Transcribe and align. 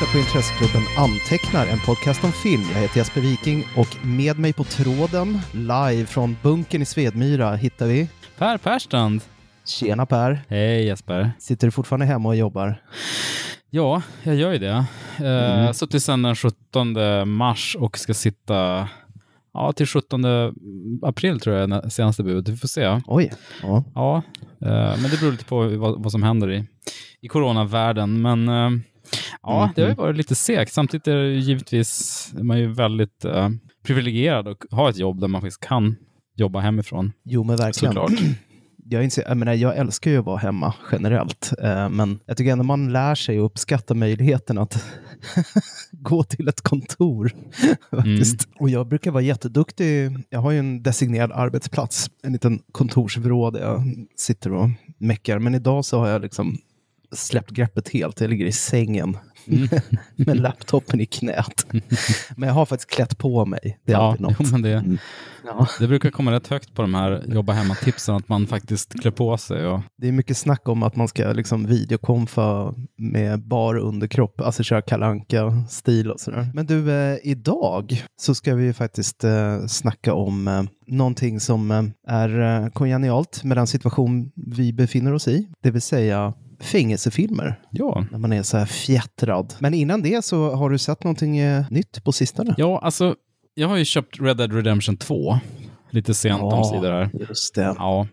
lyssnar 0.00 0.12
på 0.12 0.18
Intresseklubben 0.18 0.82
Antecknar, 0.96 1.66
en 1.66 1.78
podcast 1.78 2.24
om 2.24 2.32
film. 2.32 2.62
Jag 2.74 2.80
heter 2.80 2.96
Jesper 2.98 3.20
Viking 3.20 3.64
och 3.76 4.06
med 4.06 4.38
mig 4.38 4.52
på 4.52 4.64
tråden, 4.64 5.40
live 5.52 6.06
från 6.06 6.36
bunkern 6.42 6.82
i 6.82 6.84
Svedmyra, 6.84 7.56
hittar 7.56 7.86
vi... 7.86 8.08
Per 8.38 8.58
Perstrand. 8.58 9.20
Tjena 9.64 10.06
Per! 10.06 10.40
Hej 10.48 10.86
Jesper. 10.86 11.30
Sitter 11.38 11.66
du 11.66 11.70
fortfarande 11.70 12.06
hemma 12.06 12.28
och 12.28 12.36
jobbar? 12.36 12.82
Ja, 13.70 14.02
jag 14.22 14.34
gör 14.34 14.52
ju 14.52 14.58
det. 14.58 14.84
Mm. 15.18 15.66
Uh, 15.66 15.72
suttit 15.72 16.02
sedan 16.02 16.22
den 16.22 16.36
17 16.36 16.96
mars 17.28 17.76
och 17.80 17.98
ska 17.98 18.14
sitta 18.14 18.88
ja, 19.54 19.72
till 19.72 19.86
17 19.86 20.24
april 21.02 21.40
tror 21.40 21.56
jag 21.56 21.72
är 21.72 21.88
senaste 21.88 22.22
budet. 22.22 22.48
Vi 22.48 22.56
får 22.56 22.68
se. 22.68 23.00
Oj. 23.06 23.32
Ja. 23.62 23.84
ja 23.94 24.22
uh, 24.62 25.00
men 25.02 25.10
det 25.10 25.20
beror 25.20 25.32
lite 25.32 25.44
på 25.44 25.68
vad, 25.68 26.02
vad 26.02 26.12
som 26.12 26.22
händer 26.22 26.50
i, 26.50 26.64
i 27.20 27.28
coronavärlden. 27.28 28.22
Men 28.22 28.48
uh, 28.48 28.80
ja, 29.42 29.62
mm. 29.62 29.72
det 29.76 29.82
har 29.82 29.88
ju 29.88 29.94
varit 29.94 30.16
lite 30.16 30.34
segt. 30.34 30.72
Samtidigt 30.72 31.08
är 31.08 31.16
det 31.16 31.32
givetvis, 31.32 32.32
man 32.40 32.56
är 32.56 32.60
ju 32.60 32.72
väldigt 32.72 33.24
uh, 33.24 33.48
privilegierad 33.82 34.48
och 34.48 34.64
har 34.70 34.90
ett 34.90 34.98
jobb 34.98 35.20
där 35.20 35.28
man 35.28 35.40
faktiskt 35.40 35.60
kan 35.60 35.96
jobba 36.36 36.60
hemifrån. 36.60 37.12
Jo, 37.24 37.44
men 37.44 37.56
verkligen. 37.56 37.94
Såklart. 37.94 38.20
jag, 38.90 39.04
inser, 39.04 39.24
jag, 39.28 39.36
menar, 39.36 39.54
jag 39.54 39.76
älskar 39.76 40.10
ju 40.10 40.18
att 40.18 40.24
vara 40.24 40.36
hemma 40.36 40.74
generellt, 40.92 41.52
eh, 41.62 41.88
men 41.88 42.20
jag 42.26 42.36
tycker 42.36 42.52
ändå 42.52 42.64
man 42.64 42.92
lär 42.92 43.14
sig 43.14 43.38
att 43.38 43.42
uppskatta 43.42 43.94
möjligheten 43.94 44.58
att 44.58 44.84
gå 45.92 46.22
till 46.22 46.48
ett 46.48 46.60
kontor. 46.60 47.32
faktiskt. 47.90 48.46
Mm. 48.46 48.56
Och 48.58 48.70
jag 48.70 48.88
brukar 48.88 49.10
vara 49.10 49.22
jätteduktig. 49.22 50.10
Jag 50.30 50.40
har 50.40 50.50
ju 50.50 50.58
en 50.58 50.82
designerad 50.82 51.32
arbetsplats, 51.32 52.10
en 52.22 52.32
liten 52.32 52.62
kontorsvrå 52.72 53.50
där 53.50 53.60
jag 53.60 53.82
sitter 54.16 54.52
och 54.52 54.68
meckar. 54.98 55.38
Men 55.38 55.54
idag 55.54 55.84
så 55.84 55.98
har 55.98 56.08
jag 56.08 56.22
liksom 56.22 56.58
släppt 57.12 57.50
greppet 57.50 57.88
helt. 57.88 58.20
Jag 58.20 58.30
ligger 58.30 58.46
i 58.46 58.52
sängen 58.52 59.18
mm. 59.46 59.68
med 60.16 60.40
laptopen 60.40 61.00
i 61.00 61.06
knät. 61.06 61.66
Men 62.36 62.48
jag 62.48 62.54
har 62.54 62.66
faktiskt 62.66 62.90
klätt 62.90 63.18
på 63.18 63.44
mig. 63.44 63.78
Det 63.84 63.92
är 63.92 63.96
ja, 63.96 64.16
något. 64.18 64.36
Jo, 64.38 64.46
men 64.52 64.62
det, 64.62 64.72
mm. 64.72 64.98
ja. 65.44 65.68
det 65.80 65.88
brukar 65.88 66.10
komma 66.10 66.32
rätt 66.32 66.48
högt 66.48 66.74
på 66.74 66.82
de 66.82 66.94
här 66.94 67.24
jobba 67.28 67.52
hemma-tipsen, 67.52 68.14
att 68.14 68.28
man 68.28 68.46
faktiskt 68.46 69.00
klär 69.00 69.10
på 69.10 69.36
sig. 69.38 69.66
Och... 69.66 69.80
Det 69.96 70.08
är 70.08 70.12
mycket 70.12 70.36
snack 70.36 70.68
om 70.68 70.82
att 70.82 70.96
man 70.96 71.08
ska 71.08 71.32
liksom 71.32 71.66
videokonfa 71.66 72.74
med 72.96 73.40
bar 73.40 73.76
underkropp, 73.76 74.40
alltså 74.40 74.62
köra 74.62 74.82
kalanka 74.82 75.64
stil 75.68 76.10
och 76.10 76.20
sådär. 76.20 76.50
Men 76.54 76.66
du, 76.66 76.92
eh, 76.92 77.18
idag 77.22 78.04
så 78.20 78.34
ska 78.34 78.54
vi 78.54 78.72
faktiskt 78.72 79.24
eh, 79.24 79.66
snacka 79.66 80.14
om 80.14 80.48
eh, 80.48 80.62
någonting 80.86 81.40
som 81.40 81.70
eh, 81.70 81.82
är 82.06 82.40
eh, 82.40 82.68
kongenialt 82.68 83.44
med 83.44 83.56
den 83.56 83.66
situation 83.66 84.32
vi 84.34 84.72
befinner 84.72 85.12
oss 85.14 85.28
i, 85.28 85.48
det 85.62 85.70
vill 85.70 85.82
säga 85.82 86.34
fängelsefilmer. 86.60 87.60
Ja. 87.70 88.06
När 88.10 88.18
man 88.18 88.32
är 88.32 88.42
så 88.42 88.56
här 88.56 88.66
fjättrad. 88.66 89.54
Men 89.58 89.74
innan 89.74 90.02
det 90.02 90.24
så 90.24 90.50
har 90.54 90.70
du 90.70 90.78
sett 90.78 91.04
någonting 91.04 91.38
eh, 91.38 91.64
nytt 91.70 92.04
på 92.04 92.12
sistone? 92.12 92.54
Ja, 92.56 92.80
alltså 92.82 93.14
jag 93.54 93.68
har 93.68 93.76
ju 93.76 93.84
köpt 93.84 94.20
Red 94.20 94.36
Dead 94.36 94.52
Redemption 94.52 94.96
2 94.96 95.38
lite 95.90 96.14
sent 96.14 96.40
ja, 96.40 96.56
omsider 96.56 96.92
här. 96.92 97.10
Just 97.28 97.54
det. 97.54 97.74
Ja, 97.78 98.06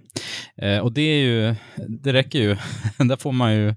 eh, 0.61 0.79
och 0.79 0.91
det 0.93 1.01
är 1.01 1.23
ju, 1.23 1.55
det 1.87 2.13
räcker 2.13 2.39
ju. 2.39 2.55
Där 2.97 3.15
får 3.15 3.31
man 3.31 3.55
ju, 3.55 3.75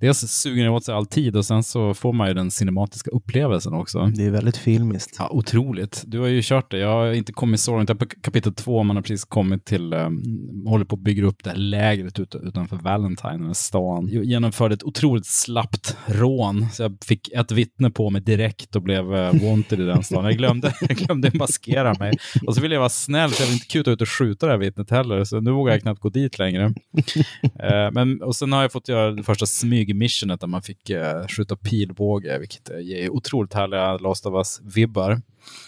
dels 0.00 0.18
suger 0.18 0.68
åt 0.68 0.84
sig 0.84 0.94
all 0.94 1.06
tid 1.06 1.36
och 1.36 1.44
sen 1.44 1.62
så 1.62 1.94
får 1.94 2.12
man 2.12 2.28
ju 2.28 2.34
den 2.34 2.50
cinematiska 2.50 3.10
upplevelsen 3.10 3.74
också. 3.74 4.06
Det 4.06 4.24
är 4.24 4.30
väldigt 4.30 4.56
filmiskt. 4.56 5.16
Ja, 5.18 5.28
otroligt. 5.30 6.02
Du 6.06 6.20
har 6.20 6.26
ju 6.26 6.40
kört 6.42 6.70
det. 6.70 6.78
Jag 6.78 6.88
har 6.88 7.12
inte 7.12 7.32
kommit 7.32 7.60
så 7.60 7.76
långt. 7.76 7.98
På 7.98 8.06
kapitel 8.22 8.54
två, 8.54 8.82
man 8.82 8.96
har 8.96 9.02
precis 9.02 9.24
kommit 9.24 9.64
till, 9.64 9.94
um, 9.94 10.64
håller 10.66 10.84
på 10.84 10.96
att 10.96 11.02
bygga 11.02 11.24
upp 11.24 11.44
det 11.44 11.50
här 11.50 11.56
lägret 11.56 12.18
ut, 12.18 12.34
utanför 12.34 12.76
Valentine, 12.76 13.54
stan. 13.54 14.08
Jag 14.12 14.24
genomförde 14.24 14.74
ett 14.74 14.82
otroligt 14.82 15.26
slappt 15.26 15.96
rån, 16.06 16.66
så 16.72 16.82
jag 16.82 16.96
fick 17.06 17.32
ett 17.32 17.52
vittne 17.52 17.90
på 17.90 18.10
mig 18.10 18.20
direkt 18.20 18.76
och 18.76 18.82
blev 18.82 19.14
uh, 19.14 19.50
wanted 19.50 19.80
i 19.80 19.84
den 19.84 20.04
stan. 20.04 20.24
Jag 20.24 20.36
glömde, 20.36 20.74
jag 20.80 20.96
glömde 20.96 21.30
maskera 21.34 21.94
mig. 21.98 22.12
Och 22.46 22.54
så 22.54 22.60
ville 22.60 22.74
jag 22.74 22.80
vara 22.80 22.88
snäll, 22.88 23.30
jag 23.40 23.46
ville 23.46 23.54
inte 23.54 23.66
kuta 23.66 23.90
ut 23.90 24.00
och 24.00 24.08
skjuta 24.08 24.46
det 24.46 24.52
här 24.52 24.58
vittnet 24.58 24.90
heller, 24.90 25.24
så 25.24 25.40
nu 25.40 25.50
vågar 25.50 25.72
jag 25.72 25.82
knappt 25.82 26.00
gå 26.00 26.08
dit 26.08 26.38
längre. 26.38 26.64
uh, 26.64 27.90
men, 27.92 28.22
och 28.22 28.36
sen 28.36 28.52
har 28.52 28.62
jag 28.62 28.72
fått 28.72 28.88
göra 28.88 29.10
det 29.10 29.22
första 29.22 29.46
smygmissionet 29.46 30.40
där 30.40 30.46
man 30.46 30.62
fick 30.62 30.90
uh, 30.90 31.26
skjuta 31.28 31.56
pilbåge, 31.56 32.38
vilket 32.38 32.70
ger 32.82 33.10
otroligt 33.10 33.54
härliga 33.54 33.96
Last 33.98 34.26
of 34.26 34.34
Us-vibbar. 34.34 35.22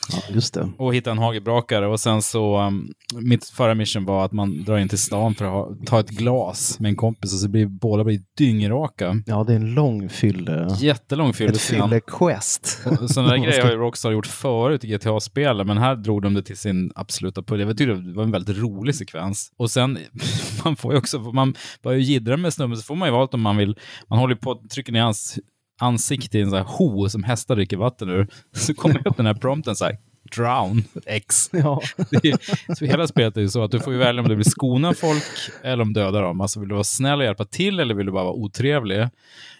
Ja, 0.08 0.18
just 0.28 0.54
det. 0.54 0.68
Och 0.78 0.94
hitta 0.94 1.10
en 1.10 1.18
hagelbrakare. 1.18 1.86
Och 1.86 2.00
sen 2.00 2.22
så, 2.22 2.60
um, 2.60 2.88
mitt 3.14 3.44
förra 3.44 3.74
mission 3.74 4.04
var 4.04 4.24
att 4.24 4.32
man 4.32 4.64
drar 4.64 4.78
in 4.78 4.88
till 4.88 4.98
stan 4.98 5.34
för 5.34 5.44
att 5.44 5.50
ha, 5.50 5.76
ta 5.86 6.00
ett 6.00 6.10
glas 6.10 6.80
med 6.80 6.88
en 6.88 6.96
kompis 6.96 7.32
och 7.32 7.38
så 7.38 7.48
blir 7.48 7.66
båda 7.66 8.04
blir 8.04 8.20
dyngraka. 8.38 9.22
Ja, 9.26 9.44
det 9.44 9.52
är 9.52 9.56
en 9.56 9.74
lång 9.74 10.08
fylle. 10.08 10.68
Jättelång 10.78 11.32
fylle. 11.32 11.50
Ett 11.50 11.60
fylle-quest. 11.60 12.66
Sådana 13.08 13.30
där 13.30 13.36
grejer 13.44 13.62
har 13.62 13.70
ju 13.70 13.76
Rockstar 13.76 14.10
gjort 14.10 14.26
förut 14.26 14.84
i 14.84 14.88
GTA-spelen, 14.88 15.66
men 15.66 15.78
här 15.78 15.96
drog 15.96 16.22
de 16.22 16.34
det 16.34 16.42
till 16.42 16.56
sin 16.56 16.92
absoluta 16.94 17.42
pull. 17.42 17.60
Jag 17.60 17.78
tyckte 17.78 17.94
det 17.94 18.12
var 18.12 18.24
en 18.24 18.30
väldigt 18.30 18.58
rolig 18.58 18.94
sekvens. 18.94 19.52
Och 19.56 19.70
sen, 19.70 19.98
man 20.64 20.76
får 20.76 20.92
ju 20.92 20.98
också, 20.98 21.18
man 21.18 21.54
börjar 21.82 21.98
ju 21.98 22.04
jiddra 22.04 22.36
med 22.36 22.52
snubben, 22.54 22.76
så 22.76 22.82
får 22.82 22.94
man 22.94 23.08
ju 23.08 23.12
valt 23.12 23.34
om 23.34 23.40
man 23.40 23.56
vill, 23.56 23.78
man 24.08 24.18
håller 24.18 24.34
på 24.34 24.50
att 24.50 24.70
trycka 24.70 24.92
ner 24.92 25.02
hans 25.02 25.38
ansikte 25.78 26.38
i 26.38 26.42
en 26.42 26.50
sån 26.50 26.58
här 26.58 26.66
ho 26.66 27.08
som 27.08 27.22
hästar 27.22 27.56
dricker 27.56 27.76
vatten 27.76 28.10
ur. 28.10 28.28
Så 28.52 28.74
kommer 28.74 29.08
upp 29.08 29.16
den 29.16 29.26
här 29.26 29.34
prompten 29.34 29.76
så 29.76 29.84
här, 29.84 29.98
drown 30.36 30.84
X. 31.06 31.50
Ja. 31.52 31.80
Är, 32.22 32.74
så 32.74 32.84
hela 32.84 33.06
spelet 33.06 33.36
är 33.36 33.40
ju 33.40 33.48
så 33.48 33.64
att 33.64 33.70
du 33.70 33.80
får 33.80 33.92
ju 33.92 33.98
välja 33.98 34.22
om 34.22 34.28
du 34.28 34.34
vill 34.34 34.50
skona 34.50 34.94
folk 34.94 35.22
eller 35.62 35.82
om 35.82 35.92
döda 35.92 36.20
dem. 36.20 36.40
Alltså 36.40 36.60
vill 36.60 36.68
du 36.68 36.74
vara 36.74 36.84
snäll 36.84 37.18
och 37.18 37.24
hjälpa 37.24 37.44
till 37.44 37.80
eller 37.80 37.94
vill 37.94 38.06
du 38.06 38.12
bara 38.12 38.24
vara 38.24 38.34
otrevlig? 38.34 39.08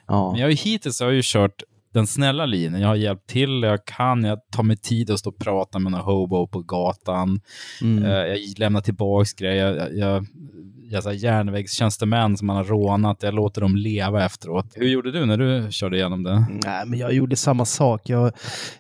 Ja. 0.07 0.31
Men 0.31 0.41
jag 0.41 0.47
har 0.47 0.51
ju 0.51 0.57
hittills 0.57 1.01
har 1.01 1.07
jag 1.07 1.15
ju 1.15 1.23
kört 1.25 1.63
den 1.97 2.07
snälla 2.07 2.47
linjen. 2.47 2.81
Jag 2.81 2.89
har 2.89 2.95
hjälpt 2.95 3.27
till, 3.27 3.63
jag 3.63 3.85
kan, 3.85 4.25
jag 4.25 4.39
tar 4.51 4.63
mig 4.63 4.77
tid 4.77 5.11
att 5.11 5.19
stå 5.19 5.31
och 5.31 5.39
prata 5.39 5.79
med 5.79 5.93
någon 5.93 6.01
hobo 6.01 6.47
på 6.47 6.61
gatan. 6.61 7.41
Mm. 7.83 8.05
Uh, 8.05 8.11
jag 8.11 8.59
lämnar 8.59 8.81
tillbaka 8.81 9.29
grejer. 9.39 9.77
Jag, 9.77 9.97
jag 9.97 10.27
alltså, 10.95 11.13
järnvägstjänstemän 11.13 12.37
som 12.37 12.47
man 12.47 12.57
har 12.57 12.65
rånat. 12.65 13.23
Jag 13.23 13.35
låter 13.35 13.61
dem 13.61 13.77
leva 13.77 14.25
efteråt. 14.25 14.67
Hur 14.75 14.89
gjorde 14.89 15.13
du 15.13 15.27
när 15.27 15.37
du 15.37 15.73
körde 15.73 15.97
igenom 15.97 16.23
det? 16.23 16.47
Nej, 16.65 16.87
men 16.87 16.99
jag 16.99 17.13
gjorde 17.13 17.37
samma 17.37 17.65
sak. 17.65 18.09
Jag, 18.09 18.33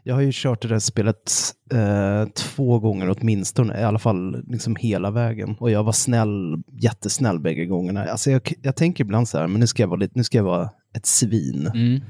jag 0.02 0.14
har 0.14 0.22
ju 0.22 0.30
kört 0.32 0.62
det 0.62 0.68
där 0.68 0.78
spelet 0.78 1.32
eh, 1.72 2.28
två 2.34 2.78
gånger 2.78 3.14
åtminstone, 3.18 3.80
i 3.80 3.84
alla 3.84 3.98
fall 3.98 4.44
liksom 4.46 4.76
hela 4.76 5.10
vägen. 5.10 5.56
Och 5.58 5.70
jag 5.70 5.84
var 5.84 5.92
snäll, 5.92 6.62
jättesnäll 6.80 7.40
bägge 7.40 7.66
gångerna. 7.66 8.04
Alltså 8.04 8.30
jag, 8.30 8.52
jag 8.62 8.76
tänker 8.76 9.04
ibland 9.04 9.28
så 9.28 9.38
här, 9.38 9.46
men 9.46 9.60
nu 9.60 9.66
ska 9.66 9.82
jag 9.82 9.88
vara, 9.88 10.00
lite, 10.00 10.12
nu 10.16 10.24
ska 10.24 10.38
jag 10.38 10.44
vara 10.44 10.70
ett 10.96 11.06
svin. 11.06 11.70
Mm. 11.74 12.00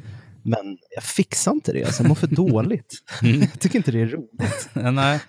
Men 0.46 0.78
jag 0.94 1.04
fixar 1.04 1.52
inte 1.52 1.72
det, 1.72 1.84
alltså, 1.84 2.02
jag 2.02 2.08
mår 2.08 2.14
för 2.14 2.26
dåligt. 2.36 2.94
Mm. 3.22 3.40
jag 3.40 3.60
tycker 3.60 3.78
inte 3.78 3.90
det 3.90 4.00
är 4.00 4.06
roligt. 4.06 4.68
Nej. 4.94 5.20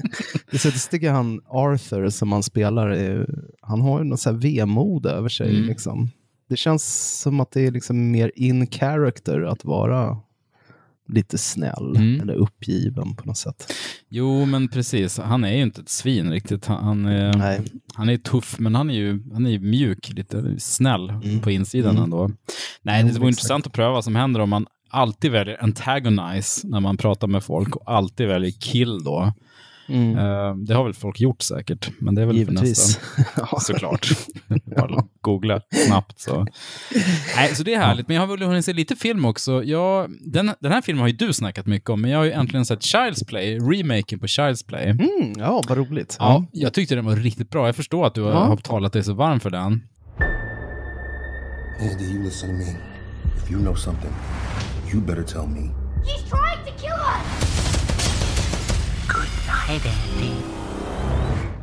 det 0.50 0.90
tycker 0.90 1.10
han 1.10 1.40
Arthur 1.48 2.08
som 2.10 2.32
han 2.32 2.42
spelar, 2.42 3.26
han 3.60 3.80
har 3.80 3.98
ju 3.98 4.04
något 4.04 4.20
så 4.20 4.30
här 4.30 4.36
vemod 4.36 5.06
över 5.06 5.28
sig. 5.28 5.50
Mm. 5.56 5.68
Liksom. 5.68 6.10
Det 6.48 6.56
känns 6.56 7.18
som 7.20 7.40
att 7.40 7.50
det 7.50 7.66
är 7.66 7.70
liksom 7.70 8.10
mer 8.10 8.32
in 8.34 8.66
character 8.66 9.42
att 9.42 9.64
vara 9.64 10.18
lite 11.08 11.38
snäll 11.38 11.96
mm. 11.96 12.20
eller 12.20 12.34
uppgiven 12.34 13.16
på 13.16 13.26
något 13.26 13.36
sätt. 13.36 13.72
Jo, 14.08 14.44
men 14.44 14.68
precis. 14.68 15.18
Han 15.18 15.44
är 15.44 15.52
ju 15.52 15.62
inte 15.62 15.80
ett 15.80 15.88
svin 15.88 16.30
riktigt. 16.30 16.66
Han, 16.66 17.06
är, 17.06 17.62
han 17.94 18.08
är 18.08 18.16
tuff, 18.16 18.58
men 18.58 18.74
han 18.74 18.90
är 18.90 18.94
ju 18.94 19.22
han 19.32 19.46
är 19.46 19.58
mjuk, 19.58 20.08
lite 20.08 20.60
snäll 20.60 21.10
mm. 21.10 21.40
på 21.40 21.50
insidan 21.50 21.90
mm. 21.90 22.02
ändå. 22.02 22.30
Nej, 22.82 23.04
det 23.04 23.18
vore 23.18 23.28
intressant 23.28 23.66
att 23.66 23.72
pröva 23.72 23.92
vad 23.92 24.04
som 24.04 24.16
händer 24.16 24.40
om 24.40 24.50
man 24.50 24.66
alltid 24.90 25.30
väljer 25.30 25.62
antagonize 25.62 26.68
när 26.68 26.80
man 26.80 26.96
pratar 26.96 27.26
med 27.26 27.44
folk 27.44 27.76
och 27.76 27.92
alltid 27.92 28.28
väljer 28.28 28.50
kill 28.50 29.04
då. 29.04 29.32
Mm. 29.88 30.18
Uh, 30.18 30.56
det 30.56 30.74
har 30.74 30.84
väl 30.84 30.94
folk 30.94 31.20
gjort 31.20 31.42
säkert, 31.42 31.90
men 31.98 32.14
det 32.14 32.22
är 32.22 32.26
väl 32.26 32.36
Givetvis. 32.36 32.96
för 32.96 33.20
nästa. 33.20 33.60
Såklart. 33.60 34.08
Bara 34.76 35.04
googla 35.20 35.60
snabbt. 35.86 36.20
Så. 36.20 36.46
Nej, 37.36 37.54
så 37.54 37.62
det 37.62 37.74
är 37.74 37.78
härligt, 37.78 38.08
men 38.08 38.14
jag 38.14 38.22
har 38.22 38.36
väl 38.36 38.46
hunnit 38.46 38.64
se 38.64 38.72
lite 38.72 38.96
film 38.96 39.24
också. 39.24 39.64
Jag, 39.64 40.10
den, 40.20 40.50
den 40.60 40.72
här 40.72 40.82
filmen 40.82 41.00
har 41.00 41.08
ju 41.08 41.16
du 41.16 41.32
snackat 41.32 41.66
mycket 41.66 41.90
om, 41.90 42.00
men 42.00 42.10
jag 42.10 42.18
har 42.18 42.24
ju 42.24 42.32
äntligen 42.32 42.66
sett 42.66 42.80
Child's 42.80 43.26
Play, 43.26 43.58
remaken 43.58 44.18
på 44.18 44.26
Child's 44.26 44.66
Play. 44.66 44.84
Mm, 44.84 45.32
ja, 45.36 45.62
vad 45.68 45.78
roligt. 45.78 46.16
Ja, 46.18 46.44
jag 46.52 46.72
tyckte 46.72 46.94
den 46.94 47.04
var 47.04 47.16
riktigt 47.16 47.50
bra. 47.50 47.66
Jag 47.66 47.76
förstår 47.76 48.06
att 48.06 48.14
du 48.14 48.20
ja. 48.20 48.44
har 48.44 48.56
talat 48.56 48.92
dig 48.92 49.04
så 49.04 49.14
varm 49.14 49.40
för 49.40 49.50
den. 49.50 49.82
Andy, 51.80 52.04
you 52.04 52.22
listen 52.22 52.48
to 52.48 52.54
me. 52.54 52.76
If 53.36 53.50
you 53.50 53.60
know 53.60 53.74
something, 53.74 54.12
you 54.92 55.00
better 55.00 55.22
tell 55.22 55.46
me. 55.46 55.70
He's 56.04 56.22
trying 56.22 56.64
to 56.64 56.72
kill 56.80 56.92
us! 56.92 57.45
Andy. 59.68 59.88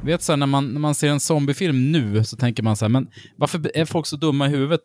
Vet 0.01 0.21
så 0.21 0.31
här, 0.31 0.38
när, 0.38 0.47
man, 0.47 0.73
när 0.73 0.79
man 0.79 0.95
ser 0.95 1.09
en 1.09 1.19
zombiefilm 1.19 1.91
nu 1.91 2.23
så 2.23 2.38
tänker 2.38 2.63
man 2.63 2.75
så 2.75 2.85
här, 2.85 2.89
men 2.89 3.07
varför 3.35 3.77
är 3.77 3.85
folk 3.85 4.05
så 4.05 4.15
dumma 4.15 4.47
i 4.47 4.50
huvudet? 4.50 4.81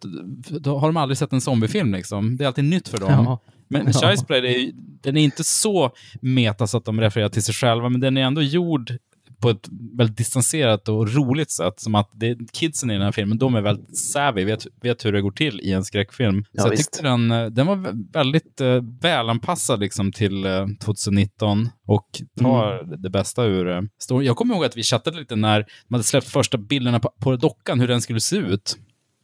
Då 0.48 0.78
har 0.78 0.88
de 0.88 0.96
aldrig 0.96 1.18
sett 1.18 1.32
en 1.32 1.40
zombiefilm 1.40 1.92
liksom. 1.92 2.36
Det 2.36 2.44
är 2.44 2.46
alltid 2.46 2.64
nytt 2.64 2.88
för 2.88 2.98
dem. 2.98 3.10
Ja. 3.10 3.40
Men 3.68 3.86
ja. 3.86 3.92
Child's 3.92 4.72
den 5.02 5.16
är 5.16 5.22
inte 5.22 5.44
så 5.44 5.90
meta 6.20 6.66
så 6.66 6.76
att 6.76 6.84
de 6.84 7.00
refererar 7.00 7.28
till 7.28 7.42
sig 7.42 7.54
själva, 7.54 7.88
men 7.88 8.00
den 8.00 8.16
är 8.16 8.22
ändå 8.22 8.42
gjord 8.42 8.92
på 9.40 9.50
ett 9.50 9.68
väldigt 9.96 10.16
distanserat 10.16 10.88
och 10.88 11.14
roligt 11.14 11.50
sätt. 11.50 11.80
Som 11.80 11.94
att 11.94 12.10
det, 12.12 12.38
kidsen 12.52 12.90
i 12.90 12.92
den 12.92 13.02
här 13.02 13.12
filmen, 13.12 13.38
de 13.38 13.54
är 13.54 13.60
väldigt 13.60 13.98
savvy, 13.98 14.44
vet, 14.44 14.66
vet 14.82 15.04
hur 15.04 15.12
det 15.12 15.20
går 15.22 15.30
till 15.30 15.60
i 15.60 15.72
en 15.72 15.84
skräckfilm. 15.84 16.44
Ja, 16.52 16.62
så 16.62 16.66
jag 16.66 16.70
visst. 16.70 16.92
tyckte 16.92 17.08
den, 17.08 17.30
eh, 17.30 17.46
den 17.46 17.66
var 17.66 17.94
väldigt 18.12 18.60
eh, 18.60 18.82
välanpassad 19.00 19.80
liksom, 19.80 20.12
till 20.12 20.44
eh, 20.46 20.66
2019 20.80 21.68
och 21.86 22.22
tar 22.40 22.78
Mm. 22.84 23.02
det 23.02 23.10
bästa 23.10 23.44
ur 23.44 23.68
eh, 23.70 23.80
storyn. 23.98 24.26
Jag 24.26 24.36
kommer 24.36 24.54
ihåg 24.54 24.64
att 24.64 24.76
vi 24.76 24.82
chattade 24.82 25.18
lite 25.18 25.36
när 25.36 25.66
man 25.88 25.98
hade 25.98 26.04
släppt 26.04 26.28
första 26.28 26.58
bilderna 26.58 27.00
på, 27.00 27.10
på 27.20 27.36
dockan, 27.36 27.80
hur 27.80 27.88
den 27.88 28.00
skulle 28.00 28.20
se 28.20 28.36
ut. 28.36 28.76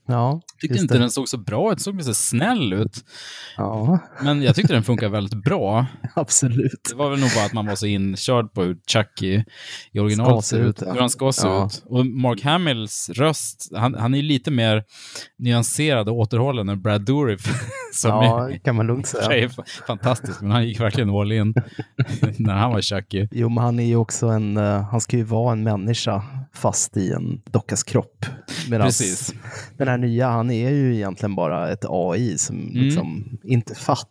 Ja, 0.06 0.41
tyckte 0.61 0.79
inte 0.79 0.95
det. 0.95 1.01
den 1.01 1.11
såg 1.11 1.29
så 1.29 1.39
bra 1.39 1.73
ut, 1.73 1.81
såg 1.81 1.97
lite 1.97 2.15
snäll 2.15 2.73
ut. 2.73 3.05
Ja, 3.56 3.99
Men 4.23 4.43
jag 4.43 4.55
tyckte 4.55 4.73
den 4.73 4.83
funkar 4.83 5.09
väldigt 5.09 5.45
bra. 5.45 5.87
absolut. 6.15 6.81
Det 6.91 6.95
var 6.97 7.11
väl 7.11 7.21
nog 7.21 7.31
bara 7.37 7.45
att 7.45 7.53
man 7.53 7.67
var 7.67 7.75
så 7.75 7.87
inkörd 7.87 8.53
på 8.53 8.62
hur 8.62 8.77
Chucky 8.93 9.45
i 9.93 9.99
originalet 9.99 10.45
ser 10.45 10.56
se 10.56 10.62
ut. 10.62 10.83
ja. 10.87 10.93
Hur 10.93 11.01
han 11.01 11.11
ska 11.11 11.33
se 11.33 11.47
Ja. 11.49 11.67
ut. 11.67 11.83
Och 11.87 12.06
Mark 12.06 12.43
Hamills 12.43 13.11
röst, 13.15 13.71
han, 13.75 13.95
han 13.95 14.15
är 14.15 14.23
lite 14.23 14.51
mer 14.51 14.85
nyanserad 15.39 16.09
och 16.09 16.15
återhållen 16.19 16.69
än 16.69 16.83
Brad 16.83 17.05
Dourif. 17.05 17.47
Som 17.95 18.11
Ja, 18.11 18.51
är, 18.51 18.59
kan 18.59 18.77
man 18.77 18.87
lugnt 18.87 19.06
säga. 19.06 19.25
är 19.45 19.49
fa- 19.49 19.65
fantastisk, 19.87 20.41
men 20.41 20.51
han 20.51 20.69
gick 20.69 20.81
verkligen 20.81 21.11
all 21.11 21.33
in 21.33 21.55
när 22.39 22.55
han 22.55 22.73
var 22.73 22.81
Chucky. 22.83 23.29
Jo, 23.33 23.49
men 23.49 23.65
han 23.65 23.79
är 23.79 23.85
ju 23.87 23.97
också 23.97 24.27
en, 24.27 24.56
eh, 24.56 24.83
han 24.83 25.01
ska 25.01 25.17
ju 25.17 25.23
vara 25.25 25.53
en 25.53 25.62
människa 25.62 26.23
fast 26.55 26.97
i 26.97 27.12
en 27.12 27.41
dockas 27.51 27.83
kropp. 27.83 28.27
Medan 28.71 28.87
Precis. 28.87 29.35
den 29.79 29.89
här 29.89 29.94
nya, 29.96 30.29
han 30.29 30.50
är 30.50 30.70
ju 30.70 30.94
egentligen 30.94 31.35
bara 31.35 31.70
ett 31.73 31.85
AI 31.88 32.38
som 32.38 32.56
Mm. 32.56 32.73
liksom 32.85 33.38
inte 33.44 33.75
fattar 33.75 34.05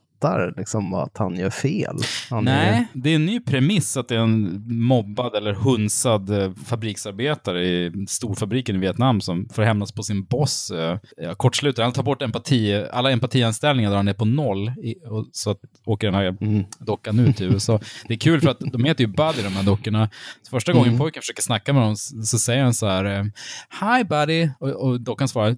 liksom 0.58 0.94
att 0.94 1.18
han 1.18 1.36
gör 1.36 1.50
fel. 1.50 1.96
Han 2.30 2.44
Nej, 2.46 2.70
Är, 2.70 2.86
det 2.94 3.10
är 3.10 3.16
en 3.16 3.26
ny 3.26 3.40
premiss 3.40 3.98
att 3.98 4.08
det 4.08 4.16
är 4.16 4.20
en 4.20 4.64
mobbad 4.68 5.36
eller 5.36 5.54
hunsad 5.54 6.30
eh, 6.44 6.52
fabriksarbetare 6.66 7.66
i 7.68 7.92
storfabriken 8.08 8.76
i 8.76 8.80
Vietnam 8.80 9.22
som 9.22 9.50
får 9.54 9.64
hämnas 9.64 9.92
på 9.92 10.04
sin 10.04 10.24
boss. 10.24 10.72
eh, 10.72 10.98
Ja, 11.18 11.36
kortslutar. 11.36 11.84
Han 11.84 11.92
tar 11.92 12.04
bort 12.04 12.22
empati, 12.22 12.86
alla 12.92 13.12
empatianställningar 13.12 13.90
drar 13.90 13.98
han 13.98 14.06
ner 14.06 14.14
på 14.14 14.26
noll. 14.26 14.70
I, 14.70 14.96
och 15.10 15.28
så 15.32 15.52
att, 15.52 15.58
åker 15.86 16.08
den 16.08 16.16
här 16.16 16.38
mm, 16.42 16.64
dockan 16.80 17.20
ut 17.20 17.38
till 17.38 17.46
USA. 17.54 17.80
Det 18.08 18.14
är 18.14 18.18
kul 18.20 18.42
för 18.42 18.50
att 18.50 18.60
de 18.60 18.84
heter 18.84 19.04
ju 19.04 19.08
Buddy 19.08 19.42
de 19.44 19.50
här 19.54 19.64
dockorna. 19.64 20.10
Så 20.42 20.50
första 20.50 20.74
gången 20.74 20.88
Mm. 20.88 21.00
pojken 21.00 21.22
försöker 21.22 21.42
snacka 21.42 21.74
med 21.74 21.82
dem 21.84 21.96
så, 21.96 22.22
så 22.22 22.40
säger 22.40 22.64
han 22.64 22.74
så 22.74 22.88
här 22.88 23.06
eh, 23.06 23.24
Hi 23.98 24.04
Buddy 24.04 24.50
och, 24.60 24.70
och 24.70 25.02
dockan 25.02 25.28
svarar 25.28 25.56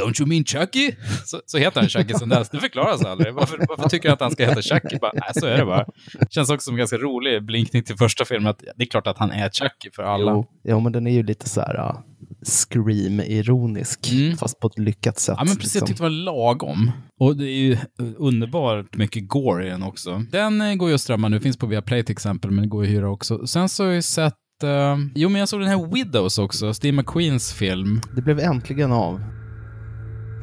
Don't 0.00 0.20
you 0.20 0.28
mean 0.28 0.44
Chucky? 0.44 0.92
Så, 1.24 1.40
så 1.46 1.58
heter 1.58 1.80
han 1.80 1.88
Chucky 1.88 2.14
sen 2.14 2.28
dess. 2.28 2.50
Det 2.50 2.60
förklaras 2.60 3.04
aldrig. 3.04 3.34
Varför, 3.34 3.64
varför 3.68 3.88
tycker 3.88 4.08
han 4.08 4.14
att 4.14 4.20
han 4.20 4.30
ska 4.30 4.46
heta 4.46 4.62
Chucky? 4.62 4.98
Bara, 5.00 5.12
nej, 5.14 5.30
så 5.34 5.46
är 5.46 5.58
det 5.58 5.64
bara. 5.64 5.84
Känns 6.30 6.50
också 6.50 6.64
som 6.64 6.74
en 6.74 6.78
ganska 6.78 6.96
rolig 6.96 7.44
blinkning 7.44 7.82
till 7.82 7.96
första 7.96 8.24
filmen. 8.24 8.46
Att 8.50 8.58
det 8.76 8.84
är 8.84 8.86
klart 8.86 9.06
att 9.06 9.18
han 9.18 9.30
är 9.30 9.50
Chucky 9.50 9.90
för 9.96 10.02
alla. 10.02 10.32
jo, 10.32 10.46
jo, 10.64 10.80
men 10.80 10.92
den 10.92 11.06
är 11.06 11.10
ju 11.12 11.22
lite 11.22 11.48
så 11.48 11.60
här 11.60 11.76
uh, 11.76 11.98
scream-ironisk, 12.42 14.12
Mm. 14.12 14.36
fast 14.36 14.60
på 14.60 14.66
ett 14.66 14.78
lyckat 14.78 15.18
sätt. 15.18 15.34
Ja, 15.38 15.44
men 15.44 15.56
precis. 15.56 15.74
Jag 15.74 15.80
liksom. 15.80 15.86
tyckte 15.86 16.02
det 16.02 16.08
var 16.08 16.44
lagom. 16.46 16.90
Och 17.20 17.36
det 17.36 17.44
är 17.50 17.56
ju 17.58 17.76
underbart 18.18 18.96
mycket 18.96 19.28
gore 19.28 19.66
i 19.66 19.70
den 19.70 19.82
också. 19.82 20.22
Den 20.32 20.60
eh, 20.60 20.74
går 20.74 20.88
ju 20.88 20.94
att 20.94 21.00
strömma 21.00 21.28
nu, 21.28 21.40
finns 21.40 21.56
på 21.56 21.66
Viaplay 21.66 22.04
till 22.04 22.12
exempel, 22.12 22.50
men 22.50 22.62
det 22.62 22.68
går 22.68 22.84
ju 22.84 22.90
att 22.90 22.96
hyra 22.96 23.10
också. 23.10 23.46
Sen 23.46 23.68
så 23.68 23.82
har 23.82 23.88
jag 23.88 23.94
ju 23.96 24.02
sett, 24.02 24.34
eh, 24.62 24.96
jo 25.14 25.28
men 25.28 25.38
jag 25.38 25.48
såg 25.48 25.60
den 25.60 25.68
här 25.68 25.86
Widows 25.94 26.38
också, 26.38 26.74
Steve 26.74 26.96
McQueens 26.96 27.52
film. 27.52 28.00
Det 28.16 28.22
blev 28.22 28.40
äntligen 28.40 28.92
av. 28.92 29.20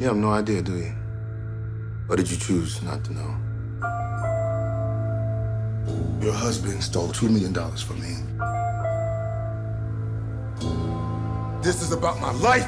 You 0.01 0.07
have 0.07 0.18
no 0.18 0.31
idea, 0.31 0.63
do 0.63 0.77
you? 0.77 0.95
Or 2.09 2.15
did 2.15 2.31
you 2.31 2.36
choose 2.36 2.81
not 2.81 3.03
to 3.06 3.13
know? 3.13 3.36
Your 6.19 6.33
husband 6.33 6.81
stole 6.81 7.09
$2 7.09 7.30
million 7.30 7.53
from 7.53 8.01
me. 8.01 8.15
This 11.62 11.83
is 11.83 11.92
about 11.92 12.19
my 12.19 12.31
life. 12.31 12.65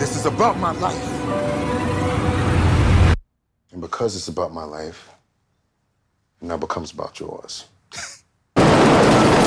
This 0.00 0.16
is 0.16 0.26
about 0.26 0.58
my 0.58 0.72
life. 0.72 1.08
And 3.70 3.80
because 3.80 4.16
it's 4.16 4.26
about 4.26 4.52
my 4.52 4.64
life, 4.64 5.10
it 6.40 6.46
now 6.46 6.56
becomes 6.56 6.90
about 6.90 7.20
yours. 7.20 7.66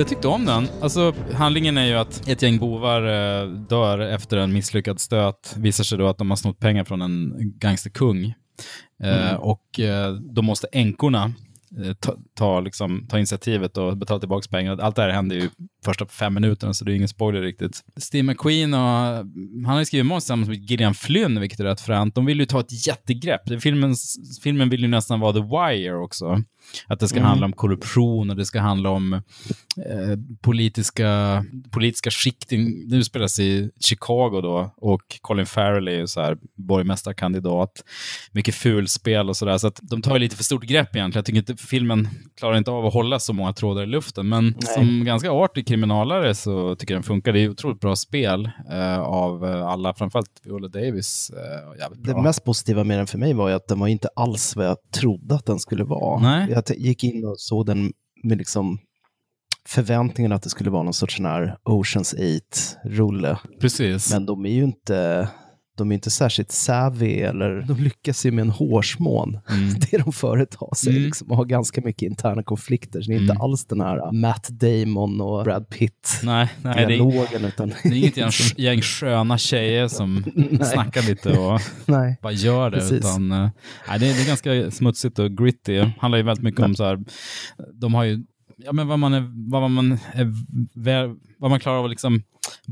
Jag 0.00 0.08
tyckte 0.08 0.28
om 0.28 0.44
den. 0.44 0.68
Alltså, 0.80 1.14
handlingen 1.34 1.78
är 1.78 1.84
ju 1.84 1.94
att 1.94 2.28
ett 2.28 2.42
gäng 2.42 2.58
bovar 2.58 3.02
eh, 3.02 3.48
dör 3.48 3.98
efter 3.98 4.36
en 4.36 4.52
misslyckad 4.52 5.00
stöt. 5.00 5.54
Visar 5.56 5.84
sig 5.84 5.98
då 5.98 6.08
att 6.08 6.18
de 6.18 6.30
har 6.30 6.36
snott 6.36 6.58
pengar 6.58 6.84
från 6.84 7.02
en 7.02 7.34
gangsterkung. 7.58 8.34
Eh, 9.02 9.34
och 9.34 9.80
eh, 9.80 10.12
då 10.12 10.42
måste 10.42 10.66
änkorna 10.72 11.32
ta, 12.00 12.16
ta, 12.34 12.60
liksom, 12.60 13.06
ta 13.08 13.18
initiativet 13.18 13.76
och 13.76 13.96
betala 13.96 14.20
tillbaka 14.20 14.46
pengarna. 14.50 14.82
Allt 14.82 14.96
det 14.96 15.02
här 15.02 15.10
händer 15.10 15.36
ju 15.36 15.50
första 15.84 16.06
fem 16.06 16.34
minuterna, 16.34 16.74
så 16.74 16.84
det 16.84 16.92
är 16.92 16.96
ingen 16.96 17.08
spoiler 17.08 17.42
riktigt. 17.42 17.84
Steve 17.96 18.22
McQueen 18.22 18.74
och, 18.74 18.80
han 18.80 19.64
har 19.64 19.78
ju 19.78 19.84
skrivit 19.84 20.06
manus 20.06 20.24
tillsammans 20.24 20.48
med 20.48 20.70
Gillian 20.70 20.94
Flynn, 20.94 21.40
vilket 21.40 21.60
är 21.60 21.64
rätt 21.64 21.80
fränt. 21.80 22.14
De 22.14 22.26
vill 22.26 22.40
ju 22.40 22.46
ta 22.46 22.60
ett 22.60 22.86
jättegrepp. 22.86 23.62
Filmen, 23.62 23.94
filmen 24.42 24.68
vill 24.68 24.80
ju 24.80 24.88
nästan 24.88 25.20
vara 25.20 25.32
The 25.32 25.40
Wire 25.40 25.96
också. 25.96 26.42
Att 26.86 27.00
det 27.00 27.08
ska 27.08 27.20
handla 27.20 27.46
om 27.46 27.52
korruption 27.52 28.30
och 28.30 28.36
det 28.36 28.44
ska 28.44 28.60
handla 28.60 28.90
om 28.90 29.12
eh, 29.12 29.20
politiska, 30.40 31.44
politiska 31.70 32.10
skikting. 32.10 32.88
Nu 32.88 33.04
spelas 33.04 33.38
i 33.38 33.70
Chicago 33.80 34.40
då 34.42 34.74
och 34.76 35.02
Colin 35.20 35.46
Farrell 35.46 35.88
är 35.88 35.92
ju 35.92 36.06
så 36.06 36.20
här 36.20 36.38
borgmästarkandidat. 36.56 37.84
Mycket 38.32 38.54
fulspel 38.54 39.28
och 39.28 39.36
sådär. 39.36 39.58
Så 39.58 39.66
att 39.66 39.80
de 39.82 40.02
tar 40.02 40.12
ju 40.12 40.18
lite 40.18 40.36
för 40.36 40.44
stort 40.44 40.64
grepp 40.64 40.96
egentligen. 40.96 41.20
Jag 41.20 41.24
tycker 41.24 41.38
inte 41.38 41.56
filmen 41.56 42.08
klarar 42.36 42.58
inte 42.58 42.70
av 42.70 42.86
att 42.86 42.94
hålla 42.94 43.18
så 43.18 43.32
många 43.32 43.52
trådar 43.52 43.82
i 43.82 43.86
luften. 43.86 44.28
Men 44.28 44.54
som 44.60 45.04
ganska 45.04 45.30
artig 45.30 45.66
kriminalare 45.70 46.34
så 46.34 46.76
tycker 46.76 46.94
jag 46.94 46.98
den 46.98 47.06
funkar. 47.06 47.32
Det 47.32 47.40
är 47.40 47.48
otroligt 47.48 47.80
bra 47.80 47.96
spel 47.96 48.50
eh, 48.70 49.00
av 49.00 49.44
eh, 49.46 49.66
alla, 49.66 49.94
framförallt 49.94 50.40
Viola 50.44 50.68
Davis. 50.68 51.30
Eh, 51.30 51.92
Det 51.96 52.22
mest 52.22 52.44
positiva 52.44 52.84
med 52.84 52.98
den 52.98 53.06
för 53.06 53.18
mig 53.18 53.34
var 53.34 53.48
ju 53.48 53.54
att 53.54 53.68
den 53.68 53.80
var 53.80 53.88
inte 53.88 54.08
alls 54.16 54.56
vad 54.56 54.66
jag 54.66 54.76
trodde 54.94 55.34
att 55.34 55.46
den 55.46 55.58
skulle 55.58 55.84
vara. 55.84 56.20
Nej. 56.20 56.50
Jag 56.50 56.64
gick 56.78 57.04
in 57.04 57.24
och 57.24 57.34
såg 57.40 57.66
den 57.66 57.92
med 58.22 58.38
liksom 58.38 58.78
förväntningen 59.68 60.32
att 60.32 60.42
det 60.42 60.50
skulle 60.50 60.70
vara 60.70 60.82
någon 60.82 60.94
sorts 60.94 61.16
sån 61.16 61.26
här 61.26 61.56
Oceans 61.64 62.14
8-rulle. 62.14 63.38
Precis. 63.60 64.12
Men 64.12 64.26
de 64.26 64.46
är 64.46 64.50
ju 64.50 64.64
inte, 64.64 65.28
de 65.78 65.90
är 65.90 65.94
inte 65.94 66.10
särskilt 66.10 66.52
savvy 66.52 67.20
eller 67.20 67.62
de 67.62 67.76
lyckas 67.82 68.26
ju 68.26 68.30
med 68.30 68.42
en 68.42 68.50
hårsmån. 68.50 69.38
Det 69.90 69.98
de 69.98 70.12
företar 70.12 70.74
sig 70.74 70.92
Mm. 70.92 71.02
liksom, 71.04 71.30
och 71.30 71.36
har 71.36 71.44
ganska 71.44 71.80
mycket 71.80 72.02
interna 72.02 72.42
konflikter. 72.42 73.00
Så 73.02 73.10
det 73.10 73.16
är 73.16 73.20
inte 73.20 73.32
Mm. 73.32 73.40
alls 73.42 73.64
den 73.64 73.80
här 73.80 74.12
Matt 74.12 74.48
Damon 74.50 75.20
och 75.20 75.44
Brad 75.44 75.68
Pitt 75.68 76.20
Nej, 76.22 76.48
nej 76.62 76.74
det 76.76 76.82
är, 76.82 76.86
dialogen. 76.88 77.44
Utan, 77.44 77.68
Det 77.82 77.88
är 77.88 77.94
inget 77.94 78.16
gäng, 78.16 78.30
gäng 78.56 78.80
sköna 78.82 79.38
tjejer 79.38 79.88
som 79.88 80.24
snackar 80.72 81.02
lite 81.08 81.38
och 81.38 81.60
nej. 81.86 82.18
bara 82.22 82.32
gör 82.32 82.70
det. 82.70 82.76
Precis. 82.78 82.92
Utan, 82.98 83.32
eh, 83.32 83.48
nej, 83.88 83.98
det, 83.98 84.06
är, 84.08 84.14
det 84.14 84.20
är 84.22 84.26
ganska 84.26 84.70
smutsigt 84.70 85.18
och 85.18 85.36
gritty. 85.36 85.72
Det 85.76 85.92
handlar 85.98 86.18
ju 86.18 86.24
väldigt 86.24 86.44
mycket 86.44 86.60
om 86.60 86.74
så 86.74 86.84
här, 86.84 86.98
de 87.74 87.94
har 87.94 88.04
ju, 88.04 88.22
ja 88.56 88.72
men 88.72 88.88
vad 88.88 88.98
man 88.98 89.14
är, 89.14 89.50
vad 89.50 89.70
man 89.70 89.92
är, 89.92 91.14
vad 91.40 91.50
man 91.50 91.60
klarar 91.60 91.78
av 91.78 91.84
att 91.84 91.90
liksom 91.90 92.22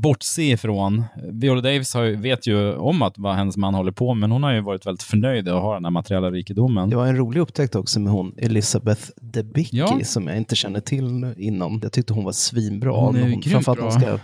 bortse 0.01 0.41
ifrån. 0.43 1.03
Viola 1.31 1.61
Davis 1.61 1.93
har 1.93 2.05
vet 2.21 2.47
ju 2.47 2.73
om 2.73 3.01
att 3.01 3.13
vad 3.17 3.35
hennes 3.35 3.57
man 3.57 3.73
håller 3.73 3.91
på 3.91 4.13
med, 4.13 4.19
men 4.19 4.31
hon 4.31 4.43
har 4.43 4.53
ju 4.53 4.61
varit 4.61 4.85
väldigt 4.85 5.03
förnöjd 5.03 5.47
att 5.49 5.61
ha 5.61 5.73
den 5.73 5.85
här 5.85 5.91
materiella 5.91 6.31
rikedomen. 6.31 6.89
Det 6.89 6.95
var 6.95 7.07
en 7.07 7.17
rolig 7.17 7.39
upptäckt 7.41 7.75
också 7.75 7.99
med 7.99 8.13
hon 8.13 8.33
Elizabeth 8.37 9.01
Debicki 9.21 9.77
Ja. 9.77 9.99
som 10.03 10.27
jag 10.27 10.37
inte 10.37 10.55
känner 10.55 10.79
till 10.79 11.33
innan. 11.37 11.79
Jag 11.83 11.91
tyckte 11.91 12.13
hon 12.13 12.23
var 12.25 12.31
svinbra. 12.31 12.91
Hon 12.91 13.15
är 13.15 13.21
Hon, 13.31 13.41
framförallt 13.41 13.79
bra. 13.79 13.89
hon 13.89 13.99
ska 14.01 14.19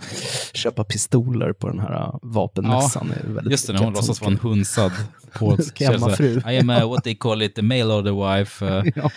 köpa 0.54 0.84
pistoler 0.84 1.52
på 1.52 1.68
den 1.68 1.78
här 1.80 1.94
äh, 2.02 2.14
vapenmässan. 2.22 3.12
väldigt 3.26 3.50
Just 3.50 3.66
det, 3.66 3.72
när 3.72 3.84
hon 3.84 3.92
låtsas 3.92 4.20
vara 4.20 4.30
en 4.30 4.38
hunsad 4.38 4.92
på 5.38 5.58
Hemmafru. 5.78 6.40
I 6.52 6.58
am 6.58 6.70
a, 6.70 6.86
what 6.86 7.04
they 7.04 7.14
call 7.14 7.42
it, 7.42 7.58
a 7.58 7.62
mail 7.62 7.90
order 7.90 8.38
wife. 8.38 8.66
eh, 8.68 8.84
Ja. 8.96 9.10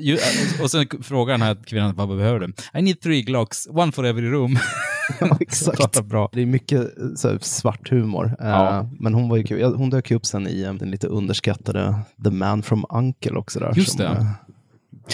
ju, 0.00 0.18
och 0.62 0.70
sen 0.70 0.86
frågar 1.02 1.34
den 1.34 1.42
här 1.42 1.56
kvinnan 1.66 1.94
vad 1.96 2.08
behöver 2.08 2.38
du? 2.40 2.52
I 2.78 2.82
need 2.82 3.00
three 3.00 3.22
glocks, 3.22 3.66
one 3.70 3.92
for 3.92 4.06
every 4.06 4.28
room. 4.30 4.58
Ja, 5.20 5.36
exakt. 5.40 6.04
Bra. 6.04 6.28
Det 6.32 6.42
är 6.42 6.46
mycket 6.46 6.80
eh, 6.80 7.04
så 7.16 7.28
här, 7.28 7.38
svart 7.42 7.90
humor. 7.90 8.26
Eh, 8.40 8.46
Ja. 8.48 8.90
Men 9.00 9.14
hon, 9.14 9.28
var 9.28 9.36
ju 9.36 9.42
kul. 9.44 9.74
Hon 9.74 9.90
dök 9.90 10.10
ju 10.10 10.16
upp 10.16 10.26
sen 10.26 10.48
i 10.48 10.62
eh, 10.62 10.74
den 10.74 10.90
lite 10.90 11.06
underskattade 11.06 11.94
The 12.24 12.30
Man 12.30 12.62
from 12.62 12.84
Uncle 12.90 13.32
också. 13.32 13.60
Där, 13.60 13.72
Just 13.76 13.90
som, 13.90 13.98
det. 14.00 14.06
eh, 14.06 14.26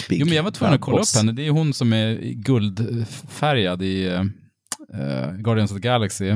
Big 0.09 0.19
Jo, 0.19 0.25
men 0.25 0.35
jag 0.35 0.43
var 0.43 0.51
tvungen 0.51 0.75
att 0.75 0.81
kolla 0.81 0.97
Boss. 0.97 1.15
upp 1.15 1.19
henne. 1.19 1.31
Det 1.31 1.47
är 1.47 1.51
hon 1.51 1.73
som 1.73 1.93
är 1.93 2.15
guldfärgad 2.33 3.81
i, 3.81 4.29
eh, 4.93 5.31
Guardians 5.37 5.71
of 5.71 5.75
the 5.81 5.87
Galaxy, 5.87 6.33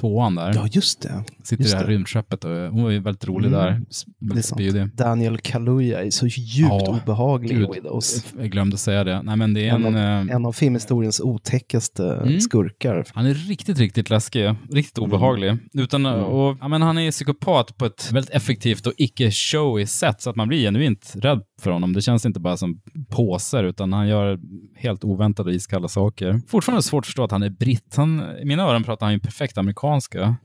tvåan 0.00 0.34
där. 0.34 0.52
Ja, 0.54 0.66
just 0.72 1.02
det. 1.02 1.24
Sitter 1.44 1.62
just 1.62 1.68
i 1.68 1.72
det 1.72 1.78
här 1.78 1.86
det. 1.86 1.92
rymdskeppet 1.92 2.44
och 2.44 2.50
hon 2.50 2.82
var 2.82 2.90
ju 2.90 2.98
väldigt 3.00 3.24
rolig 3.28 3.48
Mm. 3.48 3.60
där. 3.60 3.82
Väldigt 4.20 4.44
spydig. 4.44 4.88
Daniel 4.96 5.38
Kaluuya 5.38 6.02
är 6.04 6.10
så 6.10 6.26
djupt 6.26 6.70
Ja, 6.70 7.00
obehaglig 7.04 7.56
i 7.56 7.66
Widows. 7.74 8.24
Jag 8.38 8.50
glömde 8.50 8.76
säga 8.76 9.04
det. 9.04 9.22
Nej, 9.22 9.36
men 9.36 9.54
det 9.54 9.68
är 9.68 9.74
En 9.74 9.84
en... 9.86 9.94
av, 9.94 10.00
eh, 10.28 10.34
en 10.36 10.46
av 10.46 10.52
filmhistoriens 10.52 11.20
otäckaste 11.20 12.14
Mm. 12.22 12.40
skurkar. 12.40 13.04
Han 13.14 13.26
är 13.26 13.34
riktigt, 13.34 13.78
riktigt 13.78 14.10
läskig. 14.10 14.54
Riktigt 14.70 14.98
obehaglig. 14.98 15.56
Utan, 15.72 16.06
Mm. 16.06 16.20
och, 16.24 16.56
ja, 16.60 16.68
men 16.68 16.82
han 16.82 16.98
är 16.98 17.10
psykopat 17.10 17.76
på 17.76 17.84
ett 17.86 18.12
väldigt 18.12 18.30
effektivt 18.34 18.86
och 18.86 18.92
icke-showy 18.98 19.86
sätt, 19.86 20.22
så 20.22 20.30
att 20.30 20.36
man 20.36 20.48
blir 20.48 20.58
genuint 20.60 21.12
rädd 21.16 21.40
för 21.60 21.70
honom. 21.70 21.92
Det 21.92 22.02
känns 22.02 22.26
inte 22.26 22.40
bara 22.40 22.56
som 22.56 22.80
påser, 23.08 23.64
utan 23.64 23.92
han 23.92 24.08
gör 24.08 24.38
helt 24.74 25.04
oväntade 25.04 25.52
iskalla 25.54 25.88
saker. 25.88 26.40
Fortfarande 26.48 26.82
svårt 26.82 27.02
att 27.02 27.06
förstå 27.06 27.24
att 27.24 27.30
han 27.30 27.42
är 27.42 27.50
britt. 27.50 27.94
Han, 27.96 28.22
I 28.42 28.44
mina 28.44 28.62
öron 28.62 28.84
pratar 28.84 29.06
han 29.06 29.12
ju 29.12 29.20
perfekt 29.20 29.58
amerikanska. 29.58 30.36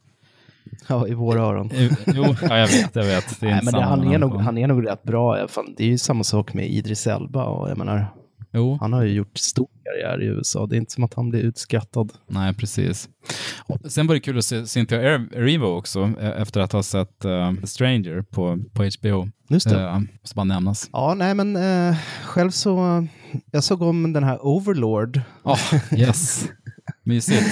Ja, 0.87 1.07
i 1.07 1.13
våra 1.13 1.41
öron. 1.41 1.71
Eh, 1.71 1.91
Jo, 2.07 2.23
ja, 2.41 2.57
jag 2.57 2.67
vet, 2.67 2.95
jag 2.95 3.03
vet. 3.03 3.39
Det 3.39 3.45
är 3.47 3.51
Nej, 3.51 3.61
men 3.63 3.73
det, 3.73 3.81
han, 3.81 4.13
är 4.13 4.17
nog, 4.17 4.35
han 4.35 4.57
är 4.57 4.67
nog 4.67 4.87
rätt 4.87 5.03
bra. 5.03 5.47
fall. 5.47 5.73
Det 5.77 5.83
är 5.83 5.87
ju 5.87 5.97
samma 5.97 6.23
sak 6.23 6.53
med 6.53 6.69
Idris 6.69 7.07
Elba. 7.07 7.43
Och 7.45 7.69
jag 7.69 7.77
menar, 7.77 8.05
Jo, 8.55 8.77
han 8.81 8.93
har 8.93 9.03
ju 9.03 9.13
gjort 9.13 9.37
stor 9.37 9.67
karriär 9.83 10.21
i 10.23 10.25
USA. 10.25 10.65
Det 10.65 10.75
är 10.75 10.77
inte 10.77 10.91
som 10.93 11.03
att 11.03 11.13
han 11.13 11.29
blir 11.29 11.41
utskrattad. 11.41 12.13
nej, 12.27 12.53
precis. 12.53 13.09
Och 13.67 13.91
sen 13.91 14.07
var 14.07 14.15
det 14.15 14.19
kul 14.21 14.37
att 14.37 14.45
se 14.45 14.67
Cynthia 14.67 15.01
Er- 15.01 15.29
Erivo 15.35 15.65
också, 15.65 16.13
eh, 16.19 16.41
efter 16.41 16.59
att 16.61 16.71
ha 16.71 16.83
sett 16.83 17.25
eh, 17.25 17.53
The 17.61 17.67
Stranger 17.67 18.21
på, 18.21 18.59
på 18.73 18.83
HBO. 18.83 19.29
Just 19.49 19.69
det. 19.69 19.75
Uh, 19.85 19.99
måste 20.21 20.35
bara 20.35 20.43
nämnas. 20.43 20.89
Ja, 20.93 21.13
nej 21.13 21.33
men 21.35 21.55
eh, 21.55 21.97
själv 22.23 22.51
så, 22.51 23.07
jag 23.51 23.63
såg 23.63 23.81
om 23.81 24.13
den 24.13 24.23
här 24.23 24.45
Overlord, 24.45 25.21
Oh, 25.43 25.73
yes. 25.97 26.45
Mysigt. 27.03 27.43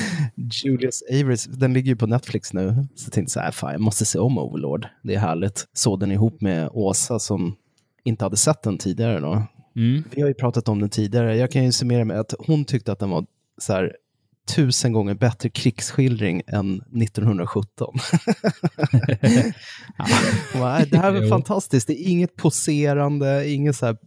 Julius 0.64 1.04
Avery, 1.12 1.38
den 1.50 1.74
ligger 1.74 1.90
ju 1.90 1.96
på 1.96 2.08
Netflix 2.08 2.54
nu. 2.54 2.88
Så 2.96 3.06
jag 3.06 3.14
tänkte 3.14 3.32
så 3.34 3.40
här, 3.40 3.52
fan 3.52 3.72
jag 3.72 3.82
måste 3.82 4.06
se 4.06 4.20
om 4.20 4.38
Overlord, 4.38 4.88
det 5.04 5.16
är 5.16 5.20
härligt. 5.20 5.66
Såg 5.74 6.00
den 6.00 6.12
ihop 6.12 6.42
med 6.42 6.70
Åsa 6.72 7.20
som 7.20 7.56
inte 8.04 8.26
hade 8.26 8.38
sett 8.38 8.62
den 8.64 8.78
tidigare 8.78 9.20
då. 9.20 9.44
Mm. 9.76 10.04
Vi 10.12 10.22
har 10.22 10.28
ju 10.28 10.34
pratat 10.34 10.70
om 10.70 10.80
den 10.80 10.90
tidigare, 10.90 11.38
jag 11.38 11.52
kan 11.52 11.64
ju 11.66 11.72
summera 11.72 12.06
med 12.06 12.20
att 12.20 12.34
hon 12.40 12.66
tyckte 12.66 12.92
att 12.92 13.00
den 13.00 13.10
var 13.10 13.26
så 13.58 13.74
här 13.74 13.96
tusen 14.56 14.94
gånger 14.94 15.14
bättre 15.14 15.50
krigsskildring 15.50 16.42
än 16.48 16.76
1917. 16.76 17.94
Hon 20.54 20.62
bara, 20.62 20.74
"Nej, 20.78 20.88
det 20.92 20.98
här 20.98 21.14
är 21.14 21.24
Jo. 21.24 21.30
fantastiskt, 21.30 21.88
det 21.88 21.94
är 22.04 22.10
inget 22.12 22.36
poserande, 22.36 23.50
ingen 23.50 23.74
så 23.74 23.86
här 23.86 23.98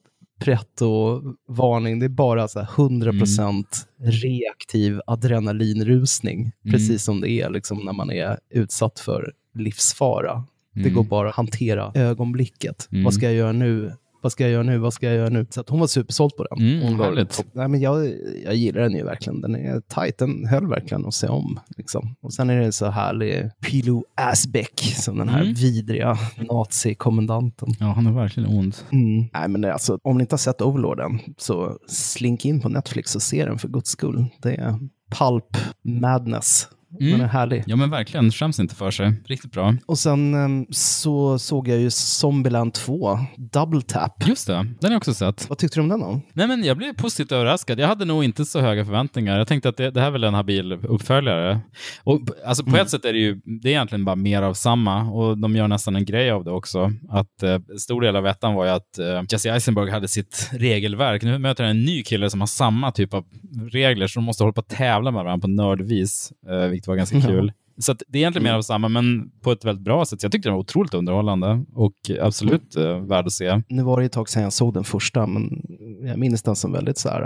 pretto-varning, 0.40 1.98
det 1.98 2.06
är 2.06 2.08
bara 2.08 2.48
så 2.48 2.58
här 2.60 2.66
100% 2.66 3.86
reaktiv 3.98 5.00
adrenalinrusning, 5.06 6.52
precis 6.70 7.02
som 7.04 7.20
det 7.20 7.30
är 7.30 7.50
liksom 7.50 7.78
när 7.78 7.92
man 7.92 8.10
är 8.10 8.38
utsatt 8.50 8.98
för 9.00 9.32
livsfara. 9.54 10.44
Det 10.74 10.80
Mm. 10.80 10.94
går 10.94 11.04
bara 11.04 11.28
att 11.28 11.34
hantera 11.34 11.92
ögonblicket. 11.94 12.88
Mm. 12.92 13.04
Vad 13.04 13.14
ska 13.14 13.24
jag 13.26 13.34
göra 13.34 13.52
nu? 13.52 13.92
Vad 14.26 14.32
ska 14.32 14.44
jag 14.44 14.52
göra 14.52 14.62
nu? 14.62 14.78
Vad 14.78 14.92
ska 14.92 15.06
jag 15.06 15.14
göra 15.16 15.28
nu? 15.28 15.46
Så 15.50 15.60
att 15.60 15.68
hon 15.68 15.80
var 15.80 15.86
supersåld 15.86 16.36
på 16.36 16.44
den. 16.50 16.58
Mm, 16.58 16.82
hon 16.88 16.98
var-. 16.98 17.26
Nej, 17.52 17.68
men 17.68 17.80
jag, 17.80 18.12
jag 18.44 18.54
gillar 18.54 18.80
den 18.80 18.92
ju 18.92 19.04
verkligen. 19.04 19.40
Den 19.40 19.54
är 19.54 19.80
tight. 19.80 20.18
Den 20.18 20.46
höll 20.46 20.68
verkligen 20.68 21.06
att 21.06 21.14
se 21.14 21.26
om. 21.28 21.60
Liksom. 21.76 22.16
Och 22.22 22.32
sen 22.32 22.50
är 22.50 22.60
det 22.60 22.72
så 22.72 22.86
härlig 22.86 23.50
Pilo 23.66 24.04
Asbeck 24.16 24.80
som 24.96 25.18
den 25.18 25.28
här 25.28 25.40
Mm. 25.42 25.54
vidriga 25.54 26.18
nazikommendanten. 26.50 27.68
Ja, 27.80 27.86
han 27.86 28.06
är 28.06 28.12
verkligen 28.12 28.48
ond. 28.58 28.76
Mm. 28.92 29.28
Nej, 29.34 29.48
men 29.48 29.64
alltså, 29.64 29.98
om 30.02 30.16
ni 30.16 30.22
inte 30.22 30.32
har 30.32 30.38
sett 30.38 30.62
Overlorden 30.62 31.20
så 31.38 31.78
slink 31.88 32.44
in 32.44 32.60
på 32.60 32.68
Netflix 32.68 33.16
och 33.16 33.22
se 33.22 33.44
den 33.44 33.58
för 33.58 33.68
guds 33.68 33.90
skull. 33.90 34.24
Det 34.42 34.54
är 34.54 34.78
pulp 35.18 35.56
madness. 35.84 36.68
Mm. 37.00 37.12
Den 37.12 37.20
är 37.20 37.26
härlig. 37.26 37.64
Ja, 37.66 37.76
men 37.76 37.90
verkligen. 37.90 38.32
Skäms 38.32 38.60
inte 38.60 38.74
för 38.74 38.90
sig. 38.90 39.12
Riktigt 39.24 39.52
bra. 39.52 39.74
Och 39.86 39.98
sen 39.98 40.34
em, 40.34 40.66
så 40.70 41.38
såg 41.38 41.68
jag 41.68 41.80
ju 41.80 41.90
Zombieland 41.90 42.74
2, 42.74 43.18
Double 43.36 43.82
Tap. 43.82 44.28
Just 44.28 44.46
det, 44.46 44.52
den 44.52 44.76
har 44.82 44.90
jag 44.90 44.96
också 44.96 45.14
sett. 45.14 45.48
Vad 45.48 45.58
tyckte 45.58 45.78
du 45.78 45.82
om 45.82 45.88
den 45.88 46.00
då? 46.00 46.20
Nej, 46.32 46.48
men 46.48 46.64
jag 46.64 46.76
blev 46.76 46.92
positivt 46.92 47.32
överraskad. 47.32 47.80
Jag 47.80 47.88
hade 47.88 48.04
nog 48.04 48.24
inte 48.24 48.44
så 48.44 48.60
höga 48.60 48.84
förväntningar. 48.84 49.38
Jag 49.38 49.48
tänkte 49.48 49.68
att 49.68 49.76
det, 49.76 49.90
det 49.90 50.00
här 50.00 50.06
är 50.06 50.10
väl 50.10 50.24
en 50.24 50.34
habil 50.34 50.72
uppföljare. 50.72 51.60
Och, 52.04 52.20
alltså, 52.46 52.64
på 52.64 52.76
ett 52.76 52.90
sätt 52.90 53.04
är 53.04 53.12
det 53.12 53.18
ju 53.18 53.40
det 53.44 53.68
är 53.68 53.72
egentligen 53.72 54.04
bara 54.04 54.16
mer 54.16 54.42
av 54.42 54.54
samma 54.54 55.10
och 55.10 55.38
de 55.38 55.56
gör 55.56 55.68
nästan 55.68 55.96
en 55.96 56.04
grej 56.04 56.30
av 56.30 56.44
det 56.44 56.50
också. 56.50 56.92
Att 57.08 57.42
eh, 57.42 57.58
stor 57.78 58.00
del 58.00 58.16
av 58.16 58.26
ettan 58.26 58.54
var 58.54 58.64
ju 58.64 58.70
att 58.70 58.98
eh, 58.98 59.22
Jesse 59.28 59.50
Eisenberg 59.50 59.90
hade 59.90 60.08
sitt 60.08 60.50
regelverk. 60.52 61.22
Nu 61.22 61.38
möter 61.38 61.64
jag 61.64 61.70
en 61.70 61.84
ny 61.84 62.02
kille 62.02 62.30
som 62.30 62.40
har 62.40 62.46
samma 62.46 62.92
typ 62.92 63.14
av 63.14 63.24
regler, 63.72 64.06
så 64.06 64.20
de 64.20 64.24
måste 64.24 64.44
hålla 64.44 64.52
på 64.52 64.60
att 64.60 64.68
tävla 64.68 65.10
med 65.10 65.24
varandra 65.24 65.42
på 65.42 65.48
nördvis, 65.48 66.32
eh, 66.50 66.75
vilket 66.76 66.88
var 66.88 66.96
ganska 66.96 67.16
Ja. 67.18 67.26
kul. 67.26 67.52
Så 67.78 67.92
att 67.92 68.02
det 68.08 68.18
är 68.18 68.20
egentligen 68.20 68.42
mer 68.44 68.52
av 68.52 68.62
samma, 68.62 68.88
men 68.88 69.30
på 69.40 69.52
ett 69.52 69.64
väldigt 69.64 69.84
bra 69.84 70.04
sätt. 70.04 70.20
Så 70.20 70.24
jag 70.24 70.32
tyckte 70.32 70.48
den 70.48 70.54
var 70.54 70.60
otroligt 70.60 70.94
underhållande 70.94 71.64
och 71.74 71.94
absolut 72.20 72.76
eh, 72.76 72.98
värd 72.98 73.26
att 73.26 73.32
se. 73.32 73.62
Nu 73.68 73.82
var 73.82 74.00
det 74.00 74.06
ett 74.06 74.12
tag 74.12 74.28
sedan 74.28 74.42
jag 74.42 74.52
såg 74.52 74.74
den 74.74 74.84
första, 74.84 75.26
men 75.26 75.62
jag 76.02 76.18
minns 76.18 76.42
den 76.42 76.56
som 76.56 76.72
väldigt 76.72 76.98
så 76.98 77.08
här, 77.08 77.22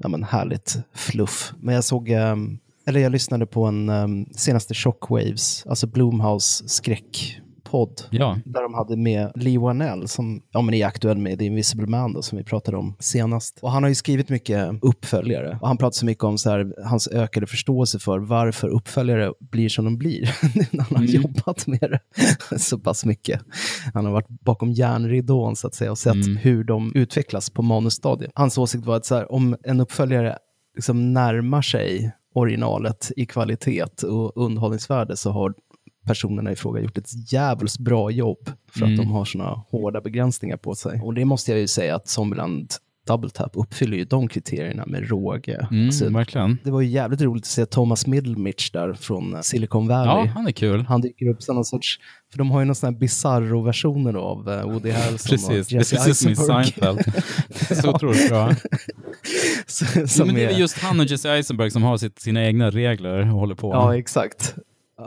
ja, 0.00 0.08
men 0.08 0.24
härligt 0.24 0.78
fluff. 0.94 1.52
Men 1.60 1.74
jag 1.74 1.84
såg, 1.84 2.08
em, 2.10 2.58
eller 2.86 3.00
jag 3.00 3.12
lyssnade 3.12 3.46
på 3.46 3.64
en 3.64 3.88
em, 3.88 4.26
senaste 4.32 4.74
Shockwaves, 4.74 5.66
alltså 5.66 5.86
Blumhouse 5.86 6.68
skräckpodd. 7.72 8.02
Ja, 8.10 8.38
Där 8.44 8.62
de 8.62 8.74
hade 8.74 8.96
med 8.96 9.32
Lee 9.34 9.58
Wanell 9.58 10.08
som 10.08 10.42
ja, 10.52 10.60
men 10.62 10.74
är 10.74 10.86
aktuell 10.86 11.18
med 11.18 11.38
The 11.38 11.44
Invisible 11.44 11.86
Man 11.86 12.12
då, 12.12 12.22
som 12.22 12.38
vi 12.38 12.44
pratade 12.44 12.76
om 12.76 12.94
senast. 12.98 13.58
Och 13.62 13.70
han 13.70 13.82
har 13.82 13.88
ju 13.88 13.94
skrivit 13.94 14.28
mycket 14.28 14.68
uppföljare. 14.82 15.58
Och 15.60 15.68
han 15.68 15.76
pratar 15.76 15.92
så 15.94 16.06
mycket 16.06 16.24
om 16.24 16.38
så 16.38 16.50
här, 16.50 16.74
hans 16.84 17.08
ökade 17.08 17.46
förståelse 17.46 17.98
för 17.98 18.18
varför 18.18 18.68
uppföljare 18.68 19.32
blir 19.40 19.68
som 19.68 19.84
de 19.84 19.98
blir. 19.98 20.20
när 20.76 20.82
han 20.84 20.96
har 20.96 21.02
Mm. 21.02 21.14
jobbat 21.22 21.66
med 21.66 21.98
det 22.50 22.58
så 22.58 22.78
pass 22.78 23.04
mycket. 23.04 23.40
Han 23.94 24.04
har 24.04 24.12
varit 24.12 24.28
bakom 24.28 24.72
järnridån 24.72 25.56
så 25.56 25.66
att 25.66 25.74
säga 25.74 25.90
och 25.90 25.98
sett 25.98 26.12
Mm. 26.14 26.36
hur 26.36 26.64
de 26.64 26.92
utvecklas 26.94 27.50
på 27.50 27.62
manusstadiet. 27.62 28.30
Hans 28.34 28.58
åsikt 28.58 28.86
var 28.86 28.96
att 28.96 29.06
så 29.06 29.14
här, 29.14 29.32
om 29.32 29.56
en 29.62 29.80
uppföljare 29.80 30.38
liksom 30.74 31.12
närmar 31.12 31.62
sig 31.62 32.12
originalet 32.34 33.10
i 33.16 33.26
kvalitet 33.26 33.84
och 34.06 34.32
underhållningsvärde 34.36 35.16
så 35.16 35.30
har 35.30 35.54
personerna 36.06 36.52
i 36.52 36.56
fråga 36.56 36.80
gjort 36.80 36.98
ett 36.98 37.32
jävligt 37.32 37.78
bra 37.78 38.10
jobb 38.10 38.50
för 38.72 38.80
Mm. 38.82 38.92
att 38.92 38.96
de 39.06 39.10
har 39.12 39.24
såna 39.24 39.44
hårda 39.70 40.00
begränsningar 40.00 40.56
på 40.56 40.74
sig. 40.74 41.00
Och 41.00 41.14
det 41.14 41.24
måste 41.24 41.50
jag 41.50 41.60
ju 41.60 41.66
säga 41.68 41.96
att 41.96 42.08
Zombieland 42.08 42.70
Double 43.06 43.30
Tap 43.30 43.50
uppfyller 43.54 43.96
ju 43.96 44.04
de 44.04 44.28
kriterierna 44.28 44.86
med 44.86 45.08
råge. 45.08 45.66
mm, 45.70 45.86
Alltså, 45.86 46.08
verkligen. 46.10 46.58
det 46.64 46.70
var 46.70 46.80
ju 46.80 46.88
jävligt 46.88 47.20
roligt 47.20 47.42
att 47.42 47.46
se 47.46 47.66
Thomas 47.66 48.06
Middlemich 48.06 48.70
där 48.72 48.92
från 48.94 49.42
Silicon 49.42 49.88
Valley. 49.88 50.26
Ja, 50.26 50.32
han 50.34 50.46
är 50.46 50.52
kul. 50.52 50.80
Han 50.88 51.00
dyker 51.00 51.28
upp 51.28 51.42
som 51.42 51.54
någon 51.54 51.64
sorts, 51.64 51.98
för 52.30 52.38
de 52.38 52.50
har 52.50 52.60
ju 52.60 52.66
någon 52.66 52.74
sån 52.74 52.94
här 52.94 53.00
bizarro-versioner 53.00 54.14
av 54.14 54.50
eh, 54.50 54.64
Woody 54.72 54.90
Harrelson 54.90 55.30
Precis, 55.30 55.48
och 55.48 55.52
det 55.52 55.72
är 55.72 55.74
Jesse 55.78 55.96
precis 55.96 56.18
som 56.18 56.28
i 56.28 56.32
Eisenberg. 56.32 56.64
Seinfeld. 56.64 57.78
så 57.82 57.90
otroligt 57.94 58.28
bra. 58.28 58.52
Så- 60.06 60.24
men 60.24 60.34
det 60.34 60.44
är 60.44 60.50
just 60.58 60.78
han 60.78 61.00
och 61.00 61.06
Jesse 61.06 61.30
Eisenberg 61.30 61.70
som 61.70 61.82
har 61.82 61.96
sitt, 61.96 62.20
sina 62.20 62.44
egna 62.46 62.70
regler 62.70 63.18
och 63.20 63.26
håller 63.26 63.54
på. 63.54 63.70
Ja, 63.72 63.96
exakt. 63.96 64.54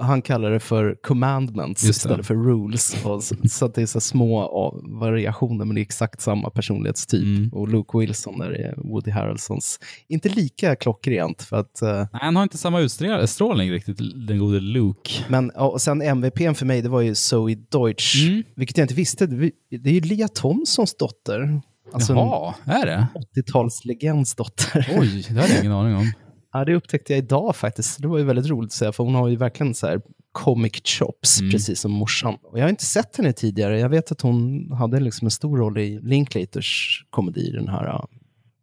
Han 0.01 0.21
kallar 0.21 0.51
det 0.51 0.59
för 0.59 0.95
commandments 1.03 1.81
det. 1.83 1.89
istället 1.89 2.25
för 2.25 2.35
rules. 2.35 2.95
Och 3.05 3.23
så, 3.23 3.35
så 3.49 3.67
det 3.67 3.81
är 3.81 3.85
så 3.85 3.99
små 4.01 4.81
variationer, 4.99 5.65
men 5.65 5.75
det 5.75 5.81
är 5.81 5.83
exakt 5.83 6.21
samma 6.21 6.49
personlighetstyp. 6.49 7.23
Mm. 7.23 7.49
Och 7.53 7.67
Luke 7.67 7.97
Wilson 7.97 8.41
är 8.41 8.73
Woody 8.77 9.11
Harrelsons. 9.11 9.79
Inte 10.07 10.29
lika 10.29 10.75
klockrent, 10.75 11.41
för 11.43 11.57
att, 11.57 11.81
eh, 11.81 11.89
Nej, 11.93 12.07
han 12.11 12.35
har 12.35 12.43
inte 12.43 12.57
samma 12.57 12.79
utstrålning 12.79 13.71
riktigt, 13.71 13.97
den 14.27 14.39
gode 14.39 14.59
Luke. 14.59 15.11
men 15.29 15.49
och 15.49 15.81
sen 15.81 16.01
MVPn 16.01 16.53
för 16.53 16.65
mig, 16.65 16.81
det 16.81 16.89
var 16.89 17.01
ju 17.01 17.15
Zoe 17.15 17.55
Deutsch, 17.55 18.25
Mm. 18.27 18.43
vilket 18.55 18.77
jag 18.77 18.83
inte 18.85 18.93
visste. 18.93 19.25
Det 19.25 19.89
är 19.89 19.93
ju 19.93 20.01
Lia 20.01 20.27
Thomsons 20.27 20.97
dotter. 20.97 21.61
Alltså 21.93 22.13
Jaha, 22.13 22.53
är 22.65 22.85
det? 22.85 22.93
en 22.93 23.05
80-talslegends 23.43 24.37
dotter. 24.37 24.87
Oj, 24.99 25.25
det 25.29 25.41
hade 25.41 25.53
jag 25.53 25.59
ingen 25.59 25.71
aning 25.71 25.95
om. 25.95 26.11
Ja, 26.57 26.65
det 26.65 26.75
upptäckte 26.75 27.13
jag 27.13 27.17
idag 27.17 27.55
faktiskt. 27.55 28.01
Det 28.01 28.07
var 28.07 28.17
ju 28.17 28.23
väldigt 28.23 28.47
roligt 28.49 28.67
att 28.67 28.71
säga, 28.73 28.91
för 28.91 29.03
hon 29.03 29.15
har 29.15 29.27
ju 29.27 29.35
verkligen 29.35 29.73
så 29.73 29.87
här 29.87 30.01
comic 30.31 30.81
chops, 30.85 31.39
Mm. 31.39 31.51
precis 31.51 31.79
som 31.79 31.91
morsan. 31.91 32.35
Och 32.43 32.59
jag 32.59 32.63
har 32.63 32.69
inte 32.69 32.85
sett 32.85 33.17
henne 33.17 33.33
tidigare. 33.33 33.79
Jag 33.79 33.89
vet 33.89 34.11
att 34.11 34.21
hon 34.21 34.71
hade 34.71 34.99
liksom 34.99 35.25
en 35.25 35.31
stor 35.31 35.57
roll 35.57 35.77
i 35.77 35.99
Linklaters 36.03 37.03
komedi, 37.09 37.51
den 37.51 37.67
här 37.67 37.87
uh, 37.95 38.03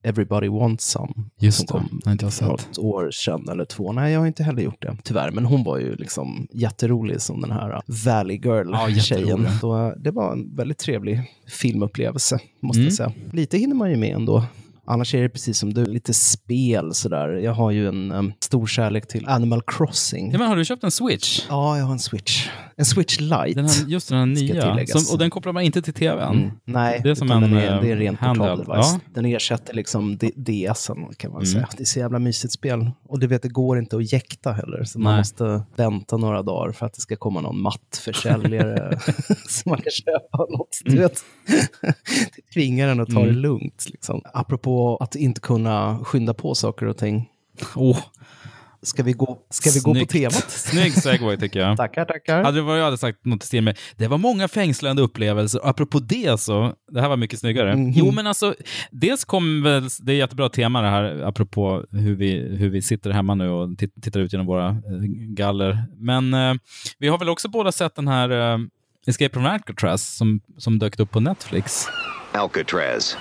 Everybody 0.04 0.48
Wants 0.48 0.84
Some. 0.90 1.12
Just 1.40 1.58
som 1.58 1.66
det, 1.66 1.72
kom 1.88 2.00
har 2.04 2.12
inte 2.12 2.24
jag 2.24 2.32
för 2.32 2.38
sett. 2.38 2.48
något 2.68 2.78
år 2.78 3.10
sedan 3.10 3.48
eller 3.48 3.64
två. 3.64 3.92
Nej, 3.92 4.12
jag 4.12 4.20
har 4.20 4.26
inte 4.26 4.42
heller 4.42 4.62
gjort 4.62 4.82
det, 4.82 4.96
tyvärr. 5.04 5.30
Men 5.30 5.44
hon 5.44 5.64
var 5.64 5.78
ju 5.78 5.96
liksom 5.96 6.46
jätterolig 6.52 7.20
som 7.20 7.40
den 7.40 7.50
här 7.50 7.70
uh, 7.70 7.80
Valley 8.04 8.40
Ja, 8.44 8.54
Girl-tjejen. 8.88 9.46
Så, 9.60 9.76
uh, 9.88 9.92
det 9.96 10.10
var 10.10 10.32
en 10.32 10.56
väldigt 10.56 10.78
trevlig 10.78 11.20
filmupplevelse, 11.48 12.38
måste 12.60 12.78
Mm. 12.80 12.84
jag 12.86 12.94
säga. 12.94 13.12
Lite 13.32 13.58
hinner 13.58 13.74
man 13.74 13.90
ju 13.90 13.96
med 13.96 14.14
ändå. 14.16 14.44
Annars 14.86 15.14
är 15.14 15.22
det 15.22 15.28
precis 15.28 15.58
som 15.58 15.74
du, 15.74 15.84
lite 15.84 16.14
spel 16.14 16.94
sådär. 16.94 17.28
Jag 17.28 17.52
har 17.52 17.70
ju 17.70 17.88
en 17.88 18.12
um, 18.12 18.32
stor 18.40 18.66
kärlek 18.66 19.08
till 19.08 19.28
Animal 19.28 19.62
Crossing. 19.66 20.32
Ja, 20.32 20.38
men 20.38 20.48
har 20.48 20.56
du 20.56 20.64
köpt 20.64 20.84
en 20.84 20.90
Switch? 20.90 21.46
Ja, 21.48 21.78
jag 21.78 21.84
har 21.84 21.92
en 21.92 21.98
Switch. 21.98 22.48
En 22.76 22.84
Switch 22.84 23.20
Lite. 23.20 23.52
Den 23.54 23.64
här, 23.68 23.86
just 23.88 24.08
den 24.08 24.18
här 24.18 24.26
nya. 24.26 24.86
Som, 24.86 25.14
och 25.14 25.18
den 25.18 25.30
kopplar 25.30 25.52
man 25.52 25.62
inte 25.62 25.82
till 25.82 25.94
tvn. 25.94 26.36
Mm. 26.38 26.50
Nej, 26.64 27.00
Det 27.04 27.10
är 27.10 27.14
som 27.14 27.30
en, 27.30 27.40
den 27.40 27.52
är, 27.56 27.74
eh, 27.76 27.80
det 27.80 27.88
är 27.88 27.92
en 27.92 27.98
ren 27.98 28.16
handheld. 28.16 28.58
portal 28.58 28.76
device. 28.76 28.92
Ja. 28.92 29.00
Den 29.14 29.24
ersätter 29.26 29.74
liksom 29.74 30.16
DSen 30.36 30.96
kan 31.16 31.30
man 31.32 31.40
Mm. 31.42 31.46
säga. 31.52 31.68
Det 31.76 31.82
är 31.82 31.84
så 31.84 31.98
jävla 31.98 32.18
mysigt 32.18 32.52
spel. 32.52 32.90
Och 33.08 33.18
du 33.18 33.26
vet, 33.26 33.42
det 33.42 33.48
går 33.48 33.78
inte 33.78 33.96
att 33.96 34.12
jäkta 34.12 34.52
heller. 34.52 34.84
Så 34.84 34.98
man 35.00 35.12
Nej. 35.12 35.20
måste 35.20 35.62
vänta 35.76 36.16
några 36.16 36.42
dagar 36.42 36.72
för 36.72 36.86
att 36.86 36.94
det 36.94 37.00
ska 37.00 37.16
komma 37.16 37.40
någon 37.40 37.60
mattförsäljare 37.62 38.98
så 39.48 39.68
man 39.68 39.78
kan 39.80 39.90
köpa 39.92 40.38
något. 40.50 40.78
Du 40.84 40.98
vet, 40.98 41.24
det 42.36 42.52
tvingar 42.54 42.88
en 42.88 43.00
att 43.00 43.08
ta 43.10 43.20
det 43.20 43.28
Mm. 43.28 43.36
lugnt. 43.42 43.86
Liksom. 43.90 44.20
Apropå 44.34 44.96
att 44.96 45.14
inte 45.16 45.40
kunna 45.40 45.98
skynda 46.04 46.34
på 46.34 46.54
saker 46.54 46.86
och 46.86 46.96
ting. 46.96 47.28
Åh, 47.76 47.98
Ska 48.84 49.02
vi 49.02 49.12
gå, 49.12 49.38
ska 49.50 49.70
vi 49.70 49.80
gå 49.80 49.94
på 50.00 50.06
temat? 50.12 50.50
Snygg 50.50 50.92
segway 50.92 51.36
tycker 51.36 51.60
jag. 51.60 51.76
Tackar, 51.76 52.04
tackar. 52.04 52.44
Hade 52.44 52.58
det 52.58 52.62
varit 52.62 52.78
jag 52.78 52.84
hade 52.84 52.98
sagt 52.98 53.24
något 53.24 53.42
stil 53.42 53.62
med 53.62 53.78
det 53.96 54.08
var 54.08 54.18
många 54.18 54.48
fängslande 54.48 55.02
upplevelser. 55.02 55.60
Apropå 55.64 55.98
det 55.98 56.40
så, 56.40 56.72
det 56.92 57.00
här 57.00 57.08
var 57.08 57.16
mycket 57.16 57.38
snyggare. 57.38 57.76
Mhm. 57.76 57.92
Jo, 57.96 58.10
men 58.10 58.26
alltså, 58.26 58.54
dels 58.90 59.24
kom 59.24 59.62
väl, 59.62 59.88
det 60.00 60.12
är 60.12 60.16
jättebra 60.16 60.48
tema 60.48 60.82
det 60.82 60.88
här, 60.88 61.22
apropå 61.22 61.84
hur 61.90 62.14
vi, 62.14 62.56
hur 62.56 62.70
vi 62.70 62.82
sitter 62.82 63.10
hemma 63.10 63.34
nu 63.34 63.48
och 63.48 63.68
tit- 63.78 64.02
tittar 64.02 64.20
ut 64.20 64.32
genom 64.32 64.46
våra 64.46 64.68
eh, 64.68 64.74
galler. 65.28 65.84
Men 65.96 66.34
eh, 66.34 66.54
vi 66.98 67.08
har 67.08 67.18
väl 67.18 67.28
också 67.28 67.48
båda 67.48 67.72
sett 67.72 67.94
den 67.94 68.08
här 68.08 68.30
eh, 68.54 68.58
Escape 69.06 69.34
from 69.34 69.46
Alcatraz 69.46 70.02
som, 70.02 70.40
som 70.58 70.78
dök 70.78 71.00
upp 71.00 71.10
på 71.10 71.20
Netflix. 71.20 71.88
Alcatraz, 72.32 73.16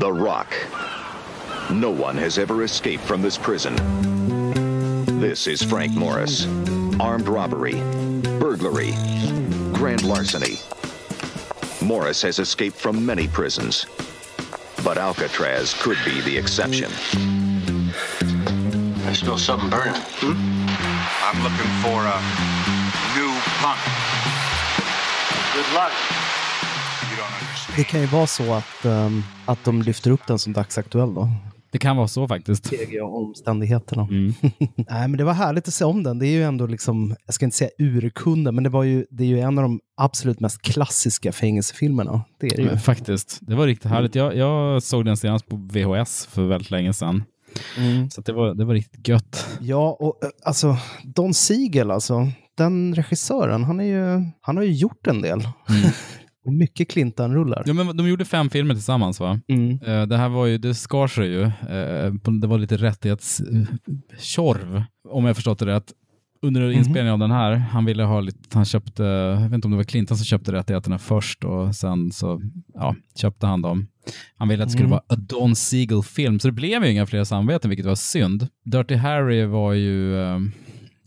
The 0.00 0.12
Rock. 0.12 0.46
No 1.70 1.90
one 1.90 2.16
has 2.16 2.38
ever 2.38 2.64
escaped 2.64 3.04
from 3.04 3.22
this 3.22 3.38
prison. 3.38 3.76
This 5.20 5.46
is 5.46 5.62
Frank 5.62 5.94
Morris. 5.94 6.46
Armed 7.00 7.28
robbery, 7.28 7.74
burglary, 8.40 8.94
grand 9.74 10.02
larceny. 10.02 10.58
Morris 11.82 12.22
has 12.22 12.38
escaped 12.38 12.76
from 12.76 13.04
many 13.04 13.28
prisons, 13.28 13.86
but 14.82 14.96
Alcatraz 14.96 15.74
could 15.82 15.98
be 16.04 16.22
the 16.22 16.38
exception. 16.38 16.90
I 19.06 19.12
smell 19.12 19.38
something 19.38 19.68
burning. 19.68 20.00
Hmm? 20.20 20.34
I'm 21.22 21.42
looking 21.42 21.70
for 21.82 22.06
a 22.06 22.20
new 23.18 23.32
punk. 23.60 24.15
Good 25.56 25.64
luck. 25.64 25.92
You 27.08 27.16
don't 27.20 27.40
understand. 27.40 27.76
Det 27.76 27.84
kan 27.84 28.00
ju 28.00 28.06
vara 28.06 28.26
så 28.26 28.52
att, 28.54 28.84
ehm, 28.84 29.22
att 29.46 29.64
de 29.64 29.82
lyfter 29.82 30.10
upp 30.10 30.26
den 30.26 30.38
som 30.38 30.52
dagsaktuell 30.52 31.14
då. 31.14 31.28
Det 31.72 31.78
kan 31.78 31.96
vara 31.96 32.08
så 32.08 32.28
faktiskt. 32.28 32.70
PG 32.70 33.00
och 33.02 33.22
omständigheterna. 33.22 34.02
Mm. 34.02 34.34
Nej, 34.76 35.08
men 35.08 35.16
det 35.16 35.24
var 35.24 35.32
härligt 35.32 35.68
att 35.68 35.74
se 35.74 35.84
om 35.84 36.02
den. 36.02 36.18
Det 36.18 36.26
är 36.26 36.30
ju 36.30 36.42
ändå, 36.42 36.66
liksom, 36.66 37.16
jag 37.26 37.34
ska 37.34 37.44
inte 37.44 37.56
säga 37.56 37.70
urkunden, 37.78 38.54
men 38.54 38.64
det, 38.64 38.70
var 38.70 38.82
ju, 38.82 39.06
det 39.10 39.24
är 39.24 39.28
ju 39.28 39.40
en 39.40 39.58
av 39.58 39.62
de 39.62 39.80
absolut 39.96 40.40
mest 40.40 40.62
klassiska 40.62 41.32
fängelsefilmerna. 41.32 42.24
Det 42.40 42.46
är 42.46 42.56
det 42.56 42.62
ju. 42.62 42.68
Men 42.68 42.80
Faktiskt. 42.80 43.38
Det 43.40 43.54
var 43.54 43.66
riktigt 43.66 43.90
härligt. 43.90 44.14
Jag, 44.14 44.36
jag 44.36 44.82
såg 44.82 45.04
den 45.04 45.16
senast 45.16 45.48
på 45.48 45.56
VHS 45.56 46.26
för 46.26 46.46
väldigt 46.46 46.70
länge 46.70 46.92
sedan. 46.92 47.24
Mm. 47.78 48.10
Så 48.10 48.20
det, 48.20 48.32
var, 48.32 48.54
det 48.54 48.64
var 48.64 48.74
riktigt 48.74 49.08
gött. 49.08 49.46
Ja, 49.60 49.96
och 50.00 50.24
eh, 50.24 50.30
alltså 50.44 50.76
Don 51.04 51.34
Siegel, 51.34 51.90
alltså, 51.90 52.30
den 52.56 52.94
regissören, 52.94 53.64
han, 53.64 53.80
är 53.80 53.84
ju, 53.84 54.24
han 54.40 54.56
har 54.56 54.64
ju 54.64 54.72
gjort 54.72 55.06
en 55.06 55.22
del. 55.22 55.38
och 56.46 56.52
mycket 56.52 56.90
Clintan-rullar. 56.90 57.62
Ja, 57.66 57.72
men 57.72 57.96
de 57.96 58.08
gjorde 58.08 58.24
fem 58.24 58.50
filmer 58.50 58.74
tillsammans 58.74 59.20
va? 59.20 59.40
Mm. 59.48 59.78
Eh, 59.86 60.02
Det 60.06 60.16
här 60.16 60.28
var 60.28 60.46
ju, 60.46 60.58
det 60.58 60.74
skar 60.74 61.06
sig 61.06 61.26
ju. 61.28 61.42
Eh, 61.42 62.12
Det 62.40 62.46
var 62.46 62.58
lite 62.58 62.76
rättighetstjorv, 62.76 64.82
om 65.08 65.24
jag 65.24 65.36
förstått 65.36 65.58
det 65.58 65.66
rätt. 65.66 65.92
Under 66.42 66.70
inspelningen 66.70 67.12
av 67.12 67.18
den 67.18 67.30
här, 67.30 67.52
han 67.52 67.84
ville 67.84 68.02
ha 68.02 68.20
lite, 68.20 68.38
han 68.52 68.64
köpte, 68.64 69.02
jag 69.02 69.40
vet 69.40 69.52
inte 69.52 69.66
om 69.66 69.70
det 69.70 69.76
var 69.76 69.84
Clinton 69.84 70.16
som 70.16 70.24
köpte 70.24 70.52
rättigheterna 70.52 70.98
först 70.98 71.44
och 71.44 71.74
sen 71.74 72.12
så 72.12 72.40
ja, 72.74 72.94
köpte 73.20 73.46
han 73.46 73.62
dem. 73.62 73.86
Han 74.36 74.48
ville 74.48 74.62
att 74.62 74.68
det 74.68 74.72
skulle 74.72 74.88
vara 74.88 75.02
a 75.08 75.16
Don 75.16 75.56
Siegel-film, 75.56 76.38
så 76.38 76.48
det 76.48 76.52
blev 76.52 76.84
ju 76.84 76.90
inga 76.90 77.06
fler 77.06 77.24
samveten, 77.24 77.70
vilket 77.70 77.86
var 77.86 77.94
synd. 77.94 78.48
Dirty 78.64 78.94
Harry 78.94 79.44
var 79.44 79.72
ju 79.72 80.14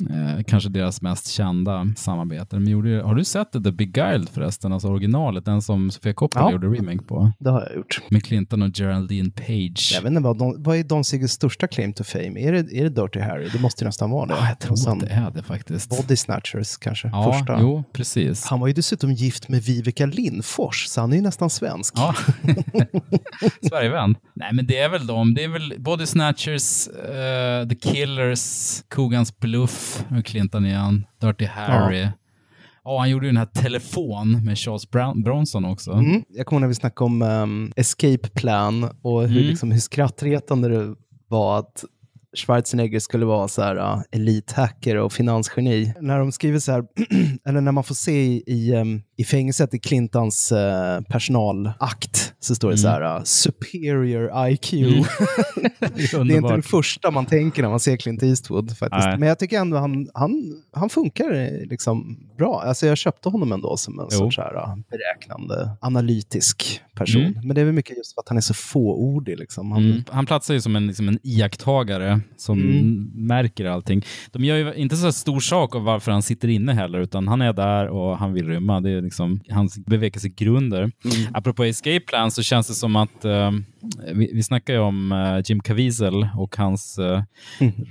eh, 0.10 0.44
kanske 0.48 0.70
deras 0.70 1.02
mest 1.02 1.28
kända 1.28 1.88
samarbete. 1.98 2.56
De 2.56 2.66
gjorde, 2.66 3.02
har 3.06 3.16
du 3.16 3.24
sett 3.24 3.52
The 3.52 3.72
Beguiled 3.72 4.30
förresten, 4.30 4.74
alltså 4.74 4.88
originalet, 4.88 5.46
den 5.46 5.62
som 5.62 5.92
Sofia 5.92 6.14
Coppola 6.14 6.46
Ja. 6.46 6.52
gjorde 6.52 6.68
remake 6.68 7.04
på? 7.04 7.32
Det 7.40 7.50
har 7.50 7.62
jag 7.62 7.76
gjort. 7.76 8.02
Med 8.10 8.24
Clinton 8.24 8.62
och 8.62 8.70
Geraldine 8.80 9.32
Page. 9.32 9.92
Jag 9.94 10.02
vet 10.02 10.10
inte 10.10 10.22
vad, 10.22 10.38
Don, 10.38 10.64
vad 10.64 10.78
är 10.78 10.84
Don 10.84 11.04
Siegels 11.04 11.32
största 11.32 11.68
claim 11.68 11.94
to 11.94 12.04
fame? 12.04 12.40
Är 12.40 12.52
det, 12.52 12.60
är 12.80 12.84
det 12.84 12.90
Dirty 13.02 13.20
Harry? 13.20 13.50
Det 13.54 13.60
måste 13.62 13.84
ju 13.84 13.86
nästan 13.86 14.10
vara 14.10 14.26
det. 14.26 14.34
Ja, 14.40 14.48
jag 14.50 14.60
tror 14.60 14.76
sen 14.76 14.92
att 14.94 15.00
det 15.00 15.08
är 15.08 15.32
det 15.32 15.44
faktiskt. 15.44 15.90
Body 15.90 16.16
Snatchers 16.16 16.78
kanske, 16.78 17.08
ja, 17.08 17.34
första. 17.34 17.58
jo, 17.62 17.84
precis. 17.94 18.46
Han 18.46 18.60
var 18.60 18.68
ju 18.68 18.74
dessutom 18.74 19.12
gift 19.14 19.50
med 19.50 19.62
Vivica 19.64 20.06
Lindfors, 20.06 20.86
så 20.88 21.02
han 21.02 21.12
är 21.12 21.16
ju 21.16 21.22
nästan 21.22 21.50
svensk. 21.50 21.94
Ja. 21.98 22.16
Sverigevän. 23.70 24.16
Nej, 24.34 24.54
men 24.54 24.66
det 24.68 24.78
är 24.78 24.90
väl 24.90 25.08
de. 25.08 25.34
Det 25.34 25.44
är 25.44 25.48
väl 25.48 25.74
Body 25.78 26.06
Snatchers, 26.06 26.88
eh, 26.88 27.68
The 27.68 27.76
Killers, 27.76 28.44
Kogans 28.90 29.40
Bluff, 29.40 29.89
med 30.10 30.26
Clinton 30.26 30.66
igen, 30.66 31.06
Dirty 31.22 31.46
Harry. 31.46 32.08
Ja, 32.84 33.00
han 33.00 33.10
gjorde 33.10 33.26
ju 33.26 33.30
den 33.30 33.38
här 33.38 33.46
Telefon 33.46 34.46
med 34.46 34.58
Charles 34.58 34.90
Brown, 34.90 35.24
Bronson 35.24 35.66
också. 35.66 35.92
Mm. 35.92 36.24
Jag 36.30 36.46
kommer 36.46 36.58
ihåg 36.58 36.62
när 36.62 36.68
vi 36.68 36.76
snackade 36.76 37.06
om 37.06 37.22
um, 37.22 37.74
Escape 37.76 38.30
Plan 38.30 38.84
och 39.02 39.22
hur, 39.22 39.38
Mm. 39.38 39.50
liksom, 39.50 39.72
hur 39.72 39.80
skrattretande 39.80 40.68
det 40.70 40.96
var 41.28 41.60
att 41.60 41.84
Schwarzenegger 42.38 43.00
skulle 43.00 43.26
vara 43.26 43.48
så 43.48 43.62
här 43.62 43.76
uh, 43.76 44.02
elithacker 44.12 44.96
och 44.96 45.14
finansgeni. 45.14 45.94
När 46.02 46.20
de 46.20 46.32
skriver 46.32 46.60
så 46.60 46.72
här, 46.72 46.84
eller 47.46 47.62
när 47.62 47.72
man 47.72 47.84
får 47.84 47.96
se 47.96 48.24
i, 48.24 48.44
i, 48.48 48.76
um, 48.76 49.02
i 49.18 49.24
fängelset 49.24 49.74
i 49.74 49.80
Clintons 49.80 50.52
uh, 50.52 51.02
personalakt 51.02 52.34
så 52.40 52.56
står 52.56 52.72
det 52.72 52.78
så 52.78 52.88
här 52.88 53.18
uh, 53.18 53.24
superior 53.24 54.50
IQ. 54.50 54.72
det 55.80 56.14
är 56.14 56.32
inte 56.32 56.56
det 56.56 56.62
första 56.62 57.12
man 57.12 57.26
tänker 57.26 57.62
när 57.62 57.70
man 57.70 57.80
ser 57.80 57.98
Clint 57.98 58.24
Eastwood 58.24 58.78
faktiskt. 58.78 59.06
Nej. 59.08 59.18
Men 59.18 59.28
jag 59.28 59.40
tycker 59.40 59.60
ändå 59.60 59.78
han, 59.78 60.10
han, 60.14 60.62
han 60.74 60.90
funkar 60.90 61.34
eh, 61.34 61.68
liksom 61.70 62.18
bra. 62.38 62.62
Alltså 62.62 62.88
jag 62.88 62.98
köpte 62.98 63.30
honom 63.30 63.52
ändå 63.52 63.78
som 63.78 64.00
en 64.00 64.08
Jo. 64.12 64.18
sorts 64.18 64.38
här, 64.38 64.56
uh, 64.56 64.76
beräknande, 64.90 65.70
analytisk 65.82 66.82
person. 66.96 67.22
Mm. 67.22 67.48
Men 67.48 67.56
det 67.56 67.62
är 67.62 67.66
väl 67.66 67.74
mycket 67.74 67.98
just 67.98 68.14
för 68.14 68.22
att 68.22 68.30
han 68.30 68.38
är 68.38 68.42
så 68.42 68.54
fåordig. 68.54 69.40
Liksom. 69.40 69.72
Han, 69.72 69.80
Mm. 69.80 70.04
Han 70.10 70.26
platsar 70.26 70.54
ju 70.54 70.62
som 70.62 70.76
en, 70.76 70.88
liksom 70.88 71.08
en 71.08 71.20
iakttagare 71.24 72.19
som 72.38 72.60
Mm. 72.60 73.12
märker 73.16 73.66
allting. 73.66 74.06
De 74.32 74.44
gör 74.46 74.56
ju 74.56 74.74
inte 74.74 74.96
så 74.96 75.12
stor 75.12 75.40
sak 75.40 75.76
av 75.76 75.84
varför 75.84 76.12
han 76.12 76.22
sitter 76.22 76.48
inne 76.48 76.74
heller, 76.74 77.00
utan 77.00 77.28
han 77.28 77.42
är 77.42 77.54
där 77.54 77.88
och 77.88 78.18
han 78.18 78.34
vill 78.34 78.48
rymma. 78.48 78.82
Det 78.82 78.90
är 78.90 79.02
liksom 79.02 79.40
hans 79.50 79.86
bevekelsegrunder. 79.86 80.80
Mm. 80.82 80.92
Apropå 81.34 81.64
Escape 81.64 82.00
Plan 82.00 82.32
så 82.32 82.44
känns 82.44 82.68
det 82.68 82.74
som 82.74 82.96
att 82.96 83.26
eh, 83.26 83.52
vi, 84.14 84.32
vi 84.34 84.44
snackar 84.44 84.74
ju 84.74 84.80
om 84.80 85.12
eh, 85.12 85.42
Jim 85.46 85.60
Caviezel 85.60 86.28
och 86.38 86.58
hans 86.58 87.00
uh, 87.00 87.22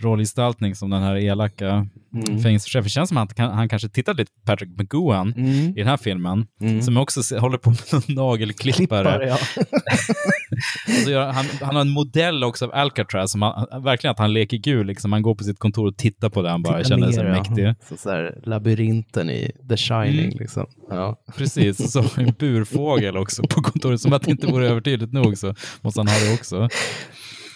rollgestaltning 0.02 0.74
som 0.74 0.90
den 0.90 1.02
här 1.02 1.16
elaka 1.16 1.86
Mm. 2.14 2.42
fängelsechefen. 2.42 2.82
Det 2.84 2.88
känns 2.90 3.08
som 3.08 3.18
att 3.18 3.38
han, 3.38 3.50
han 3.52 3.68
kanske 3.68 3.88
tittat 3.88 4.16
lite 4.16 4.32
på 4.32 4.40
Patrick 4.46 4.70
McGowan 4.78 5.32
Mm. 5.36 5.50
i 5.50 5.72
den 5.78 5.86
här 5.86 5.96
filmen, 5.96 6.46
Mm. 6.60 6.82
som 6.82 6.96
också 6.96 7.22
se- 7.22 7.38
håller 7.38 7.58
på 7.58 7.70
med 7.70 7.78
någon 7.92 8.02
nagelklippare. 8.16 9.04
Klippare, 9.18 9.28
ja. 9.28 9.38
Han, 11.32 11.44
han 11.60 11.74
har 11.74 11.80
en 11.80 11.88
modell 11.88 12.44
också 12.44 12.64
av 12.64 12.74
Alcatraz, 12.74 13.32
som 13.32 13.42
han, 13.42 13.82
verkligen 13.82 14.12
att 14.12 14.18
han 14.18 14.32
leker 14.32 14.56
gul. 14.56 14.86
Liksom. 14.86 15.12
Han 15.12 15.22
går 15.22 15.34
på 15.34 15.44
sitt 15.44 15.58
kontor 15.58 15.86
och 15.86 15.96
tittar 15.96 16.28
på 16.28 16.42
det, 16.42 16.50
han 16.50 16.62
bara 16.62 16.76
Titta 16.78 16.88
känner 16.88 17.12
sig 17.12 17.24
ja. 17.24 17.30
mäktig. 17.30 17.74
Så, 17.88 17.96
så 17.96 18.10
här, 18.10 18.40
labyrinten 18.44 19.30
i 19.30 19.52
The 19.68 19.76
Shining. 19.76 20.24
Mm. 20.24 20.38
Liksom. 20.38 20.66
Ja. 20.90 21.16
Precis, 21.36 21.94
han 21.94 22.04
en 22.26 22.34
burfågel 22.38 23.16
också 23.16 23.42
på 23.42 23.62
kontoret. 23.62 24.00
Som 24.00 24.12
att 24.12 24.22
det 24.22 24.30
inte 24.30 24.46
vore 24.46 24.68
övertydligt 24.68 25.12
nog 25.12 25.38
så 25.38 25.54
måste 25.80 26.00
han 26.00 26.08
ha 26.08 26.18
det 26.18 26.34
också. 26.34 26.68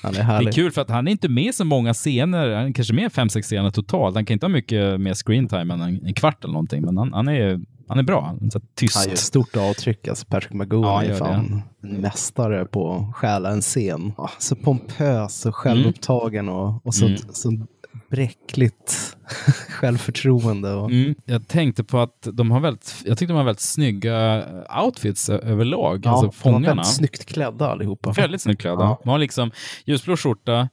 Han 0.03 0.11
är 0.11 0.15
Det 0.15 0.21
är 0.21 0.25
härlig. 0.25 0.55
kul 0.55 0.73
för 0.73 0.81
att 0.83 0.91
han 0.91 1.07
är 1.07 1.13
inte 1.13 1.29
med 1.29 1.55
så 1.55 1.65
många 1.65 1.95
scener, 1.95 2.55
han 2.55 2.67
är 2.67 2.73
kanske 2.73 2.95
med 2.95 3.13
fem, 3.13 3.29
sex 3.29 3.47
scener 3.47 3.71
totalt. 3.71 4.15
Han 4.15 4.25
kan 4.25 4.33
inte 4.33 4.47
ha 4.47 4.49
mycket 4.49 5.01
mer 5.01 5.15
screen 5.15 5.49
time 5.49 5.75
än 5.75 5.81
en, 5.81 6.07
en 6.07 6.15
kvart 6.15 6.45
eller 6.45 6.53
någonting, 6.53 6.83
men 6.83 6.97
han, 6.97 7.13
han, 7.13 7.29
är, 7.29 7.61
han 7.89 7.99
är 7.99 8.03
bra. 8.03 8.23
Han 8.25 8.47
är 8.55 8.61
tyst. 8.75 8.97
Han 8.97 9.05
gör 9.05 9.13
ett 9.13 9.19
stort 9.19 9.57
avtryck. 9.57 10.09
Alltså 10.09 10.27
Patrick 10.27 10.53
McGowan 10.53 11.05
Ja, 11.07 11.11
är 11.13 11.15
fan 11.19 11.63
en 11.83 12.01
mästare 12.01 12.65
på 12.65 12.95
att 12.95 13.17
stjäla 13.17 13.51
en 13.51 13.61
scen. 13.61 14.13
Ja, 14.17 14.31
så 14.39 14.57
pompös 14.57 15.47
och 15.47 15.55
självupptagen 15.57 16.49
och, 16.49 16.87
och 16.87 16.95
så, 16.95 17.07
Mm. 17.07 17.19
så 17.33 17.67
bräckligt 18.17 19.17
självförtroende. 19.69 20.73
Och... 20.75 20.91
Mm. 20.91 21.15
Jag 21.25 21.49
tänkte 21.49 21.85
på 21.85 21.99
att 21.99 22.29
de 22.33 22.51
har 22.51 22.61
väldigt, 22.61 22.95
jag 23.05 23.19
tyckte 23.19 23.33
de 23.33 23.37
har 23.37 23.45
väldigt 23.45 23.61
snygga 23.63 24.45
outfits 24.85 25.29
överlag, 25.29 26.07
alltså 26.07 26.21
de 26.23 26.27
var 26.27 26.33
fångarna. 26.33 26.67
väldigt 26.67 26.87
snyggt 26.87 27.25
klädda 27.25 27.69
allihopa. 27.71 28.13
Väldigt 28.13 28.41
snyggt 28.43 28.61
klädda. 28.61 28.83
Ja. 28.83 29.01
De 29.03 29.09
har 29.11 29.19
liksom 29.19 29.51
ljusblå 29.85 30.17
skjorta, 30.17 30.69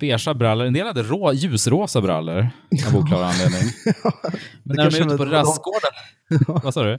beiga 0.00 0.34
brallor, 0.34 0.66
en 0.66 0.72
del 0.72 0.86
hade 0.86 1.02
rå, 1.02 1.32
ljusrosa 1.32 2.00
brallor 2.00 2.48
av 2.88 2.96
oklar 2.96 3.22
anledning. 3.22 3.62
Men 4.62 4.76
när 4.76 4.76
de 4.76 4.82
kanske 4.82 5.00
är 5.00 5.06
ute 5.06 5.16
var- 5.16 5.26
på 5.26 5.32
rastgården... 5.32 5.90
Vad 6.62 6.74
sa 6.74 6.82
du? 6.82 6.96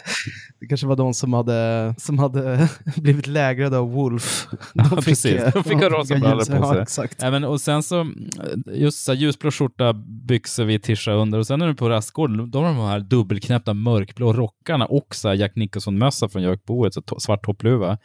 Det 0.60 0.68
kanske 0.68 0.88
var 0.88 0.96
de 0.96 1.14
som 1.14 1.34
hade, 1.34 1.96
som 1.98 2.20
hade 2.20 2.70
blivit 2.96 3.28
lägrade 3.28 3.78
av 3.78 3.92
Wolf. 3.92 4.48
De 4.74 4.88
Ja, 4.92 5.02
precis. 5.02 5.26
eh, 5.26 5.54
De 5.54 5.64
fick 5.64 5.74
ha 5.74 5.90
rosa 5.90 6.14
fick 6.14 6.24
brallor 6.24 6.46
på 6.46 6.56
ja, 6.56 6.74
sig. 6.74 6.82
exakt. 6.82 7.24
Även, 7.24 7.44
och 7.44 7.62
sen 7.62 7.84
så, 7.84 8.12
just 8.74 9.04
så 9.04 9.12
här, 9.12 9.20
ljusblå 9.20 9.52
skjorta, 9.52 9.83
byxor 9.94 10.66
vid 10.66 10.84
tischa 10.84 11.12
under 11.12 11.40
och 11.40 11.48
sen 11.48 11.62
är 11.62 11.68
du 11.68 11.76
på 11.76 11.90
rastgården, 11.90 12.52
då 12.52 12.60
har 12.60 12.66
de 12.66 12.76
här 12.78 13.00
dubbelknäppta 13.00 13.74
mörkblå 13.74 14.34
rockarna 14.34 14.86
och 14.86 15.16
så 15.16 15.28
här 15.28 15.36
Jack 15.36 15.56
Nicholson-mössa 15.56 16.30
från 16.30 16.42
Jökboet, 16.44 16.94
så 16.94 17.02
svart 17.20 17.46
toppluva. 17.46 17.98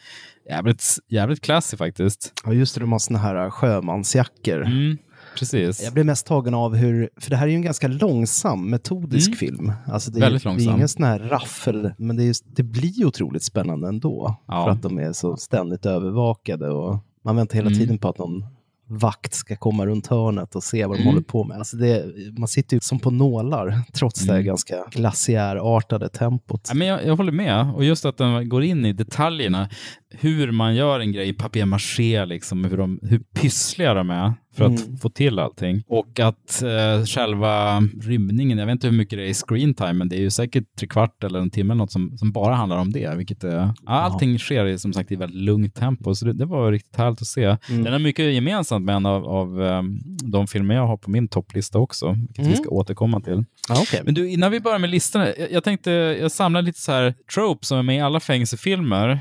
Jävligt, 0.51 0.85
jävligt 1.09 1.41
classy 1.41 1.77
faktiskt. 1.77 2.33
Ja, 2.45 2.53
just 2.53 2.75
det, 2.75 2.81
de 2.81 2.93
har 2.93 2.99
såna 2.99 3.19
här 3.19 3.51
sjömansjackor. 3.51 4.63
Mm, 4.67 4.97
precis. 5.39 5.83
Jag 5.85 5.93
blev 5.93 6.07
mest 6.07 6.27
tagen 6.27 6.55
av 6.55 6.75
hur, 6.75 7.11
för 7.21 7.31
det 7.31 7.37
här 7.37 7.47
är 7.47 7.51
ju 7.51 7.57
en 7.57 7.63
ganska 7.63 7.89
långsam, 7.89 8.71
metodisk 8.71 9.29
Mm. 9.29 9.39
film. 9.39 9.73
Alltså 9.87 10.11
det, 10.11 10.19
är- 10.19 10.21
Väldigt 10.21 10.43
Det 10.43 10.49
är 10.49 10.51
långsam. 10.53 10.75
ingen 10.75 10.89
sån 10.89 11.05
här 11.05 11.19
raffel, 11.19 11.93
men 11.99 12.17
det, 12.17 12.25
är, 12.25 12.35
det 12.57 12.63
blir 12.63 13.05
otroligt 13.07 13.43
spännande 13.43 13.89
ändå. 13.89 14.37
Ja. 14.47 14.65
För 14.65 14.71
att 14.71 14.83
de 14.83 14.99
är 14.99 15.13
så 15.13 15.37
ständigt 15.37 15.87
övervakade 15.87 16.69
och 16.71 16.99
man 17.25 17.37
väntar 17.37 17.55
hela 17.55 17.67
Mm. 17.67 17.79
tiden 17.79 17.99
på 17.99 18.09
att 18.09 18.19
någon 18.19 18.45
vakt 18.89 19.35
ska 19.35 19.57
komma 19.57 19.87
runt 19.87 20.07
hörnet 20.07 20.55
och 20.55 20.63
se 20.63 20.87
vad 20.87 20.97
de 20.97 21.03
Mm. 21.03 21.15
håller 21.15 21.25
på 21.27 21.45
med. 21.45 21.59
Alltså 21.59 21.77
det, 21.77 22.05
man 22.39 22.49
sitter 22.49 22.77
ju 22.77 22.81
som 22.81 22.99
på 22.99 23.11
nålar, 23.11 23.81
trots 23.93 24.21
det 24.21 24.33
Mm. 24.33 24.45
ganska 24.45 24.77
glaciärartade 24.91 26.09
tempot. 26.09 26.67
Ja, 26.69 26.75
men 26.75 26.89
jag, 26.89 27.07
jag 27.07 27.17
håller 27.17 27.33
med. 27.33 27.71
Och 27.75 27.85
just 27.85 28.05
att 28.05 28.17
den 28.17 28.49
går 28.49 28.63
in 28.65 28.87
i 28.87 28.93
detaljerna. 28.93 29.69
Hur 30.11 30.51
man 30.53 30.75
gör 30.77 31.01
en 31.01 31.13
grej 31.13 31.29
i 31.29 31.33
papier-maché, 31.33 32.25
liksom, 32.27 32.65
hur, 32.65 32.77
de, 32.77 32.99
hur 33.03 33.19
pyssliga 33.19 33.95
de 33.95 34.11
är 34.11 34.33
för 34.57 34.65
att 34.65 34.87
Mm. 34.87 34.97
få 34.97 35.09
till 35.11 35.39
allting. 35.39 35.83
Och 35.89 36.21
att 36.21 36.63
eh, 36.63 37.05
själva 37.07 37.81
rymningen, 38.03 38.59
jag 38.59 38.67
vet 38.67 38.73
inte 38.73 38.87
hur 38.87 38.95
mycket 38.97 39.19
det 39.19 39.25
är 39.25 39.29
i 39.29 39.35
screen 39.35 39.75
time, 39.75 39.93
men 39.93 40.09
det 40.09 40.17
är 40.17 40.21
ju 40.21 40.31
säkert 40.31 40.65
tre 40.79 40.89
kvart 40.89 41.25
eller 41.25 41.39
en 41.39 41.51
timme 41.51 41.73
eller 41.73 41.79
något 41.79 41.93
som, 41.93 42.19
som 42.19 42.33
bara 42.33 42.55
handlar 42.55 42.77
om 42.79 42.93
det. 42.93 43.17
Vilket 43.17 43.45
är, 43.45 43.51
ja, 43.57 43.73
allting 43.87 44.39
sker 44.39 44.67
i, 44.67 44.79
som 44.79 44.93
sagt 44.93 45.13
i 45.13 45.17
väldigt 45.17 45.43
lugnt 45.43 45.75
tempo, 45.75 46.15
så 46.15 46.25
det, 46.27 46.33
det 46.33 46.45
var 46.45 46.73
riktigt 46.73 46.97
härligt 46.97 47.21
att 47.23 47.27
se. 47.29 47.45
Mm. 47.45 47.85
Den 47.85 47.93
har 47.93 48.01
mycket 48.01 48.35
gemensamt 48.35 48.85
med 48.85 48.95
en 48.97 49.07
av, 49.07 49.25
av 49.25 49.63
eh, 49.63 49.83
de 50.23 50.47
filmer 50.47 50.75
jag 50.75 50.87
har 50.87 50.97
på 50.97 51.11
min 51.11 51.29
topplista 51.29 51.79
också, 51.79 52.13
vilket 52.13 52.39
Mm. 52.39 52.51
vi 52.51 52.57
ska 52.57 52.69
återkomma 52.71 53.21
till. 53.21 53.45
Ja, 53.69 53.81
okej. 53.83 54.01
Men 54.05 54.15
du, 54.15 54.31
innan 54.31 54.51
vi 54.51 54.61
börjar 54.61 54.79
med 54.79 54.91
listorna, 54.91 55.27
jag, 55.39 55.53
jag 55.53 55.65
tänkte, 55.65 55.91
jag 56.21 56.33
samlar 56.33 56.63
lite 56.63 56.81
så 56.81 56.93
här 56.93 57.15
tropes 57.35 57.69
som 57.69 57.79
är 57.79 57.83
med 57.83 57.97
i 57.97 58.01
alla 58.01 58.21
fängelsefilmer, 58.21 59.21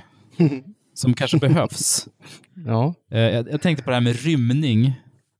som 0.93 1.13
kanske 1.13 1.38
behövs. 1.38 2.08
Ja, 2.65 2.93
Eh, 3.12 3.19
jag, 3.19 3.52
jag 3.52 3.62
tänkte 3.62 3.84
på 3.84 3.89
det 3.89 3.95
här 3.95 4.02
med 4.02 4.23
rymning. 4.23 4.93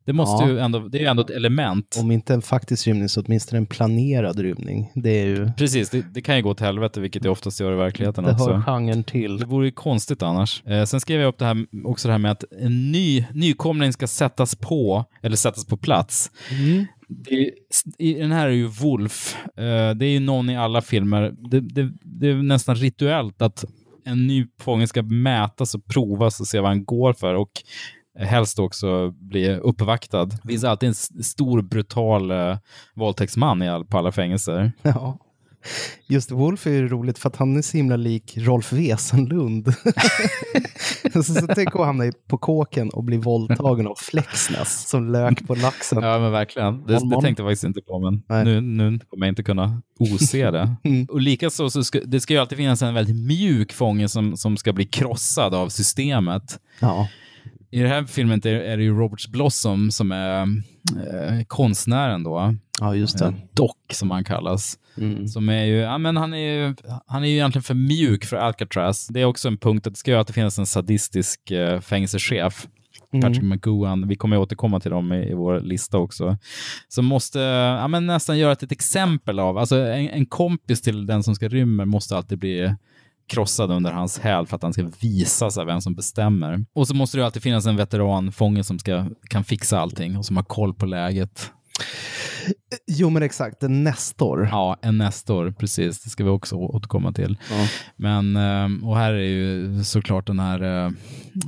Det 0.05 0.13
måste 0.13 0.45
Ja. 0.45 0.49
ju 0.51 0.60
ändå, 0.60 0.79
det 0.79 0.97
är 0.97 1.01
ju 1.01 1.07
ändå 1.07 1.21
ett 1.23 1.29
element. 1.29 1.97
om 1.99 2.12
inte 2.12 2.33
en 2.33 2.41
faktisk 2.41 2.88
rymning 2.88 3.10
så 3.10 3.21
åtminstone 3.21 3.57
en 3.57 3.65
planerad 3.65 4.39
rymning. 4.39 4.91
Det 4.95 5.10
är 5.10 5.25
ju, 5.25 5.51
Precis, 5.57 5.89
det, 5.89 6.13
det 6.13 6.21
kan 6.21 6.36
ju 6.38 6.41
gå 6.41 6.53
till 6.53 6.65
helvete, 6.65 6.99
vilket 7.01 7.23
det 7.23 7.29
oftast 7.29 7.60
gör 7.60 7.73
i 7.73 7.75
verkligheten 7.75 8.23
det 8.23 8.31
också. 8.31 8.51
hör 8.53 8.62
genren 8.62 9.03
till. 9.03 9.38
Det 9.38 9.45
vore 9.45 9.65
ju 9.65 9.71
konstigt 9.71 10.21
annars. 10.21 10.63
Eh, 10.65 10.83
sen 10.86 10.99
skrev 11.01 11.21
jag 11.21 11.27
upp 11.27 11.38
det 11.38 11.45
här, 11.45 11.65
också 11.86 12.07
det 12.07 12.12
här 12.12 12.19
med 12.19 12.31
att 12.31 12.43
en 12.62 12.91
ny 12.91 13.25
nykomling 13.33 13.93
ska 13.93 14.07
sättas 14.07 14.55
på, 14.55 15.05
eller 15.21 15.36
sättas 15.36 15.65
på 15.65 15.77
plats. 15.77 16.31
Det 17.10 17.33
är, 17.47 17.51
I 17.97 18.13
den 18.13 18.31
här 18.31 18.47
är 18.47 18.51
ju 18.51 18.65
Wolf, 18.67 19.38
eh, 19.57 19.95
det 19.95 20.05
är 20.05 20.10
ju 20.12 20.19
någon 20.19 20.49
i 20.49 20.57
alla 20.57 20.81
filmer. 20.81 21.33
Det, 21.49 21.60
det, 21.60 21.91
det 22.03 22.27
är 22.29 22.36
nästan 22.36 22.75
rituellt 22.75 23.41
att 23.41 23.65
en 24.07 24.27
ny 24.27 24.47
fånge 24.59 24.87
ska 24.87 25.01
mätas 25.03 25.75
och 25.75 25.85
provas 25.85 26.39
och 26.39 26.47
se 26.47 26.59
vad 26.59 26.69
han 26.69 26.85
går 26.85 27.13
för 27.13 27.33
och 27.33 27.51
helst 28.19 28.59
också 28.59 29.11
bli 29.11 29.55
uppvaktad. 29.55 30.25
Det 30.25 30.47
finns 30.47 30.63
alltid 30.63 30.89
en 30.89 31.23
stor 31.23 31.61
brutal 31.61 32.31
eh, 32.31 32.57
våldtäktsman 32.95 33.61
i 33.61 33.69
all, 33.69 33.85
på 33.85 33.97
alla 33.97 34.11
fängelser. 34.11 34.71
Ja. 34.81 35.17
Just 36.07 36.31
Wolf 36.31 36.67
är 36.67 36.71
ju 36.71 36.87
roligt 36.87 37.19
för 37.19 37.29
att 37.29 37.35
han 37.35 37.57
är 37.57 37.61
så 37.61 37.77
himla 37.77 37.95
lik 37.95 38.33
Rolf 38.37 38.73
Wesenlund. 38.73 39.73
så, 41.13 41.23
så 41.23 41.47
tänk 41.55 41.75
att 41.75 41.85
hamna 41.85 42.11
på 42.27 42.37
kåken 42.37 42.89
och 42.89 43.03
bli 43.03 43.17
våldtagen 43.17 43.87
av 43.87 43.95
Flexnäs 43.95 44.89
som 44.89 45.11
lök 45.11 45.47
på 45.47 45.55
laxen. 45.55 46.03
Ja, 46.03 46.19
men 46.19 46.31
verkligen. 46.31 46.85
Det, 46.85 46.93
det 46.93 47.21
tänkte 47.21 47.43
jag 47.43 47.49
faktiskt 47.49 47.63
inte 47.63 47.81
på, 47.81 47.99
men 47.99 48.23
Nej. 48.27 48.45
nu, 48.45 48.61
nu 48.61 48.99
kommer 49.09 49.25
jag 49.25 49.31
inte 49.31 49.43
kunna 49.43 49.81
ose 49.99 50.51
det. 50.51 50.75
Mm. 50.83 51.05
Och 51.09 51.21
likaså 51.21 51.69
så 51.69 51.83
ska 51.83 51.99
det 52.05 52.19
ska 52.19 52.33
ju 52.33 52.39
alltid 52.39 52.57
finnas 52.57 52.81
en 52.81 52.93
väldigt 52.93 53.15
mjuk 53.15 53.73
fånge 53.73 54.09
som, 54.09 54.37
som 54.37 54.57
ska 54.57 54.73
bli 54.73 54.85
krossad 54.85 55.53
av 55.53 55.69
systemet. 55.69 56.59
Ja. 56.79 57.07
I 57.71 57.80
det 57.80 57.88
här 57.88 58.03
filmen 58.03 58.41
är, 58.47 58.77
det 58.77 58.84
ju 58.84 58.97
Robert 58.97 59.27
Blossom 59.27 59.91
som 59.91 60.12
är 60.12 60.41
eh, 60.41 61.43
konstnären 61.47 62.23
då. 62.23 62.56
ja, 62.80 62.95
just 62.95 63.17
det. 63.19 63.25
Eh, 63.25 63.34
Doc 63.53 63.71
som 63.91 64.12
han 64.12 64.23
kallas. 64.23 64.80
Mm. 64.97 65.27
Som 65.27 65.49
är 65.49 65.63
ju, 65.63 65.75
ja 65.75 65.97
men 65.97 66.17
han 66.17 66.34
är 66.34 66.38
ju, 66.38 66.75
han 67.06 67.23
är 67.23 67.27
ju 67.27 67.34
egentligen 67.34 67.63
för 67.63 67.73
mjuk 67.73 68.25
för 68.25 68.38
Alcatraz. 68.38 69.08
Det 69.08 69.21
är 69.21 69.25
också 69.25 69.47
en 69.47 69.58
punkt 69.58 69.88
att 69.88 69.93
det 69.93 69.99
ska 69.99 70.12
ju 70.12 70.17
alltid 70.17 70.36
finnas 70.36 70.60
en 70.60 70.65
sadistisk 70.65 71.51
eh, 71.51 71.80
fängelsechef. 71.80 72.67
Patrick 73.21 73.43
McGowan, 73.43 74.08
vi 74.08 74.15
kommer 74.15 74.36
att 74.36 74.41
återkomma 74.41 74.80
till 74.80 74.91
dem 74.91 75.13
i, 75.13 75.32
i 75.32 75.34
vår 75.34 75.60
lista 75.60 75.97
också, 75.97 76.38
som 76.88 77.06
måste 77.06 77.39
ja, 77.39 77.88
men 77.88 78.08
nästan 78.08 78.38
göra 78.38 78.51
ett, 78.51 78.63
ett 78.63 78.71
exempel 78.71 79.39
av, 79.39 79.58
alltså 79.58 79.75
en, 79.75 80.10
en 80.10 80.25
kompis 80.25 80.82
till 80.82 81.06
den 81.06 81.23
som 81.23 81.36
ska 81.36 81.47
rymma 81.47 81.86
måste 81.86 82.17
alltid 82.17 82.38
bli 82.38 82.75
krossad 83.27 83.71
under 83.71 83.91
hans 83.91 84.19
häl 84.19 84.47
för 84.47 84.55
att 84.55 84.63
han 84.63 84.73
ska 84.73 84.89
visa 84.99 85.49
sig 85.51 85.65
vem 85.65 85.81
som 85.81 85.95
bestämmer. 85.95 86.65
Och 86.73 86.87
så 86.87 86.95
måste 86.95 87.17
det 87.17 87.21
ju 87.21 87.25
alltid 87.25 87.43
finnas 87.43 87.65
en 87.65 87.75
veteranfånge 87.75 88.63
som 88.63 88.79
ska, 88.79 89.05
kan 89.29 89.43
fixa 89.43 89.79
allting 89.79 90.17
och 90.17 90.25
som 90.25 90.37
har 90.37 90.43
koll 90.43 90.73
på 90.73 90.85
läget. 90.85 91.51
Jo, 92.88 93.10
men 93.10 93.23
exakt. 93.23 93.63
En 93.63 93.83
Nestor. 93.83 94.47
Ja, 94.51 94.77
en 94.81 94.97
Nestor, 94.97 95.51
precis. 95.51 96.03
Det 96.03 96.10
ska 96.10 96.23
vi 96.23 96.29
också 96.29 96.55
återkomma 96.55 97.12
till. 97.12 97.38
Ja. 97.51 97.67
Men, 97.95 98.36
eh, 98.36 98.88
och 98.88 98.97
här 98.97 99.13
är 99.13 99.17
ju 99.27 99.83
såklart 99.83 100.27
den 100.27 100.39
här, 100.39 100.86
eh, 100.86 100.91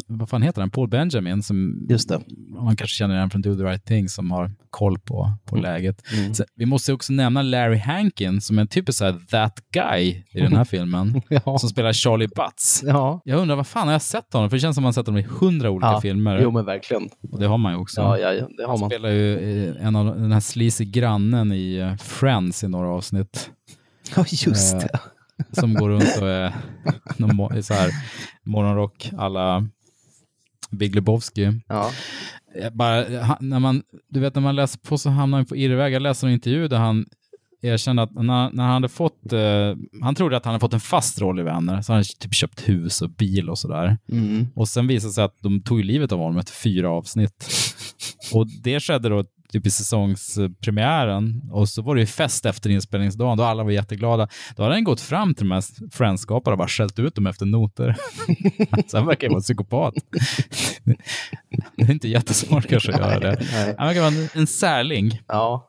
vad 0.08 0.30
fan 0.30 0.42
heter 0.42 0.62
han, 0.62 0.70
Paul 0.70 0.90
Benjamin, 0.90 1.44
som 1.44 1.88
Just 1.90 2.10
det. 2.10 2.22
man 2.50 2.76
kanske 2.76 2.96
känner 2.96 3.16
igen 3.16 3.30
från 3.30 3.42
Do 3.42 3.56
the 3.56 3.64
right 3.64 3.86
thing, 3.86 4.10
som 4.10 4.32
har 4.32 4.52
koll 4.70 5.00
på, 5.00 5.34
på 5.46 5.56
läget. 5.56 6.02
Mm. 6.14 6.34
Så, 6.34 6.44
vi 6.56 6.66
måste 6.66 6.94
också 6.94 7.14
nämna 7.14 7.42
Larry 7.42 7.78
Hankin, 7.78 8.42
som 8.42 8.58
är 8.58 8.62
en 8.62 8.68
typisk 8.68 9.02
här, 9.02 9.16
that 9.32 9.60
guy 9.74 10.24
i 10.32 10.40
den 10.42 10.56
här 10.56 10.64
filmen, 10.66 11.22
Ja. 11.30 11.58
som 11.60 11.70
spelar 11.70 11.94
Charlie 11.94 12.28
Butts. 12.28 12.84
Ja. 12.88 13.22
Jag 13.26 13.40
undrar, 13.40 13.56
vad 13.56 13.68
fan 13.68 13.88
har 13.88 13.94
jag 13.94 14.02
sett 14.02 14.34
honom? 14.34 14.50
För 14.50 14.58
det 14.58 14.62
känns 14.62 14.76
som 14.76 14.84
man 14.84 14.94
sett 14.94 15.06
honom 15.08 15.20
i 15.20 15.28
hundra 15.40 15.70
olika 15.70 16.02
filmer. 16.02 16.40
Jo, 16.44 16.52
men 16.52 16.66
verkligen. 16.66 17.10
Och 17.32 17.40
det 17.40 17.48
har 17.48 17.58
man 17.58 17.74
ju 17.74 17.80
också. 17.80 18.02
Ja, 18.02 18.18
ja, 18.18 18.32
det 18.32 18.64
har 18.64 18.70
Han 18.70 18.80
man. 18.80 18.90
spelar 18.90 19.10
ju 19.10 19.68
eh, 19.70 19.86
en 19.88 19.96
av 19.96 20.06
den 20.06 20.32
här 20.32 20.40
sleazy 20.40 20.86
grannen 20.92 21.52
i 21.52 21.76
eh, 21.76 21.96
Friends 21.96 22.64
i 22.64 22.68
några 22.68 22.90
avsnitt. 22.90 23.50
Ja, 24.16 24.26
just 24.30 24.74
Eh, 24.74 24.80
det. 24.80 25.00
som 25.60 25.74
går 25.74 25.90
runt 25.90 26.18
och 26.22 26.30
är 26.30 27.58
i 27.58 27.64
så 27.64 27.74
här 27.74 27.92
morgonrock 28.46 29.12
alla 29.18 29.68
Big 30.72 30.96
Lebowski. 30.96 31.62
Ja. 31.68 31.92
Jag 32.62 32.74
Bara, 32.76 33.06
när 33.40 33.60
man, 33.60 33.84
du 34.10 34.20
vet 34.20 34.36
när 34.36 34.42
man 34.42 34.56
läser 34.56 34.80
på 34.80 34.98
så 34.98 35.10
hamnar 35.10 35.38
man 35.38 35.46
på 35.46 35.56
irrväg. 35.56 35.94
Jag 35.94 36.02
läste 36.02 36.26
en 36.28 36.32
intervju 36.34 36.68
där 36.68 36.78
han 36.78 37.06
erkände 37.62 38.02
att 38.02 38.14
när, 38.14 38.52
när 38.52 38.64
han 38.64 38.74
hade 38.74 38.90
fått, 38.90 39.34
eh, 39.34 39.76
han 40.02 40.16
trodde 40.16 40.38
att 40.38 40.46
han 40.46 40.52
hade 40.52 40.62
fått 40.62 40.74
en 40.74 40.80
fast 40.80 41.22
roll 41.22 41.40
i 41.40 41.44
Vänner, 41.44 41.82
så 41.82 41.94
han 41.94 41.98
hade 41.98 42.10
typ 42.20 42.34
köpt 42.34 42.70
hus 42.70 43.02
och 43.02 43.10
bil 43.10 43.50
och 43.50 43.58
sådär. 43.58 43.98
Mm. 44.12 44.48
Och 44.56 44.68
sen 44.68 44.88
visade 44.88 45.10
det 45.10 45.14
sig 45.14 45.24
att 45.24 45.38
de 45.42 45.62
tog 45.62 45.84
livet 45.84 46.12
av 46.12 46.20
honom 46.20 46.38
efter 46.38 46.54
fyra 46.54 46.90
avsnitt. 46.90 47.48
Och 48.34 48.48
det 48.64 48.80
skedde 48.80 49.10
då 49.10 49.24
typ 49.52 49.66
i 49.66 49.72
säsongspremiären 49.72 51.42
och 51.52 51.70
så 51.70 51.82
var 51.82 51.96
det 51.96 52.02
ju 52.02 52.08
fest 52.08 52.46
efter 52.46 52.70
inspelningsdagen 52.70 53.38
då 53.38 53.44
alla 53.44 53.64
var 53.64 53.72
jätteglada. 53.72 54.28
Då 54.56 54.64
hade 54.64 54.76
han 54.76 54.84
gått 54.84 55.02
fram 55.02 55.34
till 55.34 55.50
de 55.50 55.54
här 55.54 55.64
friendskaparna 55.92 56.54
och 56.54 56.58
bara 56.58 56.68
skällt 56.68 57.00
ut 57.00 57.16
dem 57.16 57.28
efter 57.28 57.46
noter. 57.46 57.96
så 58.88 58.98
han 58.98 59.06
verkar 59.06 59.28
ju 59.28 59.30
vara 59.30 59.38
en 59.38 59.44
psykopat. 59.44 59.94
det 61.76 61.84
är 61.84 61.92
inte 61.92 62.08
jättesmart 62.08 62.68
kanske 62.68 62.94
att 62.94 63.00
göra 63.00 63.20
det. 63.20 63.46
Han 63.78 63.88
verkar 63.88 64.02
vara 64.02 64.14
en, 64.14 64.30
en 64.34 64.48
särling. 64.48 65.22
Ja. 65.28 65.69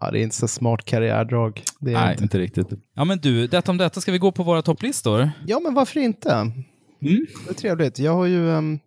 Ja, 0.00 0.10
det 0.10 0.18
är 0.18 0.22
inte 0.22 0.36
så 0.36 0.48
smart 0.48 0.84
karriärdrag. 0.84 1.62
Det 1.80 1.90
är 1.90 1.94
Nej, 1.94 2.10
inte. 2.12 2.22
inte 2.22 2.38
riktigt. 2.38 2.68
Ja 2.94 3.04
men 3.04 3.18
du, 3.18 3.46
detta 3.46 3.70
om 3.70 3.76
detta, 3.78 4.00
ska 4.00 4.12
vi 4.12 4.18
gå 4.18 4.32
på 4.32 4.42
våra 4.42 4.62
topplistor? 4.62 5.30
Ja, 5.46 5.60
men 5.60 5.74
varför 5.74 6.00
inte? 6.00 6.30
Mm. 6.32 7.26
Det 7.44 7.50
är 7.50 7.54
trevligt. 7.54 7.98
Jag 7.98 8.14
har 8.14 8.26
ju... 8.26 8.50
ehm, 8.52 8.78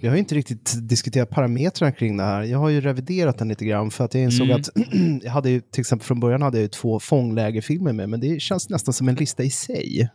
Vi 0.00 0.08
har 0.08 0.14
ju 0.14 0.18
inte 0.20 0.34
riktigt 0.34 0.88
diskuterat 0.88 1.30
parametrarna 1.30 1.92
kring 1.92 2.16
det 2.16 2.22
här. 2.24 2.42
Jag 2.42 2.58
har 2.58 2.68
ju 2.68 2.80
reviderat 2.80 3.38
den 3.38 3.48
lite 3.48 3.64
grann 3.64 3.90
för 3.90 4.04
att 4.04 4.14
jag 4.14 4.22
insåg 4.22 4.46
Mm. 4.50 4.60
att 4.60 4.68
jag 5.24 5.30
hade 5.30 5.50
ju 5.50 5.60
till 5.60 5.80
exempel 5.80 6.06
från 6.06 6.20
början 6.20 6.42
hade 6.42 6.56
jag 6.58 6.62
ju 6.62 6.68
två 6.68 7.00
fånglägerfilmer 7.00 7.92
med, 7.92 8.08
men 8.08 8.20
det 8.20 8.40
känns 8.42 8.68
nästan 8.68 8.94
som 8.94 9.08
en 9.08 9.14
lista 9.14 9.42
i 9.42 9.50
sig. 9.50 10.08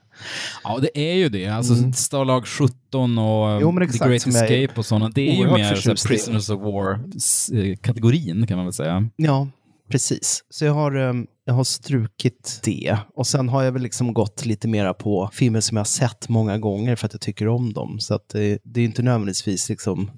Ja, 0.64 0.80
det 0.82 1.00
är 1.12 1.14
ju 1.16 1.30
det. 1.30 1.48
Alltså 1.48 1.92
Starlag 1.94 2.48
17 2.48 3.18
och 3.18 3.50
Mm. 3.50 3.62
Jo, 3.62 3.72
men 3.72 3.82
The 3.88 3.94
exakt, 3.94 4.10
Great 4.10 4.28
Escape 4.28 4.80
och 4.80 4.86
sådana, 4.86 5.10
det 5.10 5.30
är 5.30 5.36
ju 5.36 5.48
mer. 5.52 6.08
Prisoners 6.08 6.50
of 6.50 6.62
War-kategorin 6.62 8.48
kan 8.48 8.58
man 8.58 8.66
väl 8.66 8.74
säga. 8.74 9.10
Ja, 9.16 9.48
precis. 9.90 10.44
Så 10.50 10.66
jag 10.66 10.74
har, 10.74 10.96
ehm, 10.96 11.28
jag 11.46 11.54
har 11.54 11.64
strukit 11.64 12.60
det. 12.64 12.98
Och 13.16 13.28
sen 13.28 13.50
har 13.50 13.64
jag 13.64 13.72
väl 13.72 13.82
liksom 13.82 14.14
gått 14.14 14.46
lite 14.46 14.68
mera 14.68 14.94
på 14.94 15.30
filmer 15.34 15.60
som 15.60 15.78
jag 15.78 15.80
har 15.80 15.86
sett 15.86 16.30
många 16.30 16.58
gånger 16.58 16.96
för 16.96 17.06
att 17.06 17.14
jag 17.14 17.22
tycker 17.22 17.48
om 17.48 17.74
dem. 17.74 18.00
Så 18.00 18.14
att 18.16 18.30
det, 18.30 18.60
det 18.64 18.82
är 18.82 18.86
inte 18.86 19.04
nödvändigtvis 19.04 19.70
liksom 19.70 20.12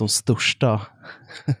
de 0.00 0.08
största, 0.08 0.80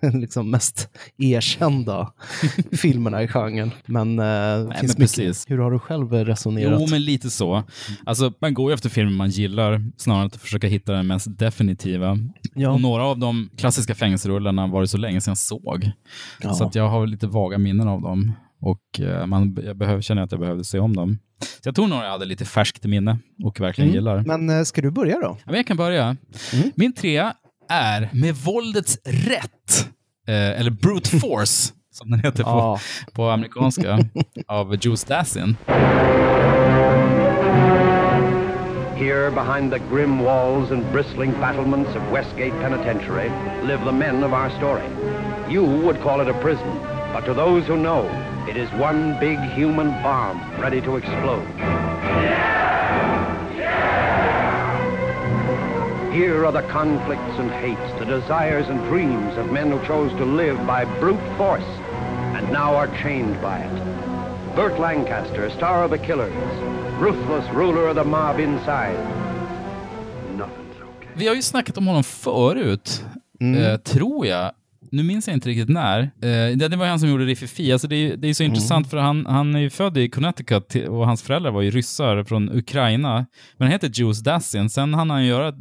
liksom 0.12 0.50
mest 0.50 0.88
erkända 1.18 2.12
filmerna 2.72 3.22
i 3.22 3.28
genren. 3.28 3.70
Men 3.86 4.18
eh, 4.18 4.24
det 4.24 4.76
finns 4.80 4.98
men 4.98 5.04
precis. 5.04 5.44
Hur 5.48 5.58
har 5.58 5.70
du 5.70 5.78
själv 5.78 6.12
resonerat? 6.12 6.80
Jo, 6.80 6.86
men 6.90 7.04
lite 7.04 7.30
så. 7.30 7.62
Alltså, 8.04 8.32
man 8.40 8.54
går 8.54 8.70
ju 8.70 8.74
efter 8.74 8.88
filmer 8.88 9.12
man 9.12 9.30
gillar 9.30 9.84
snarare 9.96 10.22
än 10.22 10.26
att 10.26 10.36
försöka 10.36 10.66
hitta 10.66 10.92
den 10.92 11.06
mest 11.06 11.38
definitiva. 11.38 12.18
Ja. 12.54 12.70
Och 12.70 12.80
några 12.80 13.04
av 13.04 13.18
de 13.18 13.50
klassiska 13.56 13.94
fängelserullarna 13.94 14.66
var 14.66 14.80
det 14.80 14.88
så 14.88 14.98
länge 14.98 15.20
sedan 15.20 15.30
jag 15.30 15.38
såg. 15.38 15.90
Ja. 16.40 16.54
Så 16.54 16.64
att 16.64 16.74
jag 16.74 16.88
har 16.88 17.06
lite 17.06 17.26
vaga 17.26 17.58
minnen 17.58 17.88
av 17.88 18.02
dem. 18.02 18.32
Och 18.60 19.00
eh, 19.00 19.26
man, 19.26 19.58
jag 19.64 19.76
behöver, 19.76 20.02
känner 20.02 20.22
att 20.22 20.32
jag 20.32 20.40
behövde 20.40 20.64
se 20.64 20.78
om 20.78 20.96
dem. 20.96 21.18
Så 21.40 21.68
jag 21.68 21.74
tror 21.74 21.88
nog 21.88 21.98
jag 21.98 22.10
hade 22.10 22.24
lite 22.24 22.44
färskt 22.44 22.84
minne 22.84 23.18
och 23.44 23.60
verkligen 23.60 23.92
gillar. 23.92 24.24
Men 24.26 24.50
eh, 24.50 24.62
ska 24.62 24.80
du 24.80 24.90
börja 24.90 25.14
då? 25.14 25.36
Ja, 25.38 25.44
men 25.46 25.54
jag 25.54 25.66
kan 25.66 25.76
börja. 25.76 26.16
Mm. 26.52 26.70
Min 26.74 26.92
trea 26.92 27.34
är 27.70 28.08
Med 28.12 28.34
våldets 28.34 28.98
rätt, 29.04 29.88
eh, 30.28 30.60
eller 30.60 30.70
Brute 30.70 31.18
Force, 31.18 31.72
som 31.92 32.10
den 32.10 32.20
heter 32.20 32.44
på, 32.44 32.50
Ja. 32.50 32.80
på 33.12 33.30
amerikanska, 33.30 33.98
av 34.46 34.76
Jules 34.80 35.04
Dassin. 35.04 35.56
Here, 38.96 39.30
behind 39.30 39.72
the 39.72 39.78
grim 39.90 40.18
walls 40.24 40.70
and 40.70 40.84
bristling 40.92 41.32
battlements 41.40 41.90
of 41.96 42.02
Westgate 42.12 42.52
Penitentiary, 42.60 43.30
live 43.64 43.84
the 43.84 43.92
men 43.92 44.22
of 44.24 44.32
our 44.32 44.50
story. 44.50 44.84
You 45.48 45.64
would 45.64 46.00
call 46.02 46.20
it 46.20 46.28
a 46.28 46.34
prison, 46.42 46.70
but 47.14 47.24
to 47.24 47.32
those 47.34 47.66
who 47.72 47.76
know, 47.76 48.04
it 48.50 48.56
is 48.56 48.68
one 48.80 49.16
big 49.20 49.38
human 49.56 49.90
bomb 50.02 50.38
ready 50.60 50.80
to 50.82 50.96
explode. 50.96 51.46
Here 56.12 56.44
are 56.44 56.52
the 56.52 56.66
conflicts 56.68 57.38
and 57.38 57.50
hates, 57.50 57.92
the 57.98 58.04
desires 58.04 58.68
and 58.68 58.80
dreams 58.88 59.36
of 59.38 59.52
men 59.52 59.70
who 59.70 59.78
chose 59.86 60.10
to 60.18 60.24
live 60.24 60.56
by 60.66 60.84
brute 61.00 61.36
force 61.36 61.70
and 62.36 62.50
now 62.52 62.74
are 62.74 62.88
chained 63.02 63.40
by 63.42 63.58
it. 63.60 63.82
Burt 64.56 64.78
Lancaster, 64.80 65.50
star 65.50 65.84
of 65.84 65.90
the 65.90 65.98
Killers, 65.98 66.32
ruthless 67.00 67.44
ruler 67.54 67.88
of 67.88 67.94
the 67.94 68.04
mob 68.04 68.40
inside. 68.40 68.98
Nothing's 70.36 70.80
okay. 70.82 71.08
Vi 71.14 71.28
har 71.28 71.34
ju 71.34 71.42
snackat 71.42 71.78
om 71.78 71.86
honom 71.86 72.04
förut, 72.04 73.04
Mm. 73.40 73.62
eh, 73.64 73.76
tror 73.76 74.26
jag. 74.26 74.50
Nu 74.92 75.02
minns 75.02 75.26
jag 75.28 75.36
inte 75.36 75.48
riktigt 75.48 75.68
när. 75.68 76.00
Eh, 76.00 76.56
det, 76.56 76.76
var 76.76 76.86
han 76.86 77.00
som 77.00 77.08
gjorde 77.08 77.24
Riffifi. 77.24 77.72
Alltså 77.72 77.88
det, 77.88 77.96
är, 77.96 78.16
det 78.16 78.28
är 78.28 78.34
så 78.34 78.42
intressant 78.42 78.90
för 78.90 78.96
han, 78.96 79.26
han 79.26 79.54
är 79.54 79.60
ju 79.60 79.70
född 79.70 79.98
i 79.98 80.08
Connecticut 80.08 80.74
och 80.88 81.06
hans 81.06 81.22
föräldrar 81.22 81.50
var 81.50 81.62
ju 81.62 81.70
ryssar 81.70 82.24
från 82.24 82.50
Ukraina. 82.56 83.26
Men 83.56 83.66
han 83.66 83.70
heter 83.72 83.90
Jules 83.94 84.20
Dassin. 84.20 84.70
Sen 84.70 84.94
hann 84.94 85.10
han 85.10 85.26
göra 85.26 85.52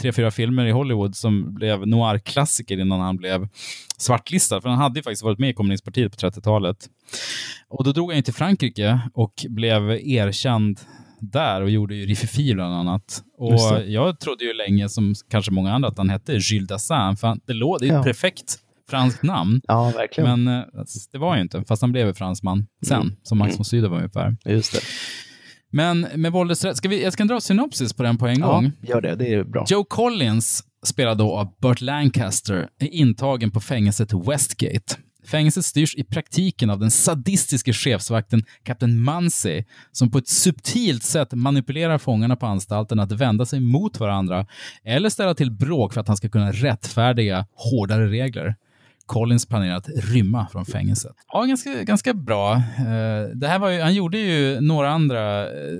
tre, 0.00 0.12
fyra 0.12 0.30
filmer 0.30 0.66
i 0.66 0.70
Hollywood 0.70 1.16
som 1.16 1.54
blev 1.54 1.86
noir-klassiker 1.86 2.80
innan 2.80 3.00
han 3.00 3.16
blev 3.16 3.48
svartlistad. 3.98 4.60
För 4.60 4.68
han 4.68 4.78
hade 4.78 4.98
ju 4.98 5.02
faktiskt 5.02 5.22
varit 5.22 5.38
med 5.38 5.50
i 5.50 5.54
kommunistpartiet 5.54 6.20
på 6.20 6.26
30-talet. 6.26 6.76
Och 7.68 7.84
då 7.84 7.92
drog 7.92 8.10
han 8.10 8.16
ju 8.16 8.22
till 8.22 8.34
Frankrike 8.34 9.00
och 9.14 9.32
blev 9.48 9.90
erkänd 9.90 10.80
där 11.20 11.62
och 11.62 11.70
gjorde 11.70 11.94
ju 11.94 12.06
Riffifi 12.06 12.54
bland 12.54 12.74
annat. 12.74 13.22
Och 13.38 13.82
jag 13.86 14.20
trodde 14.20 14.44
ju 14.44 14.52
länge, 14.52 14.88
som 14.88 15.14
kanske 15.30 15.50
många 15.52 15.72
andra, 15.72 15.88
att 15.88 15.98
han 15.98 16.10
hette 16.10 16.32
Gilles 16.32 16.68
Dassin. 16.68 17.16
För 17.16 17.26
han, 17.28 17.40
det, 17.46 17.52
lå, 17.52 17.78
det 17.78 17.84
är 17.84 17.88
ju 17.88 17.94
Ja. 17.94 18.02
perfekt 18.02 18.58
franskt 18.90 19.22
namn. 19.22 19.60
Ja, 19.64 19.90
verkligen. 19.96 20.44
Men 20.44 20.58
eh, 20.58 20.64
det 21.12 21.18
var 21.18 21.36
ju 21.36 21.42
inte, 21.42 21.64
fast 21.64 21.82
han 21.82 21.92
blev 21.92 22.12
fransman 22.14 22.66
sen, 22.86 23.00
Mm. 23.02 23.14
som 23.22 23.38
Max 23.38 23.58
von 23.58 23.64
Sydow 23.64 23.90
var 23.90 23.96
ungefär. 23.98 24.36
Just 24.44 24.72
det. 24.72 24.80
Men 25.72 26.00
med 26.14 26.32
våldets 26.32 26.64
rätt, 26.64 26.76
ska 26.76 26.88
vi, 26.88 27.02
jag 27.02 27.12
ska 27.12 27.24
dra 27.24 27.40
synopsis 27.40 27.92
på 27.92 28.02
den 28.02 28.18
på 28.18 28.26
en 28.26 28.40
gång. 28.40 28.72
Ja, 28.82 28.88
gör 28.88 29.00
det. 29.00 29.14
Det 29.16 29.34
är 29.34 29.44
bra. 29.44 29.64
Joe 29.68 29.84
Collins, 29.84 30.64
spelad 30.86 31.18
då 31.18 31.32
av 31.36 31.54
Burt 31.62 31.80
Lancaster, 31.80 32.68
är 32.80 32.88
intagen 32.88 33.50
på 33.50 33.60
fängelset 33.60 34.12
Westgate. 34.12 34.96
Fängelset 35.26 35.64
styrs 35.64 35.94
i 35.94 36.04
praktiken 36.04 36.70
av 36.70 36.78
den 36.78 36.90
sadistiske 36.90 37.72
chefsvakten 37.72 38.44
Kapten 38.62 39.04
Munsey, 39.04 39.64
som 39.92 40.10
på 40.10 40.18
ett 40.18 40.28
subtilt 40.28 41.02
sätt 41.02 41.32
manipulerar 41.32 41.98
fångarna 41.98 42.36
på 42.36 42.46
anstalten 42.46 43.00
att 43.00 43.12
vända 43.12 43.46
sig 43.46 43.60
mot 43.60 44.00
varandra 44.00 44.46
eller 44.84 45.08
ställa 45.08 45.34
till 45.34 45.50
bråk 45.50 45.92
för 45.92 46.00
att 46.00 46.08
han 46.08 46.16
ska 46.16 46.28
kunna 46.28 46.52
rättfärdiga 46.52 47.46
hårdare 47.54 48.06
regler. 48.10 48.54
Collins 49.06 49.46
planerar 49.46 49.76
att 49.76 49.88
rymma 49.88 50.48
från 50.52 50.66
fängelset. 50.66 51.16
Ja, 51.32 51.44
ganska, 51.44 51.82
ganska 51.82 52.14
bra. 52.14 52.54
Eh, 52.56 53.28
det 53.34 53.48
här 53.48 53.58
var 53.58 53.70
ju, 53.70 53.80
han 53.80 53.94
gjorde 53.94 54.18
ju 54.18 54.60
några 54.60 54.90
andra 54.90 55.46
eh, 55.46 55.78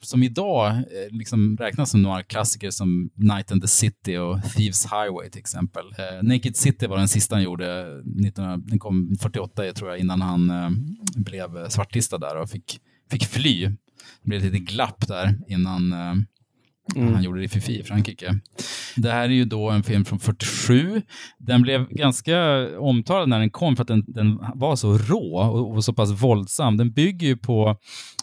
som 0.00 0.22
idag 0.22 0.70
eh, 0.70 0.82
liksom 1.10 1.56
räknas 1.56 1.90
som 1.90 2.02
några 2.02 2.22
klassiker 2.22 2.70
som 2.70 3.10
Night 3.14 3.52
and 3.52 3.62
the 3.62 3.68
City 3.68 4.16
och 4.16 4.42
Thieves 4.56 4.84
Highway 4.84 5.30
till 5.30 5.40
exempel. 5.40 5.84
Eh, 5.98 6.22
Naked 6.22 6.56
City 6.56 6.86
var 6.86 6.96
den 6.96 7.08
sista 7.08 7.34
han 7.34 7.42
gjorde, 7.42 7.80
1900, 8.00 8.56
den 8.56 8.78
kom 8.78 9.16
48 9.20 9.72
tror 9.72 9.90
jag, 9.90 9.98
innan 9.98 10.20
han 10.20 10.50
eh, 10.50 10.70
blev 11.16 11.68
svartlistad 11.68 12.18
där 12.18 12.36
och 12.36 12.50
fick, 12.50 12.80
fick 13.10 13.24
fly. 13.24 13.66
Det 14.22 14.28
blev 14.28 14.38
ett 14.38 14.52
litet 14.52 14.68
glapp 14.68 15.08
där 15.08 15.38
innan 15.48 15.92
eh, 15.92 16.14
han 17.14 17.22
gjorde 17.22 17.38
det 17.40 17.44
i 17.44 17.48
Fifi 17.48 17.80
i 17.80 17.82
Frankrike. 17.82 18.38
Det 18.96 19.10
här 19.10 19.22
är 19.24 19.28
ju 19.28 19.44
då 19.44 19.70
en 19.70 19.82
film 19.82 20.04
från 20.04 20.18
47. 20.18 21.02
Den 21.38 21.62
blev 21.62 21.88
ganska 21.88 22.68
omtalad 22.78 23.28
när 23.28 23.38
den 23.38 23.50
kom 23.50 23.76
för 23.76 23.82
att 23.82 23.88
den, 23.88 24.04
den 24.06 24.38
var 24.54 24.76
så 24.76 24.98
rå 24.98 25.38
och, 25.38 25.74
och 25.74 25.84
så 25.84 25.92
pass 25.92 26.10
våldsam. 26.10 26.76
Den 26.76 26.92
bygger 26.92 27.26
ju 27.26 27.36
på 27.36 27.76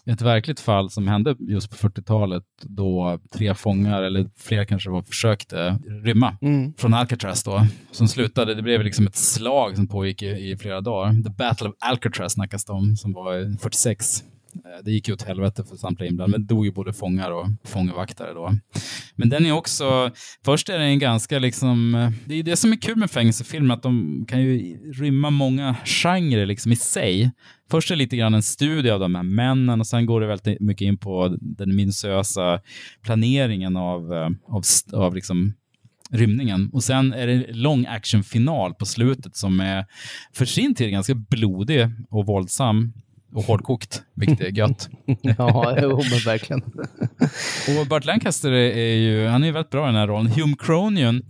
ett 0.06 0.22
verkligt 0.22 0.60
fall 0.60 0.90
som 0.90 1.08
hände 1.08 1.36
just 1.40 1.70
på 1.70 1.90
40-talet 1.90 2.44
då 2.62 3.20
tre 3.34 3.56
fångar, 3.56 4.02
eller 4.04 4.30
fler 4.38 4.66
kanske 4.66 4.90
var, 4.90 5.02
försökte 5.02 5.80
rymma 6.04 6.38
Mm. 6.42 6.74
från 6.78 6.94
Alcatraz 6.94 7.44
då, 7.44 7.66
som 7.92 8.08
slutade, 8.08 8.56
det 8.56 8.62
blev 8.62 8.84
liksom 8.84 9.08
ett 9.08 9.16
slag 9.16 9.76
som 9.76 9.88
pågick 9.88 10.22
i, 10.22 10.26
i 10.52 10.58
flera 10.58 10.82
dagar. 10.82 11.24
The 11.24 11.30
Battle 11.30 11.68
of 11.68 11.76
Alcatraz 11.80 12.34
snackas 12.34 12.66
det 12.66 12.74
om, 12.74 12.96
som 12.98 13.14
var 13.14 13.58
46. 13.62 14.24
Eh, 14.56 14.84
det 14.84 14.92
gick 14.92 15.08
ju 15.08 15.14
åt 15.14 15.22
helvete 15.22 15.64
för 15.64 15.76
samtliga 15.76 16.10
inblandade, 16.10 16.32
men 16.32 16.48
det 16.48 16.54
dog 16.54 16.66
ju 16.66 16.72
både 16.72 16.94
fångar 16.94 17.32
och 17.32 17.48
fångvaktare 17.64 18.34
då. 18.34 18.52
Men 19.16 19.30
den 19.30 19.46
är 19.46 19.52
också, 19.52 20.12
först 20.46 20.70
är 20.70 20.80
den 20.80 21.00
ganska 21.00 21.40
liksom, 21.40 21.96
eh, 21.96 22.12
det 22.26 22.36
är 22.36 22.44
det 22.44 22.56
som 22.56 22.72
är 22.72 22.78
kul 22.78 22.96
med 22.96 23.12
fängelsefilmer, 23.12 23.76
att 23.76 23.84
de 23.84 24.26
kan 24.28 24.42
ju 24.42 24.78
rymma 24.94 25.30
många 25.30 25.76
genrer 25.86 26.46
liksom 26.46 26.72
i 26.72 26.76
sig. 26.76 27.32
Först 27.72 27.92
är 27.92 27.96
det 27.96 28.00
lite 28.00 28.18
grann 28.18 28.34
en 28.34 28.44
studie 28.44 28.90
av 28.90 29.00
de 29.00 29.16
här 29.16 29.24
männen 29.24 29.80
och 29.80 29.88
sen 29.88 30.06
går 30.06 30.22
det 30.22 30.28
väldigt 30.28 30.62
mycket 30.62 30.86
in 30.86 30.98
på 30.98 31.38
den 31.42 31.76
minutiösa 31.76 32.60
planeringen 33.02 33.78
av, 33.78 34.14
eh, 34.14 34.30
av, 34.48 34.64
av 34.94 35.16
liksom 35.16 35.54
rymningen. 36.12 36.70
Och 36.74 36.84
sen 36.84 37.14
är 37.14 37.28
det 37.28 37.54
lång 37.54 37.86
actionfinal 37.86 38.74
på 38.74 38.86
slutet 38.86 39.36
som 39.36 39.60
är 39.60 39.86
för 40.34 40.46
sin 40.46 40.76
tid 40.76 40.92
ganska 40.92 41.16
blodig 41.16 41.90
och 42.10 42.26
våldsam 42.26 42.94
och 43.34 43.44
hårdkokt, 43.44 44.02
vilket 44.16 44.42
är 44.42 44.52
gött. 44.58 44.90
Ja, 45.22 45.76
jo, 45.82 45.88
men 45.90 46.20
verkligen. 46.26 46.62
Och 47.82 47.88
Burt 47.90 48.06
Lancaster 48.06 48.52
är, 48.52 48.96
ju, 48.96 49.28
han 49.28 49.44
är 49.44 49.52
väldigt 49.52 49.72
bra 49.72 49.84
i 49.84 49.86
den 49.86 49.96
här 49.96 50.08
rollen. 50.08 50.32
Hume 50.32 50.56
Cronion, 50.60 51.22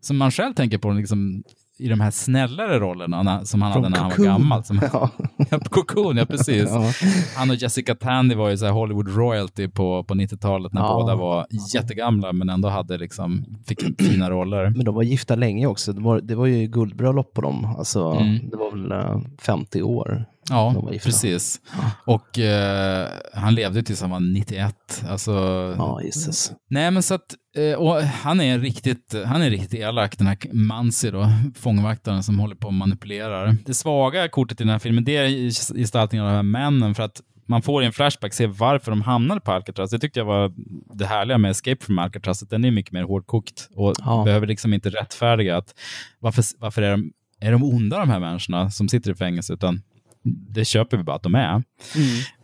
som 0.00 0.16
man 0.16 0.30
själv 0.30 0.54
tänker 0.54 0.78
på 0.78 0.90
liksom, 0.90 1.42
i 1.78 1.88
de 1.88 2.00
här 2.00 2.10
snällare 2.10 2.78
rollerna 2.78 3.44
som 3.44 3.62
han 3.62 3.72
Från 3.72 3.84
hade 3.84 3.92
när 3.94 3.98
han 3.98 4.08
var 4.08 4.16
Cocoon. 4.16 4.26
gammal. 4.26 4.64
Som, 4.64 4.80
Ja. 4.92 5.10
ja, 5.50 5.58
Cocoon, 5.60 6.16
ja 6.16 6.26
precis. 6.26 6.68
Ja. 6.70 6.92
Han 7.36 7.50
och 7.50 7.56
Jessica 7.56 7.94
Tandy 7.94 8.34
var 8.34 8.48
ju 8.50 8.56
så 8.56 8.68
Hollywood 8.68 9.16
royalty 9.16 9.68
på, 9.68 10.04
på 10.04 10.14
90-talet 10.14 10.72
när 10.72 10.80
Ja. 10.80 10.94
båda 10.94 11.14
var 11.16 11.46
jättegamla 11.74 12.32
men 12.32 12.48
ändå 12.48 12.68
hade 12.68 12.98
liksom, 12.98 13.44
fick 13.66 14.02
fina 14.02 14.30
roller. 14.30 14.70
Men 14.70 14.84
de 14.84 14.94
var 14.94 15.02
gifta 15.02 15.34
länge 15.34 15.66
också. 15.66 15.92
Det 15.92 16.00
var, 16.00 16.20
det 16.20 16.34
var 16.34 16.46
ju 16.46 16.66
guldbröllop 16.66 17.34
på 17.34 17.40
dem. 17.40 17.64
Alltså, 17.78 18.10
Mm. 18.10 18.50
Det 18.50 18.56
var 18.56 18.70
väl 18.70 18.92
eh, 18.92 19.20
50 19.42 19.82
år. 19.82 20.24
Ja, 20.48 20.88
precis. 21.02 21.60
Och 22.06 22.38
eh, 22.38 23.08
han 23.34 23.54
levde 23.54 23.82
tills 23.82 24.00
han 24.00 24.10
var 24.10 24.20
91. 24.20 24.74
Alltså, 25.08 25.32
Ja, 25.78 26.00
gisses. 26.02 26.52
Nej, 26.70 26.90
men 26.90 27.02
så 27.02 27.14
att, 27.14 27.34
eh, 27.56 27.78
och 27.78 28.02
han 28.02 28.40
är 28.40 28.58
riktigt, 28.58 29.14
han 29.26 29.42
är 29.42 29.50
riktigt 29.50 29.74
elak, 29.74 30.18
den 30.18 30.26
här 30.26 30.38
Mansi 30.52 31.10
då, 31.10 31.26
fångvaktaren 31.54 32.22
som 32.22 32.38
håller 32.38 32.54
på 32.54 32.66
och 32.66 32.74
manipulerar. 32.74 33.56
Det 33.66 33.74
svaga 33.74 34.28
kortet 34.28 34.60
i 34.60 34.64
den 34.64 34.70
här 34.72 34.78
filmen, 34.78 35.04
det 35.04 35.16
är 35.16 35.28
gestaltningen 35.76 36.26
av 36.26 36.30
de 36.32 36.36
här 36.36 36.42
männen, 36.42 36.94
för 36.94 37.02
att 37.02 37.20
man 37.48 37.62
får 37.62 37.82
i 37.82 37.86
en 37.86 37.92
flashback 37.92 38.34
se 38.34 38.46
varför 38.46 38.90
de 38.92 39.02
hamnade 39.02 39.40
på 39.40 39.52
Alcatraz. 39.52 39.90
Det 39.90 39.98
tyckte 39.98 40.20
jag 40.20 40.24
var 40.24 40.52
det 40.94 41.06
härliga 41.06 41.38
med 41.38 41.50
Escape 41.50 41.84
from 41.84 41.98
Alcatraz, 41.98 42.42
att 42.42 42.50
den 42.50 42.64
är 42.64 42.70
mycket 42.70 42.92
mer 42.92 43.02
hårdkokt 43.02 43.68
och 43.74 43.94
Ja. 43.98 44.22
behöver 44.24 44.46
liksom 44.46 44.74
inte 44.74 44.90
rättfärdiga 44.90 45.56
att 45.56 45.74
varför, 46.18 46.44
varför 46.58 46.82
är, 46.82 46.90
de, 46.90 47.12
är 47.40 47.52
de 47.52 47.64
onda 47.64 47.98
de 47.98 48.10
här 48.10 48.20
människorna 48.20 48.70
som 48.70 48.88
sitter 48.88 49.10
i 49.10 49.14
fängelse, 49.14 49.52
utan 49.52 49.82
det 50.24 50.64
köper 50.64 50.96
vi 50.96 51.02
bara 51.02 51.16
att 51.16 51.22
de 51.22 51.34
är. 51.34 51.62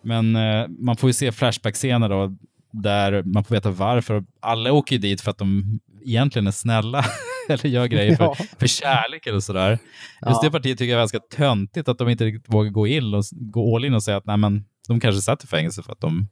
Men 0.03 0.37
eh, 0.37 0.67
man 0.69 0.97
får 0.97 1.09
ju 1.09 1.13
se 1.15 1.33
flashback-scener 1.33 2.09
då, 2.09 2.37
där 2.73 3.23
man 3.23 3.45
får 3.45 3.55
veta 3.55 3.71
varför. 3.71 4.25
Alla 4.41 4.73
åker 4.73 4.97
ju 4.97 5.01
dit 5.01 5.21
för 5.21 5.31
att 5.31 5.39
de 5.39 5.81
egentligen 6.05 6.47
är 6.47 6.51
snälla 6.51 7.05
eller 7.49 7.67
gör 7.69 7.87
grejer 7.87 8.17
för, 8.17 8.25
Ja. 8.25 8.35
för 8.59 8.67
kärlek 8.67 9.27
eller 9.27 9.41
sådär. 9.41 9.71
Just 9.71 9.81
Ja. 10.21 10.41
det 10.43 10.51
partiet 10.51 10.79
tycker 10.79 10.91
jag 10.93 10.99
är 10.99 11.01
ganska 11.01 11.19
töntigt, 11.37 11.89
att 11.89 11.99
de 11.99 12.09
inte 12.09 12.25
riktigt 12.25 12.55
vågar 12.55 12.71
gå, 12.71 12.87
in 12.87 13.15
och, 13.15 13.25
gå 13.33 13.77
all 13.77 13.85
in 13.85 13.95
och 13.95 14.03
säga 14.03 14.17
att 14.17 14.27
nej, 14.27 14.37
men, 14.37 14.65
de 14.89 15.01
kanske 15.01 15.21
satt 15.23 15.45
i 15.45 15.47
fängelse 15.47 15.83
för 15.83 15.93
att 15.93 16.01
de 16.01 16.29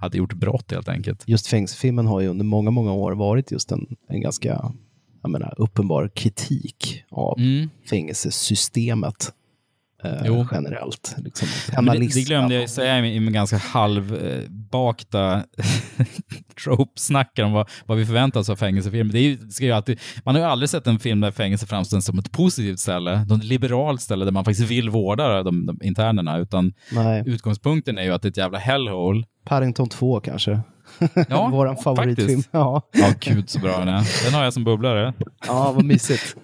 hade 0.00 0.18
gjort 0.18 0.32
brott 0.32 0.70
helt 0.72 0.88
enkelt. 0.88 1.24
Just 1.26 1.46
fängelsefilmen 1.46 2.06
har 2.06 2.20
ju 2.20 2.28
under 2.28 2.44
många, 2.44 2.70
många 2.70 2.92
år 2.92 3.12
varit 3.12 3.52
just 3.52 3.72
en, 3.72 3.86
en 4.08 4.20
ganska 4.20 4.72
jag 5.22 5.30
menar, 5.30 5.54
uppenbar 5.56 6.10
kritik 6.14 7.04
av 7.10 7.38
Mm. 7.38 7.70
fängelsesystemet 7.90 9.32
eh, 10.04 10.12
Jo. 10.24 10.46
generellt. 10.52 11.14
Liksom. 11.18 11.48
Det, 11.84 11.98
det 11.98 12.22
glömde 12.26 12.54
jag 12.54 12.70
säga 12.70 12.98
i, 12.98 13.20
min 13.20 13.32
ganska 13.32 13.56
halvbakta 13.56 15.42
trope-snackar 16.64 17.44
om 17.44 17.52
vad, 17.52 17.68
vad 17.86 17.98
vi 17.98 18.06
förväntar 18.06 18.40
oss 18.40 18.50
av 18.50 18.56
fängelsefilmer. 18.56 19.12
Det, 19.12 19.18
är 19.18 19.36
ska 19.50 19.64
ju 19.64 19.72
alltid, 19.72 20.00
man 20.24 20.34
har 20.34 20.42
ju 20.42 20.48
aldrig 20.48 20.68
sett 20.70 20.86
en 20.86 20.98
film 20.98 21.20
där 21.20 21.30
fängelse 21.30 21.66
framställs 21.66 22.04
som 22.04 22.18
ett 22.18 22.32
positivt 22.32 22.78
ställe, 22.78 23.26
ett 23.36 23.44
liberalt 23.44 24.00
ställe 24.00 24.24
där 24.24 24.32
man 24.32 24.44
faktiskt 24.44 24.70
vill 24.70 24.90
vårda 24.90 25.42
de, 25.42 25.66
de 25.66 25.78
internerna, 25.82 26.38
utan 26.38 26.72
Nej, 26.92 27.22
utgångspunkten 27.26 27.98
är 27.98 28.02
ju 28.02 28.12
att 28.12 28.22
det 28.22 28.28
är 28.28 28.30
ett 28.30 28.36
jävla 28.36 28.58
hellhole. 28.58 29.24
Paddington 29.44 29.88
2 29.88 30.20
kanske. 30.20 30.60
Ja, 31.28 31.48
Våran 31.52 31.76
favoritfilm. 31.76 32.28
faktiskt. 32.28 32.48
Ja. 32.52 32.82
Ja, 32.92 33.12
gud 33.20 33.50
så 33.50 33.58
bra 33.58 33.78
den 33.78 33.88
är. 33.88 34.24
Den 34.24 34.34
har 34.34 34.44
jag 34.44 34.52
som 34.52 34.64
bubblare. 34.64 35.14
ja, 35.46 35.72
vad 35.72 35.84
mysigt. 35.84 36.36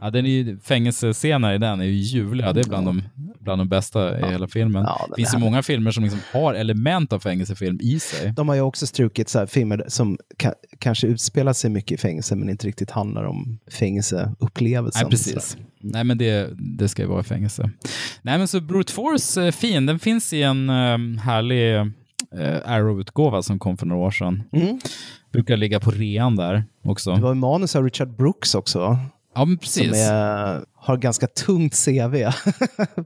Ja, 0.00 0.10
den 0.10 0.26
är 0.26 0.30
ju, 0.30 0.58
fängelsescener 0.58 1.54
i 1.54 1.58
den 1.58 1.80
är 1.80 1.84
ju 1.84 1.92
ljuvliga. 1.92 2.52
Det 2.52 2.60
är 2.60 2.64
bland 2.64 2.86
de, 2.86 3.02
bland 3.40 3.60
de 3.60 3.68
bästa 3.68 4.20
i 4.20 4.32
hela 4.32 4.48
filmen. 4.48 4.82
Ja, 4.82 5.06
det 5.08 5.14
finns 5.14 5.34
ju 5.34 5.38
många 5.38 5.62
filmer 5.62 5.90
som 5.90 6.04
liksom 6.04 6.20
har 6.32 6.54
element 6.54 7.12
av 7.12 7.18
fängelsefilm 7.20 7.78
i 7.82 8.00
sig. 8.00 8.32
De 8.36 8.48
har 8.48 8.54
ju 8.54 8.60
också 8.60 8.86
strukit 8.86 9.28
så 9.28 9.46
filmer 9.46 9.84
som 9.88 10.18
ka- 10.38 10.54
kanske 10.78 11.06
utspelar 11.06 11.52
sig 11.52 11.70
mycket 11.70 11.92
i 11.92 11.96
fängelse 11.98 12.36
men 12.36 12.48
inte 12.48 12.66
riktigt 12.66 12.90
handlar 12.90 13.24
om 13.24 13.58
fängelseupplevelsen. 13.70 15.02
Nej, 15.02 15.10
precis. 15.10 15.56
Nej, 15.80 16.04
men 16.04 16.18
det, 16.18 16.50
det 16.78 16.88
ska 16.88 17.02
ju 17.02 17.08
vara 17.08 17.22
fängelse. 17.22 17.70
Nej, 18.22 18.38
men 18.38 18.48
så 18.48 18.60
Brute 18.60 18.92
Force 18.92 19.42
är 19.42 19.52
fin. 19.52 19.86
Den 19.86 19.98
finns 19.98 20.32
i 20.32 20.42
en 20.42 20.70
um, 20.70 21.18
härlig 21.18 21.76
uh, 21.76 22.56
Arrow-utgåva 22.64 23.42
som 23.42 23.58
kom 23.58 23.76
för 23.76 23.86
några 23.86 24.02
år 24.02 24.10
sedan. 24.10 24.42
Mm. 24.52 24.80
Brukar 25.32 25.56
ligga 25.56 25.80
på 25.80 25.90
rean 25.90 26.36
där 26.36 26.64
också. 26.84 27.14
Det 27.14 27.20
var 27.20 27.34
manus 27.34 27.76
av 27.76 27.84
Richard 27.84 28.16
Brooks 28.16 28.54
också. 28.54 28.98
Ja, 29.34 29.44
men 29.44 29.56
Som 29.56 29.58
precis. 29.58 29.96
är, 29.96 30.64
har 30.74 30.96
ganska 30.96 31.26
tungt 31.26 31.84
CV, 31.84 32.14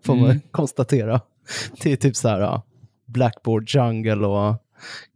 får 0.05 0.15
man 0.15 0.25
Mm. 0.25 0.41
konstatera. 0.51 1.21
Det 1.83 1.93
är 1.93 1.97
typ 1.97 2.17
så 2.17 2.29
här 2.29 2.41
ja, 2.41 2.63
Blackboard 3.07 3.69
Jungle 3.69 4.27
och 4.27 4.57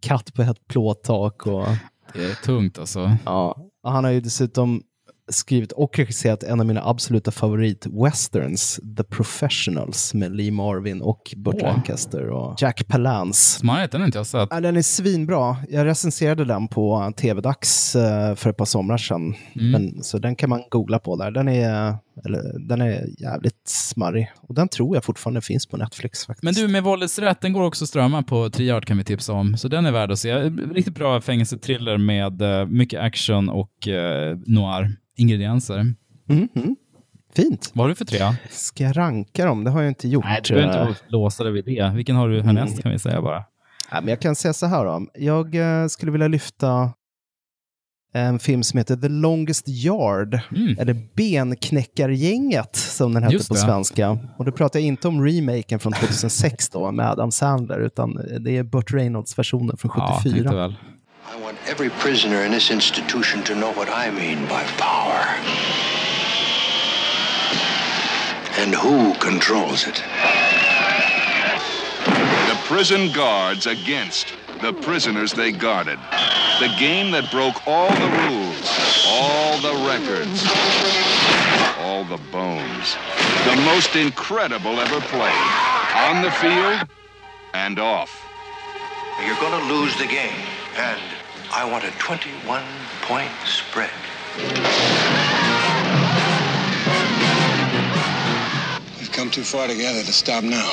Katt 0.01 0.35
på 0.35 0.43
ett 0.43 0.69
plåttak. 0.69 1.47
Och, 1.47 1.67
Det 2.13 2.25
är 2.25 2.35
tungt 2.45 2.79
alltså. 2.79 3.17
ja. 3.25 3.57
och 3.83 3.93
han 3.93 4.05
har 4.05 4.11
ju 4.11 4.21
dessutom 4.21 4.83
skrivit 5.29 5.73
och 5.73 5.99
regisserat 5.99 6.43
en 6.43 6.61
av 6.61 6.67
mina 6.67 6.83
absoluta 6.85 7.31
favorit-westerns, 7.31 8.81
The 8.97 9.05
Professionals, 9.05 10.15
med 10.15 10.37
Lee 10.37 10.51
Marvin 10.51 11.03
och 11.03 11.35
Burt 11.37 11.55
Åh. 11.59 11.63
Lancaster 11.63 12.31
och 12.31 12.55
Jack 12.59 12.89
Palance. 12.89 13.59
Smart, 13.59 13.93
den 13.93 14.01
har 14.01 14.07
inte 14.07 14.19
jag 14.19 14.27
sett. 14.27 14.49
Ja, 14.51 14.61
den 14.61 14.77
är 14.77 14.83
svinbra. 14.83 15.57
Jag 15.69 15.87
recenserade 15.87 16.45
den 16.45 16.69
på 16.69 17.13
TV-dags 17.17 17.97
eh, 17.97 18.35
för 18.35 18.51
ett 18.51 18.57
par 18.57 18.65
somrar 18.65 18.97
sedan. 18.97 19.35
Mm. 19.55 19.71
Men, 19.71 20.03
så 20.03 20.19
den 20.19 20.37
kan 20.37 20.51
man 20.51 20.63
googla 20.71 20.99
på 20.99 21.17
där. 21.17 21.31
Den 21.31 21.49
är, 21.49 21.97
eller, 22.25 22.69
den 22.69 22.81
är 22.81 23.21
jävligt 23.23 23.69
smarrig. 23.69 24.31
Och 24.41 24.55
den 24.55 24.69
tror 24.69 24.97
jag 24.97 25.05
fortfarande 25.05 25.41
finns 25.41 25.67
på 25.67 25.77
Netflix 25.77 26.27
faktiskt. 26.27 26.45
Men 26.45 26.55
du, 26.55 26.73
med 26.73 26.83
våldets 26.83 27.19
rätt, 27.19 27.41
den 27.41 27.53
går 27.53 27.63
också 27.63 27.85
att 27.85 27.89
strömma 27.89 28.23
på 28.23 28.51
Triart 28.51 28.85
kan 28.85 28.99
vi 28.99 29.05
tipsa 29.05 29.33
om. 29.33 29.57
Så 29.57 29.69
den 29.69 29.87
är 29.87 29.93
värd 29.93 30.11
att 30.11 30.19
se. 30.19 30.35
Riktigt 30.51 30.95
bra 30.95 31.21
fängelsetriller 31.21 31.99
med 31.99 32.43
eh, 32.43 32.67
mycket 32.67 33.01
action 33.01 33.49
och 33.49 33.89
uh, 33.89 34.39
noir-ingredienser. 34.47 35.95
Mhm. 36.29 36.77
Fint. 37.35 37.71
Vad 37.75 37.85
har 37.85 37.89
du 37.89 37.95
för 37.95 38.05
trea? 38.05 38.37
Ska 38.51 38.85
jag 38.85 38.97
ranka 38.97 39.47
dem? 39.47 39.65
Det 39.65 39.71
har 39.71 39.83
jag 39.83 39.91
inte 39.91 40.09
gjort. 40.09 40.25
Nej, 40.25 40.41
du 40.45 40.55
behöver 40.55 40.83
Eh, 40.83 40.89
inte 40.89 41.01
låsa 41.09 41.45
dig 41.45 41.53
vid 41.53 41.65
det. 41.65 41.93
Vilken 41.95 42.17
har 42.17 42.29
du 42.29 42.43
härnäst 42.43 42.83
kan 42.83 42.93
vi 42.93 42.99
säga 42.99 43.23
bara. 43.23 43.45
Ja, 43.91 44.01
men 44.01 44.09
jag 44.09 44.21
kan 44.21 44.35
säga 44.35 44.53
så 44.53 44.67
här 44.67 44.85
då. 44.85 45.07
Jag 45.15 45.55
eh, 45.55 45.87
skulle 45.87 46.13
vilja 46.13 46.29
lyfta 46.29 46.93
en 48.13 48.39
film 48.39 48.63
som 48.63 48.79
heter 48.79 48.97
The 48.97 49.09
Longest 49.09 49.69
Yard, 49.69 50.41
Mm. 50.57 50.79
eller 50.79 50.97
Benknäckargänget 51.15 52.77
som 52.77 53.15
den 53.15 53.23
hette 53.23 53.49
på 53.49 53.55
svenska. 53.55 54.19
Och 54.39 54.45
då 54.45 54.53
pratar 54.53 54.79
jag 54.81 54.87
inte 54.87 55.09
om 55.09 55.25
remaken 55.27 55.79
från 55.79 55.93
2006 55.93 56.69
då 56.69 56.93
med 56.93 57.11
Adam 57.11 57.31
Sandler, 57.33 57.79
utan 57.81 58.21
det 58.41 58.57
är 58.57 58.63
Burt 58.63 58.93
Reynolds-versionen 58.93 59.77
från 59.77 59.91
Ja, 59.95 60.21
74. 60.25 60.35
tänkte 60.35 60.57
väl. 60.57 60.71
I 60.71 61.43
want 61.45 61.59
every 61.71 61.91
prisoner 62.03 62.47
in 62.47 62.53
this 62.53 62.71
institution 62.71 63.43
to 63.43 63.53
know 63.55 63.75
what 63.77 63.89
I 63.89 64.11
mean 64.11 64.39
by 64.47 64.65
power. 64.79 65.25
And 68.63 68.75
who 68.75 69.15
controls 69.21 69.87
it. 69.89 70.03
The 72.49 72.75
prison 72.75 73.13
guards 73.15 73.67
against 73.67 74.27
the 74.61 74.73
prisoners 74.73 75.33
they 75.33 75.53
guarded. 75.53 75.99
The 76.61 76.75
game 76.79 77.11
that 77.13 77.31
broke 77.31 77.67
all 77.67 77.91
the 77.91 78.11
rules, 78.27 79.05
all 79.07 79.59
the 79.61 79.75
records, 79.87 80.43
all 81.81 82.05
the 82.05 82.21
bones. 82.33 82.97
The 83.47 83.57
most 83.65 83.95
incredible 83.95 84.81
ever 84.81 85.01
played. 85.01 85.33
On 85.95 86.23
the 86.23 86.31
field 86.31 86.89
and 87.55 87.79
off. 87.79 88.25
You're 89.25 89.41
going 89.41 89.59
to 89.61 89.75
lose 89.75 89.97
the 89.99 90.07
game. 90.07 90.41
And 90.77 91.01
I 91.53 91.69
want 91.71 91.85
a 91.85 91.91
21 91.99 92.63
point 93.03 93.31
spread. 93.45 93.91
We've 98.99 99.13
come 99.13 99.31
too 99.31 99.43
far 99.43 99.67
together 99.67 100.03
to 100.03 100.13
stop 100.13 100.45
now. 100.45 100.71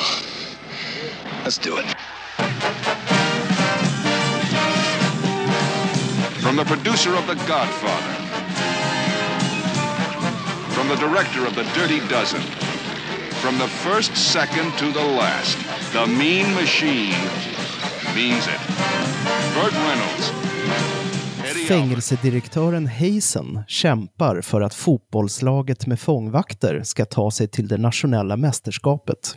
Let's 1.42 1.58
do 1.58 1.78
it. 1.78 2.95
From 6.46 6.56
the 6.56 6.64
producer 6.64 7.10
of 7.10 7.26
The 7.26 7.34
Godfather. 7.34 8.14
From 10.68 10.88
the 10.88 10.96
director 10.96 11.44
of 11.46 11.54
The 11.56 11.64
Dirty 11.74 12.00
Dozen. 12.08 12.40
From 13.42 13.58
the 13.58 13.66
first 13.66 14.16
second 14.16 14.72
to 14.78 14.92
the 14.92 15.06
last, 15.16 15.58
the 15.92 16.06
Mean 16.06 16.54
Machine 16.54 17.18
means 18.14 18.46
it. 18.46 18.60
Burt 19.54 19.72
Reynolds. 19.72 20.32
Fängelsedirektören 21.68 22.86
Hazen 22.86 23.64
kämpar 23.68 24.40
för 24.40 24.60
att 24.60 24.74
fotbollslaget 24.74 25.86
med 25.86 26.00
fångvakter 26.00 26.82
ska 26.82 27.04
ta 27.04 27.30
sig 27.30 27.48
till 27.48 27.68
det 27.68 27.78
nationella 27.78 28.36
mästerskapet. 28.36 29.36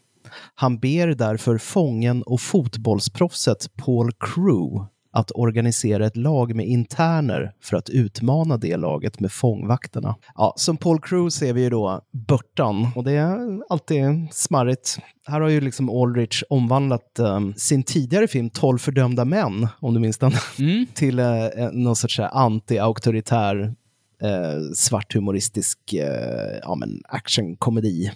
Han 0.55 0.79
ber 0.79 1.07
därför 1.07 1.57
fången 1.57 2.23
och 2.23 2.41
fotbollsproffset 2.41 3.75
Paul 3.77 4.11
Crew 4.11 4.89
att 5.11 5.31
organisera 5.35 6.05
ett 6.05 6.17
lag 6.17 6.55
med 6.55 6.67
interner 6.67 7.51
för 7.61 7.77
att 7.77 7.89
utmana 7.89 8.57
det 8.57 8.77
laget 8.77 9.19
med 9.19 9.31
fångvakterna. 9.31 10.15
Ja, 10.35 10.53
som 10.57 10.77
Paul 10.77 10.99
Crew 11.01 11.31
ser 11.31 11.53
vi 11.53 11.61
ju 11.61 11.69
då 11.69 12.01
Burton 12.27 12.87
och 12.95 13.03
det 13.03 13.11
är 13.11 13.59
alltid 13.69 14.03
smarrigt. 14.31 14.99
Här 15.27 15.41
har 15.41 15.49
ju 15.49 15.61
liksom 15.61 15.89
Aldrich 15.89 16.43
omvandlat 16.49 17.19
um, 17.19 17.53
sin 17.57 17.83
tidigare 17.83 18.27
film 18.27 18.49
12 18.49 18.77
fördömda 18.77 19.25
män, 19.25 19.67
om 19.79 19.93
du 19.93 19.99
minns 19.99 20.17
den, 20.17 20.31
Mm. 20.59 20.85
till 20.93 21.19
uh, 21.19 21.71
någon 21.71 21.95
sorts 21.95 22.17
här 22.17 22.29
anti-auktoritär 22.29 23.75
eh, 24.21 24.61
svarthumoristisk 24.75 25.93
eh, 25.93 26.59
ja, 26.61 26.77
actionkomedi. 27.03 28.11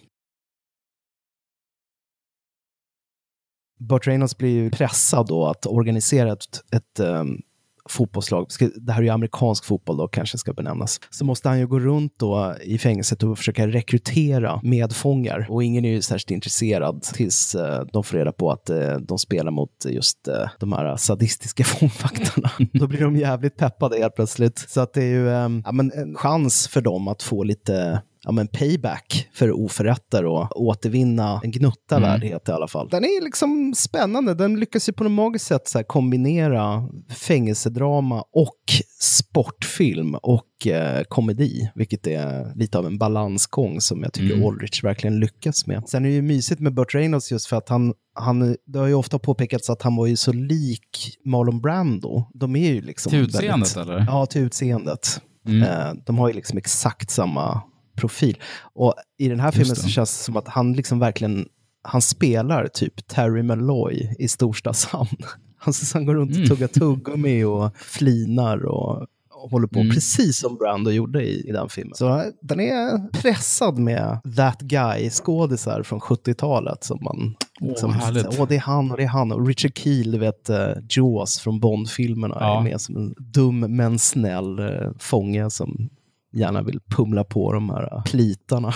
Burt 3.79 4.07
Reynolds 4.07 4.37
blir 4.37 4.49
ju 4.49 4.69
pressad 4.69 5.27
då 5.27 5.45
att 5.45 5.65
organisera 5.65 6.33
ett, 6.33 6.45
ett 6.71 6.99
um, 6.99 7.41
fotbollslag. 7.89 8.47
Det 8.75 8.91
här 8.91 8.99
är 8.99 9.03
ju 9.03 9.09
amerikansk 9.09 9.65
fotboll 9.65 9.97
då, 9.97 10.07
kanske 10.07 10.37
ska 10.37 10.53
benämnas. 10.53 10.99
Så 11.09 11.25
måste 11.25 11.49
han 11.49 11.59
ju 11.59 11.67
gå 11.67 11.79
runt 11.79 12.13
då 12.19 12.55
i 12.61 12.77
fängelset 12.77 13.23
och 13.23 13.37
försöka 13.37 13.67
rekrytera 13.67 14.59
medfångar. 14.63 15.47
Och 15.49 15.63
ingen 15.63 15.85
är 15.85 15.89
ju 15.89 16.01
särskilt 16.01 16.31
intresserad 16.31 17.01
tills 17.01 17.55
eh, 17.55 17.85
de 17.93 18.03
får 18.03 18.17
reda 18.17 18.31
på 18.31 18.51
att 18.51 18.69
eh, 18.69 18.97
de 18.97 19.19
spelar 19.19 19.51
mot 19.51 19.85
just 19.85 20.27
eh, 20.27 20.49
de 20.59 20.73
här 20.73 20.95
sadistiska 20.95 21.63
fångvaktarna. 21.63 22.49
då 22.73 22.87
blir 22.87 23.01
de 23.01 23.15
jävligt 23.15 23.57
peppade 23.57 23.97
helt 23.97 24.15
plötsligt. 24.15 24.65
Så 24.69 24.81
att 24.81 24.93
det 24.93 25.03
är 25.03 25.07
ju 25.07 25.29
eh, 25.29 25.49
ja, 25.65 25.71
men 25.71 25.91
en 25.91 26.15
chans 26.15 26.67
för 26.67 26.81
dem 26.81 27.07
att 27.07 27.23
få 27.23 27.43
lite 27.43 28.01
ja, 28.23 28.31
men 28.31 28.47
payback 28.47 29.27
för 29.33 29.51
oförrätter 29.51 30.25
och 30.25 30.61
återvinna 30.61 31.41
en 31.43 31.51
gnutta 31.51 31.95
Mm. 31.97 32.09
värdighet 32.09 32.49
i 32.49 32.51
alla 32.51 32.67
fall. 32.67 32.87
Den 32.91 33.03
är 33.03 33.23
liksom 33.23 33.73
spännande. 33.77 34.33
Den 34.33 34.59
lyckas 34.59 34.89
ju 34.89 34.93
på 34.93 35.03
något 35.03 35.11
magiskt 35.11 35.45
sätt 35.45 35.67
så 35.67 35.77
här 35.77 35.83
kombinera 35.83 36.89
fängelsedrama 37.09 38.21
och 38.33 38.59
sportfilm 38.99 40.15
och 40.15 40.67
eh, 40.67 41.03
komedi, 41.03 41.71
vilket 41.75 42.07
är 42.07 42.55
lite 42.55 42.77
av 42.77 42.85
en 42.85 42.97
balansgång 42.97 43.81
som 43.81 44.03
jag 44.03 44.13
tycker 44.13 44.33
Mm. 44.35 44.47
Aldrich 44.47 44.83
verkligen 44.83 45.19
lyckas 45.19 45.67
med. 45.67 45.83
Sen 45.89 46.05
är 46.05 46.09
det 46.09 46.15
ju 46.15 46.21
mysigt 46.21 46.61
med 46.61 46.73
Burt 46.73 46.95
Reynolds 46.95 47.31
just 47.31 47.45
för 47.45 47.57
att 47.57 47.69
han, 47.69 47.93
han, 48.15 48.55
det 48.65 48.79
har 48.79 48.87
ju 48.87 48.93
ofta 48.93 49.19
påpekats 49.19 49.69
att 49.69 49.81
han 49.81 49.95
var 49.95 50.07
ju 50.07 50.15
så 50.15 50.33
lik 50.33 51.17
Marlon 51.25 51.61
Brando. 51.61 52.23
De 52.33 52.55
är 52.55 52.73
ju 52.73 52.81
liksom 52.81 53.09
Till 53.09 53.19
utseendet, 53.19 53.77
väldigt, 53.77 53.77
eller? 53.93 54.05
Ja, 54.07 54.25
till 54.25 54.41
utseendet. 54.41 55.21
Mm. 55.47 55.63
Eh, 55.63 55.93
de 56.05 56.17
har 56.17 56.27
ju 56.27 56.33
liksom 56.33 56.57
exakt 56.57 57.09
samma 57.11 57.61
profil. 57.95 58.37
Och 58.73 58.93
i 59.17 59.27
den 59.29 59.39
här 59.39 59.47
Just 59.47 59.57
filmen 59.57 59.75
så 59.75 59.87
känns 59.89 60.17
det 60.17 60.23
som 60.23 60.37
att 60.37 60.47
han 60.47 60.73
liksom 60.73 60.99
verkligen, 60.99 61.45
han 61.81 62.01
spelar 62.01 62.67
typ 62.67 63.07
Terry 63.07 63.43
Malloy 63.43 64.15
i 64.19 64.27
Storstadshamn. 64.27 65.09
Han, 65.57 65.73
han 65.93 66.05
går 66.05 66.15
runt 66.15 66.31
och 66.31 66.37
Mm. 66.37 66.49
tuggar 66.49 66.67
tuggummi 66.67 67.43
och 67.43 67.77
flinar 67.77 68.65
och 68.65 69.07
håller 69.51 69.67
på, 69.67 69.79
Mm. 69.79 69.91
precis 69.93 70.39
som 70.39 70.55
Brando 70.55 70.91
gjorde 70.91 71.23
i, 71.23 71.49
i 71.49 71.51
den 71.51 71.69
filmen. 71.69 71.95
Så 71.95 72.07
eh, 72.19 72.23
den 72.41 72.59
är 72.59 73.11
pressad 73.11 73.77
med 73.79 74.19
that 74.37 74.61
guy-skådisar 74.61 75.83
från 75.83 75.99
70-talet 75.99 76.83
som 76.83 76.99
man... 77.03 77.35
Åh, 77.61 77.91
härligt. 77.91 78.39
åh, 78.39 78.47
det 78.47 78.55
är 78.55 78.59
han 78.59 78.91
och 78.91 78.97
det 78.97 79.03
är 79.03 79.07
han. 79.07 79.31
Och 79.31 79.47
Richard 79.47 79.77
Keel, 79.77 80.11
du 80.11 80.17
vet, 80.17 80.49
uh, 80.49 80.57
Jaws 80.89 81.39
från 81.39 81.59
Bond-filmerna, 81.59 82.37
Ja. 82.39 82.59
är 82.59 82.63
med 82.63 82.81
som 82.81 82.95
en 82.97 83.13
dum 83.17 83.59
men 83.59 83.99
snäll 83.99 84.59
uh, 84.59 84.91
fånge 84.99 85.49
som 85.49 85.89
gärna 86.33 86.61
vill 86.61 86.79
pumla 86.89 87.23
på 87.23 87.53
de 87.53 87.69
här 87.69 87.93
uh, 87.95 88.03
plitarna. 88.03 88.67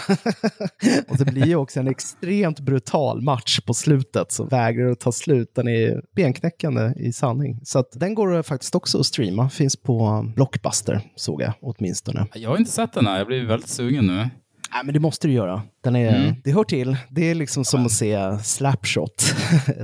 och 1.10 1.18
det 1.18 1.26
blir 1.26 1.45
ju 1.45 1.55
också 1.55 1.80
en 1.80 1.88
extremt 1.88 2.60
brutal 2.60 3.22
match 3.22 3.60
på 3.60 3.74
slutet 3.74 4.32
som 4.32 4.47
vägrar 4.47 4.91
att 4.91 4.99
ta 4.99 5.12
slut. 5.12 5.51
Den 5.55 5.68
är 5.68 6.01
benknäckande 6.16 6.93
i 6.97 7.14
sanning. 7.14 7.60
Så 7.64 7.80
att 7.80 7.91
den 7.91 8.16
går 8.16 8.43
faktiskt 8.43 8.76
också 8.76 8.99
att 8.99 9.05
streama. 9.05 9.49
Finns 9.49 9.76
på 9.76 10.26
Blockbuster, 10.36 11.01
såg 11.16 11.41
jag 11.41 11.53
åtminstone. 11.62 12.26
Jag 12.34 12.49
har 12.49 12.58
inte 12.58 12.72
sett 12.72 12.93
den 12.93 13.05
här, 13.08 13.18
jag 13.18 13.28
blir 13.28 13.45
väldigt 13.45 13.70
sugen 13.70 14.08
nu. 14.08 14.30
Nej, 14.74 14.82
men 14.86 14.93
det 14.93 14.99
måste 14.99 15.28
du 15.28 15.34
göra. 15.34 15.62
Den 15.84 15.95
är, 15.95 16.18
Mm. 16.18 16.36
Det 16.43 16.51
hör 16.51 16.64
till. 16.64 16.97
Det 17.10 17.30
är 17.32 17.36
liksom 17.36 17.66
som 17.66 17.86
att 17.86 17.91
se 17.91 18.39
Slapshot 18.43 19.36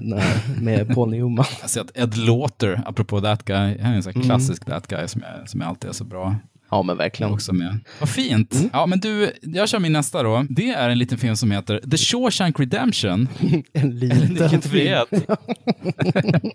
med 0.61 0.95
Paul 0.95 1.09
Newman. 1.09 1.45
Jag 1.61 1.69
ser 1.69 1.81
att 1.81 1.97
Ed 1.97 2.17
Lauter, 2.17 2.81
apropå 2.85 3.21
That 3.21 3.45
Guy, 3.45 3.77
han 3.81 3.91
är 3.91 3.95
en 3.95 4.03
sån 4.03 4.09
här 4.13 4.15
Mm. 4.15 4.27
klassisk 4.27 4.65
That 4.65 4.87
Guy 4.87 5.07
som, 5.07 5.21
jag, 5.21 5.49
som 5.49 5.61
jag 5.61 5.69
alltid 5.69 5.89
är 5.89 5.93
så 5.93 6.03
bra. 6.03 6.35
Ja, 6.73 6.83
men 6.83 6.97
verkligen. 6.97 7.31
Också 7.33 7.53
med. 7.53 7.79
Vad 7.99 8.09
fint. 8.09 8.55
Ja, 8.73 8.85
men 8.85 8.99
du, 8.99 9.31
jag 9.41 9.69
kör 9.69 9.79
min 9.79 9.93
nästa 9.93 10.23
då. 10.23 10.45
Det 10.49 10.69
är 10.69 10.89
en 10.89 10.97
liten 10.97 11.17
film 11.17 11.35
som 11.35 11.51
heter 11.51 11.79
The 11.91 11.97
Shawshank 11.97 12.59
Redemption. 12.59 13.27
En 13.73 13.99
liten 13.99 14.27
Vilken 14.39 14.61
film. 14.61 15.05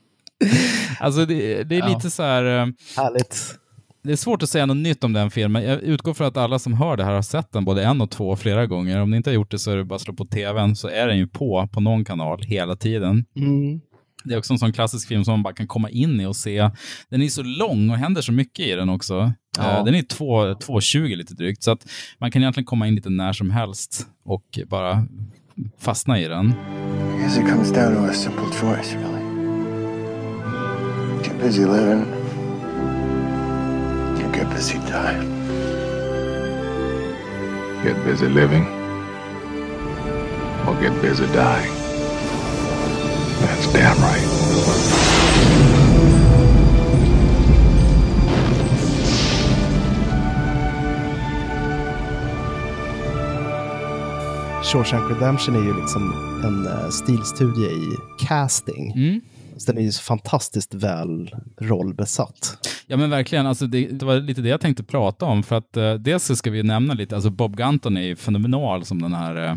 alltså 1.01 1.25
det, 1.27 1.63
det 1.63 1.75
är 1.77 1.79
Ja. 1.81 1.89
lite 1.89 2.11
så 2.11 2.23
här... 2.23 2.45
eh, 2.45 2.67
Härligt. 2.97 3.55
Det 4.03 4.13
är 4.13 4.17
svårt 4.17 4.43
att 4.43 4.49
säga 4.49 4.67
något 4.67 4.77
nytt 4.77 5.05
om 5.05 5.13
den 5.13 5.31
filmen. 5.31 5.63
Jag 5.65 5.83
utgår 5.83 6.15
från 6.15 6.27
att 6.27 6.37
alla 6.37 6.59
som 6.59 6.73
hör 6.75 6.97
det 6.97 7.05
här 7.05 7.13
har 7.15 7.23
sett 7.23 7.53
den 7.53 7.65
både 7.65 7.85
en 7.85 8.01
och 8.01 8.11
två 8.11 8.37
flera 8.37 8.67
gånger. 8.67 9.01
Om 9.01 9.11
ni 9.11 9.17
inte 9.17 9.31
har 9.31 9.35
gjort 9.35 9.51
det 9.51 9.59
så 9.59 9.71
är 9.71 9.77
det 9.77 9.85
bara 9.85 9.95
att 9.95 10.01
slå 10.03 10.15
på 10.15 10.25
tvn 10.25 10.77
så 10.77 10.89
är 10.89 11.07
den 11.07 11.19
ju 11.19 11.27
på 11.27 11.69
på 11.73 11.81
någon 11.81 12.05
kanal 12.05 12.43
hela 12.43 12.77
tiden. 12.77 13.25
Mm. 13.37 13.81
Det 14.29 14.35
är 14.35 14.39
också 14.39 14.53
en 14.53 14.59
sån 14.59 14.73
klassisk 14.73 15.09
film 15.09 15.25
som 15.25 15.33
man 15.33 15.43
bara 15.43 15.55
kan 15.55 15.67
komma 15.67 15.91
in 15.91 16.21
i 16.21 16.27
och 16.27 16.37
se. 16.37 16.71
Den 17.11 17.23
är 17.23 17.29
så 17.29 17.43
lång 17.43 17.91
och 17.91 17.97
händer 17.97 18.23
så 18.23 18.33
mycket 18.33 18.67
i 18.67 18.73
den 18.73 18.89
också. 18.89 19.33
Ja. 19.59 19.79
Eh, 19.79 19.85
Den 19.85 19.95
är 19.95 20.03
2 20.03 20.45
2.20 20.55 21.17
lite 21.17 21.35
drygt, 21.35 21.63
så 21.63 21.71
att 21.71 21.87
man 22.19 22.31
kan 22.31 22.43
egentligen 22.43 22.65
komma 22.67 22.87
in 22.89 22.95
lite 22.95 23.11
när 23.11 23.33
som 23.33 23.51
helst 23.51 24.07
och 24.25 24.59
bara 24.67 25.07
fastna 25.79 26.21
i 26.21 26.29
den. 26.29 26.55
Guess 27.21 27.39
it 27.39 27.49
comes 27.49 27.73
down 27.73 27.95
to 27.95 28.01
a 28.11 28.13
simple 28.13 28.45
choice, 28.45 28.95
really. 28.95 29.19
Get 31.25 31.41
busy 31.43 31.65
living, 31.65 32.05
you 34.21 34.33
get 34.35 34.51
busy 34.55 34.79
dying. 34.79 35.35
Get 37.85 38.05
busy 38.05 38.29
living 38.29 38.67
or 40.69 40.75
get 40.83 41.03
busy 41.03 41.27
dying. 41.35 41.78
That's 43.41 43.73
damn 43.73 43.99
right. 44.03 44.29
Shawshank 54.73 55.11
Redemption 55.11 55.57
är 55.57 55.65
ju 55.65 55.81
liksom 55.81 56.13
en 56.45 56.67
eh, 56.67 56.89
stilstudie 56.89 57.67
i 57.67 57.97
casting. 58.19 58.93
Mm. 58.93 59.21
Så 59.57 59.73
den 59.73 59.79
är 59.79 59.85
ju 59.85 59.93
så 59.93 60.03
fantastiskt 60.03 60.75
väl 60.75 61.31
rollbesatt. 61.61 62.69
Ja 62.87 62.97
men 62.97 63.11
verkligen, 63.11 63.47
alltså 63.47 63.67
det, 63.67 63.87
det 63.87 64.07
var 64.07 64.17
lite 64.17 64.41
det 64.41 64.49
jag 64.49 64.61
tänkte 64.61 64.83
prata 64.83 65.27
om. 65.27 65.43
För 65.43 65.57
att 65.57 65.77
eh, 65.77 65.95
dels 65.95 66.25
så 66.25 66.37
ska 66.37 66.51
vi 66.51 66.63
nämna 66.63 66.95
lite, 66.95 67.15
alltså 67.15 67.31
Bob 67.31 67.57
Gunton 67.57 67.97
är 67.97 68.03
ju 68.03 68.17
fenomenal 68.17 68.85
som 68.85 69.03
den 69.03 69.15
här 69.15 69.47
eh, 69.47 69.55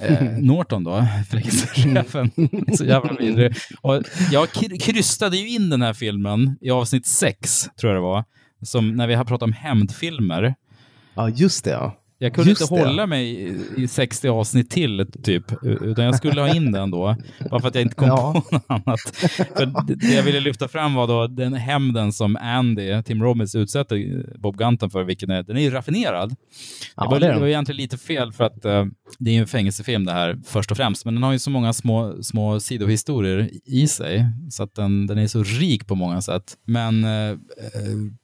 eh, 0.00 0.22
Norton 0.38 0.84
då, 0.84 1.06
fängelsechefen. 1.30 2.30
så 2.76 2.84
jävla 2.84 3.12
vidrig. 3.12 3.54
Och 3.80 4.02
jag 4.32 4.48
kry- 4.48 4.78
krystade 4.80 5.36
ju 5.36 5.48
in 5.48 5.70
den 5.70 5.82
här 5.82 5.92
filmen 5.92 6.56
i 6.60 6.70
avsnitt 6.70 7.06
sex, 7.06 7.68
tror 7.80 7.92
jag 7.92 8.02
det 8.02 8.06
var. 8.06 8.24
Som 8.62 8.96
när 8.96 9.06
vi 9.06 9.14
har 9.14 9.24
pratat 9.24 9.42
om 9.46 9.52
hämndfilmer. 9.52 10.54
Ja, 11.14 11.28
just 11.28 11.64
det. 11.64 11.70
Ja. 11.70 11.96
Jag 12.18 12.34
kunde 12.34 12.50
Just 12.50 12.62
inte 12.62 12.74
det. 12.74 12.80
hålla 12.80 13.06
mig 13.06 13.30
i- 13.30 13.82
i 13.82 13.88
60 13.88 14.28
avsnitt 14.28 14.70
till, 14.70 15.06
typ. 15.22 15.44
Utan 15.62 16.04
jag 16.04 16.14
skulle 16.16 16.40
ha 16.40 16.54
in 16.54 16.72
den 16.72 16.90
då. 16.90 17.16
Bara 17.50 17.60
för 17.60 17.68
att 17.68 17.74
jag 17.74 17.82
inte 17.82 17.94
kom 17.94 18.08
Ja. 18.08 18.42
på 18.50 18.54
något 18.54 18.64
annat. 18.66 19.00
För 19.56 19.84
det- 19.96 20.14
jag 20.14 20.22
ville 20.22 20.40
lyfta 20.40 20.68
fram 20.68 20.94
var 20.94 21.06
då 21.06 21.26
den 21.26 21.54
hämnden 21.54 22.12
som 22.12 22.36
Andy, 22.36 23.02
Tim 23.02 23.22
Robbins, 23.22 23.54
utsätter 23.54 24.24
Bob 24.38 24.56
Gunton 24.56 24.90
för, 24.90 25.04
vilken 25.04 25.30
är, 25.30 25.42
den 25.42 25.56
är 25.56 25.60
ju 25.60 25.70
raffinerad. 25.70 26.34
Ja, 26.96 27.02
det, 27.04 27.10
var, 27.10 27.20
det 27.20 27.32
det 27.32 27.40
var 27.40 27.46
egentligen 27.46 27.76
lite 27.76 27.98
fel 27.98 28.32
för 28.32 28.44
att 28.44 28.64
eh, 28.64 28.84
det 29.18 29.30
är 29.30 29.34
ju 29.34 29.40
en 29.40 29.46
fängelsefilm 29.46 30.04
det 30.04 30.12
här 30.12 30.38
först 30.46 30.70
och 30.70 30.76
främst, 30.76 31.04
men 31.04 31.14
den 31.14 31.22
har 31.22 31.32
ju 31.32 31.38
så 31.38 31.50
många 31.50 31.72
små, 31.72 32.22
små 32.22 32.60
sidohistorier 32.60 33.50
i 33.64 33.86
sig, 33.88 34.26
så 34.50 34.62
att 34.62 34.74
den, 34.74 35.06
den 35.06 35.18
är 35.18 35.26
så 35.26 35.42
rik 35.42 35.86
på 35.86 35.94
många 35.94 36.22
sätt. 36.22 36.54
Men 36.66 37.04
eh, 37.04 37.36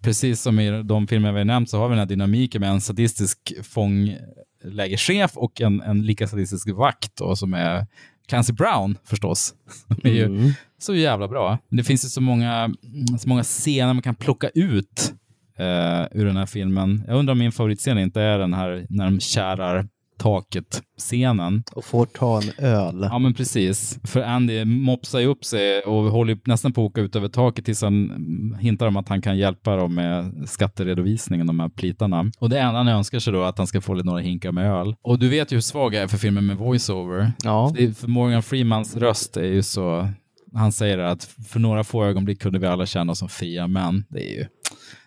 precis 0.03 0.43
som 0.43 0.61
i 0.61 0.83
de 0.83 1.07
filmer 1.07 1.33
vi 1.33 1.39
har 1.39 1.45
nämnt 1.45 1.71
så 1.71 1.79
har 1.79 1.89
vi 1.89 1.93
den 1.93 1.99
här 1.99 2.07
dynamiken 2.07 2.61
med 2.61 2.71
en 2.71 2.81
sadistisk 2.81 3.53
fånglägerchef 3.83 5.37
och 5.37 5.61
en, 5.61 5.81
en 5.81 6.03
lika 6.03 6.29
sadistisk 6.29 6.69
vakt 6.71 7.17
då, 7.17 7.37
som 7.37 7.55
är 7.55 7.87
Clancy 8.29 8.53
Brown 8.53 8.99
förstås. 9.05 9.55
Som 9.89 9.97
är 10.05 10.11
ju 10.15 10.25
Mm. 10.25 10.53
så 10.79 10.95
jävla 10.95 11.29
bra. 11.29 11.59
Det 11.71 11.85
finns 11.85 12.05
ju 12.05 12.09
så 12.09 12.21
många, 12.21 12.75
så 13.21 13.29
många 13.29 13.43
scener 13.43 13.93
man 13.95 14.03
kan 14.03 14.15
plocka 14.15 14.49
ut 14.55 15.15
eh, 15.59 16.03
ur 16.21 16.25
den 16.27 16.37
här 16.37 16.47
filmen. 16.47 17.05
Jag 17.07 17.17
undrar 17.19 17.33
om 17.33 17.39
min 17.39 17.53
favoritscen 17.53 17.99
inte 17.99 18.21
är 18.23 18.39
den 18.39 18.55
här 18.55 18.87
när 18.89 19.05
de 19.05 19.21
kärar 19.21 19.89
taket-scenen. 20.23 21.63
Och 21.73 21.85
får 21.85 22.07
ta 22.07 22.43
en 22.43 22.65
öl. 22.65 23.09
Ja, 23.11 23.19
men 23.19 23.35
precis. 23.35 23.99
För 24.05 24.23
Andy 24.23 24.65
mopsar 24.65 25.21
ju 25.21 25.27
upp 25.27 25.45
sig 25.45 25.81
och 25.81 26.03
håller 26.03 26.39
nästan 26.45 26.73
på 26.73 26.85
att 26.85 26.91
åka 26.91 27.01
ut 27.01 27.17
över 27.17 27.29
taket 27.29 27.65
tills 27.65 27.83
han 27.83 28.57
hintar 28.61 28.87
om 28.87 28.97
att 28.97 29.09
han 29.09 29.23
kan 29.23 29.39
hjälpa 29.39 29.77
dem 29.77 29.95
med 29.95 30.33
skatteredovisningen, 30.47 31.47
de 31.47 31.61
här 31.61 31.69
plitarna. 31.69 32.31
Och 32.39 32.51
det 32.51 32.61
enda 32.61 32.79
han 32.79 32.89
önskar 32.89 33.19
sig 33.19 33.33
då 33.33 33.43
är 33.43 33.49
att 33.49 33.59
han 33.59 33.67
ska 33.67 33.81
få 33.81 33.95
lite 33.95 34.07
några 34.07 34.21
hinkar 34.21 34.53
med 34.53 34.73
öl. 34.73 34.95
Och 35.03 35.19
du 35.19 35.29
vet 35.29 35.53
ju 35.53 35.57
hur 35.57 35.63
svag 35.63 35.95
jag 35.95 36.03
är 36.03 36.09
för 36.09 36.19
filmer 36.19 36.41
med 36.41 36.57
voiceover. 36.57 37.33
Ja. 37.45 37.75
För 37.97 38.09
Morgan 38.09 38.43
Freemans 38.43 38.97
röst 38.97 39.37
är 39.37 39.45
ju 39.45 39.63
så... 39.63 40.09
Han 40.55 40.73
säger 40.73 40.99
att 40.99 41.25
för 41.25 41.61
några 41.61 41.85
få 41.85 42.05
ögonblick 42.05 42.43
kunde 42.43 42.59
vi 42.59 42.67
alla 42.67 42.87
känna 42.87 43.13
oss 43.13 43.19
som 43.19 43.29
fria 43.29 43.67
män. 43.67 44.05
Det 44.09 44.33
är 44.33 44.39
ju 44.39 44.47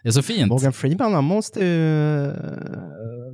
det 0.04 0.10
är 0.10 0.12
så 0.12 0.22
fint. 0.22 0.48
Morgan 0.48 0.74
Freeman, 0.74 1.14
han 1.14 1.24
måste 1.24 1.66
ju 1.66 2.32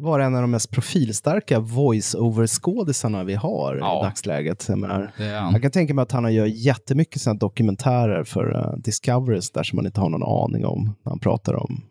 vara 0.02 0.26
en 0.26 0.36
av 0.36 0.42
de 0.42 0.52
mest 0.52 0.72
profilstarka 0.72 1.60
voice-over-skådisarna 1.60 3.24
vi 3.24 3.36
har 3.36 3.78
Ja. 3.80 4.00
i 4.00 4.06
dagsläget. 4.06 4.66
Jag, 4.68 4.78
menar, 4.78 5.12
jag 5.54 5.62
kan 5.62 5.72
tänka 5.72 5.94
mig 5.94 6.04
att 6.04 6.12
han 6.12 6.34
gör 6.34 6.46
jättemycket 6.46 7.22
såna 7.22 7.34
dokumentärer 7.34 8.24
för 8.24 8.58
uh, 8.58 8.78
Discoveries 8.78 9.52
där 9.52 9.64
som 9.64 9.76
man 9.76 9.86
inte 9.86 10.02
har 10.02 10.10
någon 10.10 10.24
aning 10.54 10.66
om. 10.66 10.84
När 11.04 11.10
han 11.12 11.20
pratar 11.20 11.54
om 11.56 11.82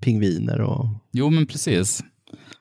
pingviner 0.00 0.60
och... 0.60 0.86
Jo, 1.12 1.30
men 1.30 1.46
precis. 1.46 2.02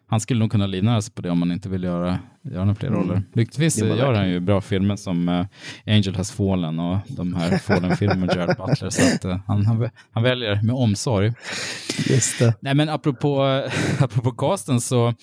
Han 0.07 0.19
skulle 0.19 0.39
nog 0.39 0.51
kunna 0.51 0.67
livnära 0.67 1.01
sig 1.01 1.13
på 1.13 1.21
det 1.21 1.29
om 1.29 1.39
man 1.39 1.51
inte 1.51 1.69
vill 1.69 1.83
göra, 1.83 2.19
göra 2.41 2.65
några 2.65 2.75
fler 2.75 2.89
Mm. 2.89 2.99
roller. 3.01 3.23
Lyckligtvis 3.33 3.77
gör 3.77 4.13
han 4.13 4.29
ju 4.29 4.39
bra 4.39 4.61
filmer 4.61 4.95
som 4.95 5.29
eh, 5.29 5.45
Angel 5.95 6.15
has 6.15 6.31
fallen 6.31 6.79
och 6.79 6.97
de 7.07 7.35
här 7.35 7.57
Fallen-filmerna 7.57 8.25
med 8.25 8.35
Gerard 8.35 8.57
Butler. 8.67 8.89
Så 8.89 9.15
att, 9.15 9.25
eh, 9.25 9.39
han, 9.47 9.65
han, 9.65 9.89
han 10.11 10.23
väljer 10.23 10.61
med 10.63 10.75
omsorg. 10.75 11.33
Just 12.09 12.39
det. 12.39 12.53
Nej, 12.59 12.75
men 12.75 12.89
apropå, 12.89 13.43
apropå 13.99 14.31
casten 14.31 14.81
så, 14.81 15.13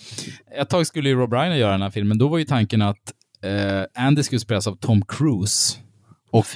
ett 0.61 0.71
tag 0.71 0.87
skulle 0.87 1.09
ju 1.09 1.15
Rob 1.15 1.33
Reiner 1.33 1.57
göra 1.57 1.73
den 1.73 1.83
här 1.83 1.91
filmen. 1.91 2.19
Då 2.19 2.29
var 2.29 2.39
ju 2.39 2.45
tanken 2.45 2.83
att 2.83 3.13
eh, 3.45 4.05
Andy 4.05 4.23
skulle 4.23 4.41
spelas 4.41 4.67
av 4.67 4.77
Tom 4.77 5.03
Cruise 5.05 5.79
och. 6.31 6.47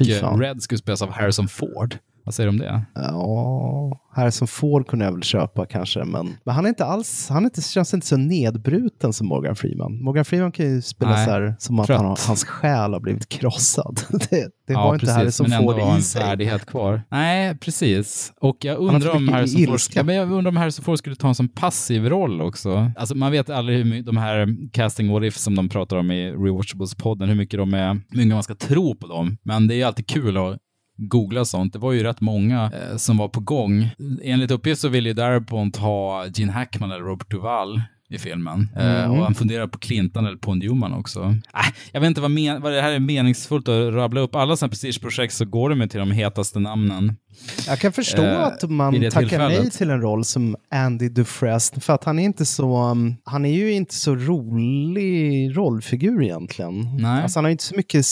Red 0.40 0.62
skulle 0.62 0.78
spelas 0.78 1.02
av 1.02 1.10
Harrison 1.12 1.48
Ford. 1.48 1.96
Vad 2.26 2.34
säger 2.34 2.46
du 2.46 2.50
om 2.50 2.58
det? 2.58 2.84
Ja, 2.94 4.00
Harrison 4.12 4.48
Ford 4.48 4.86
kunde 4.86 5.04
jag 5.04 5.12
väl 5.12 5.22
köpa 5.22 5.66
kanske, 5.66 6.04
men, 6.04 6.36
men 6.44 6.54
han 6.54 6.64
är 6.64 6.68
inte 6.68 6.84
alls, 6.84 7.28
han 7.28 7.42
är 7.42 7.46
inte, 7.46 7.62
känns 7.62 7.94
inte 7.94 8.06
så 8.06 8.16
nedbruten 8.16 9.12
som 9.12 9.26
Morgan 9.26 9.56
Freeman. 9.56 10.02
Morgan 10.02 10.24
Freeman 10.24 10.52
kan 10.52 10.66
ju 10.66 10.82
spela 10.82 11.10
Nej, 11.10 11.24
så 11.24 11.30
här 11.30 11.56
som 11.58 11.80
att 11.80 11.88
han, 11.88 12.16
hans 12.26 12.44
själ 12.44 12.92
har 12.92 13.00
blivit 13.00 13.28
krossad. 13.28 14.00
det 14.30 14.48
det 14.66 14.72
ja, 14.72 14.78
har 14.78 14.94
inte 14.94 15.06
precis, 15.06 15.16
Harrison 15.16 15.46
men 15.48 15.58
ändå 15.58 15.72
Ford 15.72 15.82
en 15.82 15.98
i 15.98 16.02
sig. 16.02 16.22
värdighet 16.22 16.66
kvar. 16.66 17.02
Nej, 17.10 17.58
precis. 17.58 18.32
Och 18.40 18.56
jag 18.60 18.78
undrar 18.78 19.16
om 19.16 19.28
Harrison 19.28 19.66
Ford, 19.66 19.80
ja, 19.94 20.02
men 20.02 20.14
jag 20.14 20.32
undrar 20.32 20.48
om 20.48 20.56
Harrison 20.56 20.84
Ford 20.84 20.98
skulle 20.98 21.16
ta 21.16 21.28
en 21.28 21.34
sån 21.34 21.48
passiv 21.48 22.08
roll 22.08 22.40
också. 22.40 22.92
Alltså 22.96 23.14
man 23.14 23.32
vet 23.32 23.50
aldrig 23.50 23.86
hur 23.86 24.02
de 24.02 24.16
här 24.16 24.56
casting 24.72 25.12
what 25.12 25.24
if 25.24 25.36
som 25.36 25.54
de 25.54 25.68
pratar 25.68 25.96
om 25.96 26.10
i 26.10 26.32
Rewatchables-podden, 26.32 27.26
hur 27.26 27.34
mycket 27.34 27.58
de 27.58 27.74
är, 27.74 27.88
hur 27.88 28.16
mycket 28.16 28.34
man 28.34 28.42
ska 28.42 28.54
tro 28.54 28.94
på 28.94 29.06
dem. 29.06 29.36
Men 29.42 29.66
det 29.66 29.74
är 29.74 29.76
ju 29.76 29.82
alltid 29.82 30.06
kul 30.06 30.36
att 30.36 30.58
googla 30.96 31.44
sånt. 31.44 31.72
Det 31.72 31.78
var 31.78 31.92
ju 31.92 32.02
rätt 32.02 32.20
många 32.20 32.64
eh, 32.74 32.96
som 32.96 33.16
var 33.16 33.28
på 33.28 33.40
gång. 33.40 33.88
Enligt 34.22 34.50
uppgift 34.50 34.80
så 34.80 34.88
ville 34.88 35.08
ju 35.08 35.12
Darabont 35.14 35.76
ha 35.76 36.26
Gene 36.34 36.52
Hackman 36.52 36.90
eller 36.90 37.04
Robert 37.04 37.30
Duvall 37.30 37.80
i 38.10 38.18
filmen. 38.18 38.68
Eh, 38.76 39.04
Mm. 39.04 39.10
och 39.10 39.24
han 39.24 39.34
funderar 39.34 39.66
på 39.66 39.78
Clinton 39.78 40.26
eller 40.26 40.36
Paul 40.36 40.56
Newman 40.58 40.92
också. 40.92 41.20
Äh, 41.54 41.74
jag 41.92 42.00
vet 42.00 42.08
inte 42.08 42.20
vad, 42.20 42.30
men, 42.30 42.62
vad 42.62 42.72
det 42.72 42.82
här 42.82 42.92
är 42.92 42.98
meningsfullt 42.98 43.68
att 43.68 43.94
rabbla 43.94 44.20
upp. 44.20 44.34
Alla 44.34 44.56
sådana 44.56 44.70
prestigeprojekt 44.70 45.34
så 45.34 45.44
går 45.44 45.70
det 45.70 45.76
med 45.76 45.90
till 45.90 46.00
de 46.00 46.10
hetaste 46.10 46.58
namnen. 46.58 47.16
Jag 47.66 47.78
kan 47.78 47.92
förstå 47.92 48.26
Eh, 48.26 48.46
att 48.46 48.70
man 48.70 49.10
tackar 49.10 49.38
nej 49.38 49.70
till 49.70 49.90
en 49.90 50.00
roll 50.00 50.24
som 50.24 50.56
Andy 50.70 51.08
Dufresne, 51.08 51.80
för 51.80 51.92
att 51.92 52.04
han 52.04 52.18
är 52.18 52.24
inte 52.24 52.46
så, 52.46 52.90
um, 52.90 53.16
han 53.24 53.44
är 53.44 53.52
ju 53.52 53.72
inte 53.72 53.94
så 53.94 54.14
rolig 54.14 55.56
rollfigur 55.56 56.22
egentligen. 56.22 56.96
Nej. 57.00 57.22
Alltså 57.22 57.38
han 57.38 57.44
har 57.44 57.48
ju 57.48 57.52
inte 57.52 57.64
så 57.64 57.76
mycket 57.76 58.06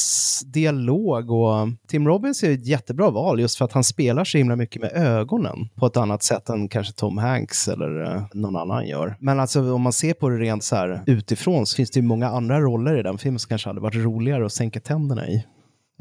dialog 0.46 1.30
och 1.30 1.68
Tim 1.88 2.08
Robbins 2.08 2.42
är 2.42 2.52
ett 2.52 2.66
jättebra 2.66 3.10
val 3.10 3.40
just 3.40 3.58
för 3.58 3.64
att 3.64 3.72
han 3.72 3.84
spelar 3.84 4.24
så 4.24 4.38
himla 4.38 4.56
mycket 4.56 4.82
med 4.82 4.92
ögonen 4.92 5.68
på 5.74 5.86
ett 5.86 5.96
annat 5.96 6.22
sätt 6.22 6.48
än 6.48 6.68
kanske 6.68 6.92
Tom 6.92 7.18
Hanks 7.18 7.68
eller 7.68 8.14
eh, 8.14 8.22
någon 8.32 8.56
annan 8.56 8.86
gör. 8.86 9.16
Men 9.20 9.40
alltså 9.40 9.72
om 9.74 9.82
man 9.82 9.92
ser 9.92 10.14
på 10.14 10.28
det 10.28 10.36
rent 10.36 10.64
så 10.64 10.76
här 10.76 11.02
utifrån 11.06 11.66
så 11.66 11.76
finns 11.76 11.90
det 11.90 12.00
ju 12.00 12.06
många 12.06 12.28
andra 12.28 12.60
roller 12.60 12.98
i 12.98 13.02
den 13.02 13.18
filmen 13.18 13.38
som 13.38 13.48
kanske 13.48 13.68
hade 13.68 13.80
varit 13.80 14.04
roligare 14.04 14.46
att 14.46 14.52
sänka 14.52 14.80
tänderna 14.80 15.28
i 15.28 15.44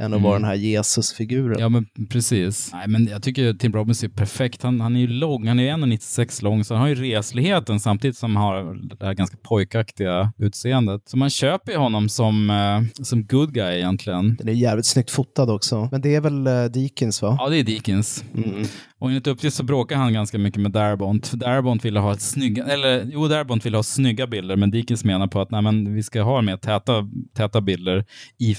än 0.01 0.13
att 0.13 0.21
vara 0.21 0.33
den 0.33 0.47
här 0.47 0.55
Jesus-figuren. 0.55 1.59
Ja, 1.59 1.69
men 1.69 1.85
precis. 2.09 2.69
Nej, 2.73 2.87
men 2.87 3.07
jag 3.07 3.23
tycker 3.23 3.53
Tim 3.53 3.73
Robbins 3.73 4.03
är 4.03 4.07
perfekt. 4.07 4.63
Han, 4.63 4.81
han 4.81 4.95
är 4.95 4.99
ju 4.99 5.07
lång, 5.07 5.47
han 5.47 5.59
är 5.59 5.63
ju 5.63 5.69
1,96 5.69 6.43
lång, 6.43 6.63
så 6.63 6.73
han 6.73 6.81
har 6.81 6.87
ju 6.87 6.95
resligheten 6.95 7.79
samtidigt 7.79 8.17
som 8.17 8.35
han 8.35 8.45
har 8.45 8.95
det 8.97 9.05
här 9.05 9.13
ganska 9.13 9.37
pojkaktiga 9.37 10.33
utseendet. 10.37 11.09
Så 11.09 11.17
man 11.17 11.29
köper 11.29 11.71
ju 11.71 11.77
honom 11.77 12.09
som, 12.09 12.49
eh, 12.49 13.03
som 13.03 13.25
good 13.25 13.53
guy 13.53 13.77
egentligen. 13.77 14.35
Den 14.35 14.49
är 14.49 14.53
jävligt 14.53 14.85
snyggt 14.85 15.11
fotad 15.11 15.49
också. 15.49 15.89
Men 15.91 16.01
det 16.01 16.15
är 16.15 16.21
väl 16.21 16.47
uh, 16.47 16.65
Deakins 16.65 17.21
va? 17.21 17.37
Ja, 17.39 17.49
det 17.49 17.57
är 17.57 17.63
Deakins. 17.63 18.23
Mm. 18.35 18.65
Och 18.99 19.09
enligt 19.09 19.27
uppgift 19.27 19.57
så 19.57 19.63
bråkar 19.63 19.95
han 19.95 20.13
ganska 20.13 20.37
mycket 20.37 20.61
med 20.61 20.71
Darabont. 20.71 21.27
För 21.27 21.37
Darabont 21.37 21.85
ville 21.85 21.99
ha 21.99 22.13
ett 22.13 22.21
snygga, 22.21 22.65
eller 22.65 23.09
jo, 23.13 23.27
Darabont 23.27 23.65
ville 23.65 23.77
ha 23.77 23.83
snygga 23.83 24.27
bilder, 24.27 24.55
men 24.55 24.71
Deakins 24.71 25.03
menar 25.03 25.27
på 25.27 25.41
att 25.41 25.51
nej, 25.51 25.61
men 25.61 25.95
vi 25.95 26.03
ska 26.03 26.21
ha 26.21 26.41
mer 26.41 26.57
täta, 26.57 27.09
täta 27.33 27.61
bilder 27.61 28.05
i 28.39 28.55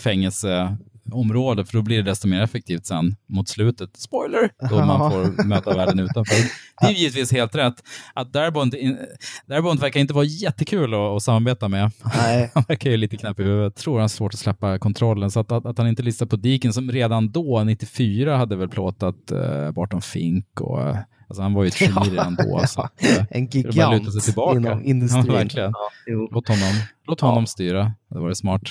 fängelseområdet, 1.04 1.70
för 1.70 1.76
då 1.78 1.82
blir 1.82 1.96
det 1.96 2.10
desto 2.10 2.28
mer 2.28 2.42
effektivt 2.42 2.86
sen 2.86 3.16
mot 3.26 3.48
slutet. 3.48 3.96
Spoiler! 3.96 4.50
Då 4.70 4.84
man 4.84 5.10
får 5.10 5.44
möta 5.44 5.76
världen 5.76 5.98
utanför. 6.00 6.34
Det 6.80 6.86
är 6.86 6.90
ju 6.90 6.96
givetvis 6.96 7.32
helt 7.32 7.54
rätt. 7.54 7.74
Att 8.14 8.34
in- 8.74 8.98
Darabont 9.46 9.82
verkar 9.82 10.00
inte 10.00 10.14
vara 10.14 10.24
jättekul 10.24 10.94
att, 10.94 11.00
att 11.00 11.22
samarbeta 11.22 11.68
med. 11.68 11.90
Nej. 12.16 12.50
Han 12.54 12.64
verkar 12.68 12.90
ju 12.90 12.96
lite 12.96 13.16
knäpp 13.16 13.40
i 13.40 13.42
huvudet. 13.42 13.76
Tror 13.76 13.94
han 13.94 14.00
har 14.00 14.08
svårt 14.08 14.34
att 14.34 14.40
släppa 14.40 14.78
kontrollen. 14.78 15.30
Så 15.30 15.40
att, 15.40 15.52
att, 15.52 15.66
att 15.66 15.78
han 15.78 15.88
inte 15.88 16.02
listar 16.02 16.26
på 16.26 16.36
Deakin 16.36 16.72
som 16.72 16.90
redan 16.92 17.30
då, 17.30 17.64
94, 17.64 18.36
hade 18.36 18.56
väl 18.56 18.68
plåtat 18.68 19.32
uh, 19.32 19.70
Barton 19.70 20.02
Fink 20.02 20.60
och 20.60 20.82
eh, 20.82 20.96
Alltså 21.28 21.42
han 21.42 21.54
var 21.54 21.62
ju 21.64 21.68
ett 21.68 21.80
geni 21.80 22.10
redan 22.10 22.34
då. 22.34 22.62
Så 22.66 22.80
att, 22.80 23.04
eh, 23.04 23.24
En 23.30 23.46
gigant 23.46 24.12
sig 24.12 24.20
tillbaka. 24.20 24.56
inom 24.58 24.84
industrin. 24.84 25.24
Ja, 25.26 25.32
verkligen. 25.32 25.72
jo. 26.06 26.28
Låt 26.32 26.48
honom, 26.48 26.72
låt 27.06 27.20
honom 27.20 27.46
styra. 27.46 27.92
Det 28.10 28.18
var 28.18 28.28
det 28.28 28.34
smart. 28.36 28.62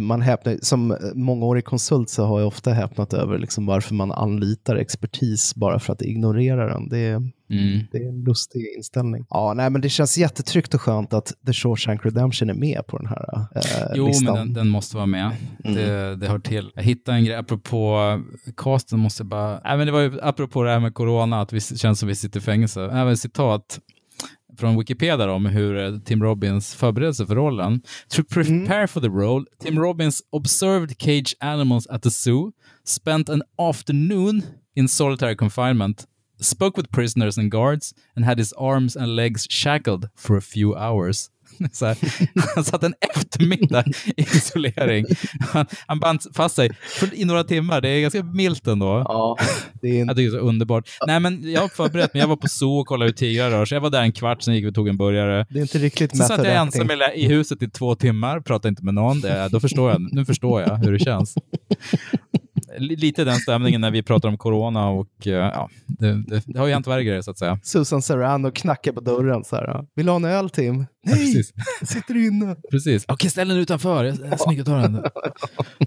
Man 0.00 0.22
häpnar, 0.22 0.56
som 0.62 0.96
mångårig 1.14 1.64
konsult 1.64 2.10
så 2.10 2.24
har 2.24 2.38
jag 2.40 2.46
ofta 2.46 2.72
häpnat 2.72 3.12
över 3.14 3.38
liksom 3.38 3.66
varför 3.66 3.94
man 3.94 4.12
anlitar 4.12 4.76
expertis 4.76 5.54
bara 5.54 5.78
för 5.78 5.92
att 5.92 6.02
ignorera 6.02 6.68
den. 6.74 6.88
Det 6.88 6.98
är, 6.98 7.22
Mm. 7.50 7.80
det 7.92 7.98
är 7.98 8.08
en 8.08 8.24
lustig 8.24 8.66
inställning. 8.76 9.26
Ja, 9.30 9.52
nej, 9.56 9.70
men 9.70 9.80
det 9.80 9.88
känns 9.88 10.18
jättetryggt 10.18 10.74
och 10.74 10.80
skönt 10.80 11.12
att 11.12 11.32
The 11.46 11.52
Shawshank 11.52 12.04
Redemption 12.04 12.50
är 12.50 12.54
med 12.54 12.86
på 12.86 12.98
den 12.98 13.06
här 13.06 13.46
eh, 13.54 13.62
Jo, 13.94 14.06
listan. 14.06 14.24
men 14.34 14.34
den, 14.34 14.52
den 14.52 14.68
måste 14.68 14.96
vara 14.96 15.06
med. 15.06 15.30
Mm. 15.64 15.74
Det, 15.76 16.16
det 16.16 16.28
hör 16.28 16.38
till. 16.38 16.70
Jag 16.74 16.82
hittade 16.82 17.18
en 17.18 17.24
grej, 17.24 17.36
apropå 17.36 17.98
casten 18.56 18.98
måste 18.98 19.24
bara... 19.24 19.60
Nej, 19.64 19.76
men 19.76 19.86
det 19.86 19.92
var 19.92 20.00
ju 20.00 20.20
apropå 20.22 20.62
det 20.62 20.70
här 20.70 20.80
med 20.80 20.94
corona, 20.94 21.40
att 21.40 21.52
vi 21.52 21.60
känns 21.60 21.98
som 21.98 22.08
vi 22.08 22.14
sitter 22.14 22.40
i 22.40 22.42
fängelse. 22.42 22.84
Även 22.92 23.16
citat 23.16 23.80
från 24.56 24.78
Wikipedia 24.78 25.32
om 25.32 25.46
hur 25.46 25.76
eh, 25.76 25.98
Tim 25.98 26.22
Robbins 26.22 26.74
förberedelse 26.74 27.26
för 27.26 27.34
rollen. 27.34 27.82
To 28.08 28.24
prepare 28.24 28.86
for 28.86 29.00
the 29.00 29.08
role, 29.08 29.44
Tim 29.62 29.78
Robbins 29.78 30.22
observed 30.32 30.98
cage 30.98 31.36
animals 31.40 31.86
at 31.86 32.02
the 32.02 32.10
zoo, 32.10 32.52
spent 32.84 33.28
an 33.28 33.42
afternoon 33.58 34.42
in 34.74 34.88
solitary 34.88 35.36
confinement, 35.36 36.04
spoke 36.40 36.80
with 36.80 36.90
prisoners 36.90 37.38
and 37.38 37.50
guards, 37.50 37.94
and 38.16 38.24
had 38.24 38.38
his 38.38 38.52
arms 38.52 38.96
and 38.96 39.16
legs 39.16 39.46
shackled 39.50 40.08
for 40.14 40.36
a 40.36 40.42
few 40.42 40.74
hours. 40.76 41.30
Så 41.72 41.86
här, 41.86 41.96
han 42.54 42.64
satt 42.64 42.82
en 42.82 42.94
eftermiddag 43.00 43.84
i 44.16 44.22
isolering. 44.22 45.06
Han, 45.40 45.66
han 45.86 46.00
band 46.00 46.20
fast 46.34 46.56
sig 46.56 46.70
i 47.12 47.24
några 47.24 47.44
timmar. 47.44 47.80
Det 47.80 47.88
är 47.88 48.00
ganska 48.00 48.22
milt 48.22 48.66
ändå. 48.66 48.86
Ja, 49.04 49.36
det 49.82 49.88
är 49.88 50.00
en... 50.00 50.06
Jag 50.06 50.16
tycker 50.16 50.30
det 50.30 50.36
är 50.36 50.40
så 50.40 50.46
underbart. 50.46 50.88
Nej, 51.06 51.20
men 51.20 51.52
jag 51.52 51.60
har 51.60 51.68
förberett 51.68 52.14
mig. 52.14 52.20
Jag 52.20 52.28
var 52.28 52.36
på 52.36 52.48
zoo 52.48 52.78
och 52.80 52.86
kollade 52.86 53.08
hur 53.08 53.12
tigrar 53.12 53.50
rör 53.50 53.64
sig. 53.64 53.76
Jag 53.76 53.80
var 53.80 53.90
där 53.90 54.02
en 54.02 54.12
kvart, 54.12 54.42
sen 54.42 54.54
gick 54.54 54.64
vi 54.64 54.70
och 54.70 54.74
tog 54.74 54.88
en 54.88 54.96
burgare. 54.96 55.46
Det 55.50 55.58
är 55.58 55.62
inte 55.62 55.78
riktigt 55.78 56.16
Så 56.16 56.22
satt 56.24 56.44
jag 56.44 56.56
ensam 56.56 56.90
i 57.14 57.28
huset 57.28 57.62
i 57.62 57.70
två 57.70 57.94
timmar, 57.94 58.40
pratade 58.40 58.68
inte 58.68 58.84
med 58.84 58.94
någon. 58.94 59.20
Det, 59.20 59.48
då 59.52 59.60
förstår 59.60 59.90
jag, 59.90 60.14
nu 60.14 60.24
förstår 60.24 60.62
jag 60.62 60.76
hur 60.76 60.92
det 60.92 60.98
känns. 60.98 61.34
Lite 62.78 63.24
den 63.24 63.34
stämningen 63.36 63.80
när 63.80 63.90
vi 63.90 64.02
pratar 64.02 64.28
om 64.28 64.38
corona 64.38 64.88
och 64.88 65.26
eh, 65.26 65.32
ja, 65.32 65.68
det, 65.86 66.22
det, 66.26 66.42
det 66.46 66.58
har 66.58 66.66
ju 66.66 66.72
hänt 66.72 66.86
värre 66.86 67.04
grejer 67.04 67.22
så 67.22 67.30
att 67.30 67.38
säga. 67.38 67.58
Susan 67.62 68.02
Sarandon 68.02 68.52
knackar 68.52 68.92
på 68.92 69.00
dörren 69.00 69.44
så 69.44 69.56
här. 69.56 69.84
Vill 69.94 70.06
du 70.06 70.12
ha 70.12 70.16
en 70.16 70.24
öl 70.24 70.50
Tim? 70.50 70.86
Nej, 71.06 71.42
jag 71.80 71.88
sitter 71.88 72.26
inne. 72.26 72.56
Precis. 72.70 73.04
Okej, 73.08 73.30
ställ 73.30 73.48
den 73.48 73.56
utanför. 73.58 74.04
Jag, 74.04 74.16
jag 74.54 74.66
den. 74.66 75.04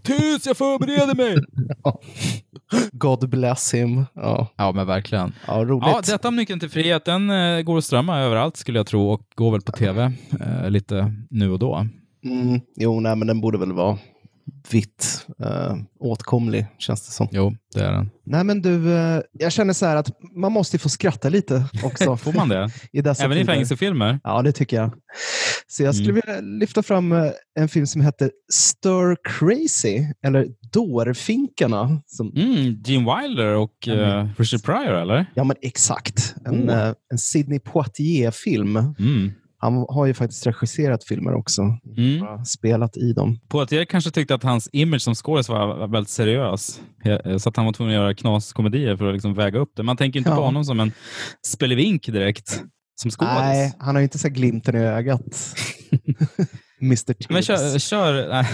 Tyst, 0.04 0.46
jag 0.46 0.58
förbereder 0.58 1.16
mig! 1.16 1.38
God 2.92 3.30
bless 3.30 3.74
him. 3.74 4.06
Ja, 4.16 4.48
Ja, 4.58 4.72
men 4.72 4.88
verkligen. 4.88 5.34
ja 5.48 5.54
roligt. 5.66 5.88
Ja, 5.88 6.02
detta 6.06 6.28
om 6.28 6.36
Nyckeln 6.36 6.60
till 6.60 6.70
frihet, 6.70 7.06
den 7.06 7.30
eh, 7.30 7.62
går 7.62 7.78
att 7.78 7.84
strömma 7.86 8.20
överallt 8.20 8.58
skulle 8.58 8.80
jag 8.80 8.88
tro 8.88 9.10
och 9.10 9.22
går 9.36 9.52
väl 9.52 9.62
på 9.62 9.72
tv 9.72 10.12
eh, 10.42 10.70
lite 10.70 11.14
nu 11.30 11.52
och 11.52 11.60
då. 11.60 11.88
Mm, 12.26 12.62
jo, 12.76 13.00
nej, 13.00 13.16
men 13.16 13.28
den 13.28 13.42
borde 13.42 13.58
väl 13.58 13.74
vara 13.74 13.98
vitt 14.72 15.28
eh, 15.44 15.76
åtkomlig, 16.00 16.68
känns 16.78 17.06
det 17.06 17.12
som. 17.12 17.28
Jo, 17.32 17.56
det 17.74 17.80
är 17.82 17.92
den. 17.92 18.10
Nej, 18.26 18.44
men 18.44 18.62
du, 18.62 18.94
eh, 18.98 19.22
jag 19.32 19.52
känner 19.52 19.74
så 19.74 19.86
här 19.86 19.96
att 19.96 20.10
man 20.36 20.52
måste 20.52 20.78
få 20.78 20.90
skratta 20.90 21.30
lite 21.30 21.64
också. 21.84 22.18
Får 22.24 22.34
man 22.34 22.50
det? 22.50 22.70
I 22.92 23.02
dessa 23.02 23.24
Även 23.24 23.38
i 23.38 23.42
tider. 23.42 23.54
fängelsefilmer? 23.54 24.20
Ja, 24.24 24.42
det 24.42 24.52
tycker 24.52 24.78
jag. 24.78 24.94
Så 25.68 25.84
jag 25.84 25.96
skulle 25.96 26.10
Mm. 26.12 26.22
vilja 26.26 26.42
lyfta 26.60 26.84
fram 26.84 27.12
eh, 27.12 27.32
en 27.60 27.70
film 27.70 27.88
som 27.88 28.02
heter 28.02 28.32
Stir 28.54 29.16
Crazy, 29.24 30.06
eller 30.26 30.48
Dårfinkarna. 30.74 32.02
Som, 32.08 32.32
Mm, 32.36 32.82
Gene 32.86 33.16
Wilder 33.22 33.56
och 33.56 33.88
eh, 33.88 34.28
Richard 34.38 34.64
Pryor, 34.64 34.94
eller? 35.02 35.26
Ja, 35.36 35.44
men 35.44 35.58
exakt. 35.62 36.36
En, 36.46 36.70
eh, 36.70 36.94
en 37.12 37.18
Sidney 37.18 37.60
Poitier-film. 37.60 38.76
Han 39.62 39.86
har 39.90 40.06
ju 40.06 40.14
faktiskt 40.14 40.48
regisserat 40.48 41.04
filmer 41.04 41.34
också. 41.36 41.62
Mm. 41.98 42.46
Spelat 42.46 42.98
i 42.98 43.14
dem. 43.14 43.40
Poitier 43.50 43.86
kanske 43.86 44.12
tyckte 44.12 44.36
att 44.36 44.44
hans 44.44 44.70
image 44.74 45.02
som 45.02 45.16
skådis 45.16 45.50
var 45.50 45.88
väldigt 45.88 46.10
seriös. 46.10 46.82
Så 47.38 47.50
att 47.50 47.58
han 47.58 47.66
var 47.66 47.74
tvungen 47.74 47.96
att 47.96 48.02
göra 48.02 48.14
knaskomedier 48.14 48.96
för 48.98 49.08
att 49.08 49.14
liksom 49.14 49.34
väga 49.34 49.60
upp 49.60 49.72
det. 49.76 49.84
Man 49.84 49.98
tänker 49.98 50.20
inte 50.20 50.30
Ja. 50.30 50.36
på 50.36 50.42
honom 50.42 50.64
som 50.64 50.80
en 50.80 50.92
spelevink 51.48 52.06
direkt. 52.06 52.62
Som 53.02 53.12
skådis. 53.12 53.34
Nej, 53.34 53.74
han 53.80 53.96
har 53.96 54.00
ju 54.00 54.04
inte 54.04 54.20
så 54.20 54.30
glimten 54.30 54.76
i 54.76 54.80
ögat. 54.80 55.22
Mr. 56.82 57.14
Tibbs. 57.14 57.30
Men 57.30 57.42
kör... 57.42 57.80
kör 57.80 58.30
nej. 58.30 58.46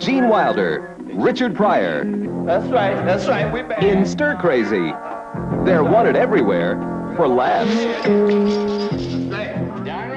Gene 0.00 0.26
Wilder, 0.26 0.78
Richard 1.26 1.56
Pryor. 1.56 2.04
That's 2.46 2.70
right, 2.72 2.96
that's 3.06 3.28
right, 3.28 3.52
we're 3.54 3.68
back. 3.68 3.82
In 3.82 4.06
Stir 4.06 4.38
Crazy. 4.40 4.92
They're 5.66 5.92
wanted 5.92 6.16
everywhere 6.16 6.76
for 7.16 7.26
laughs. 7.28 9.15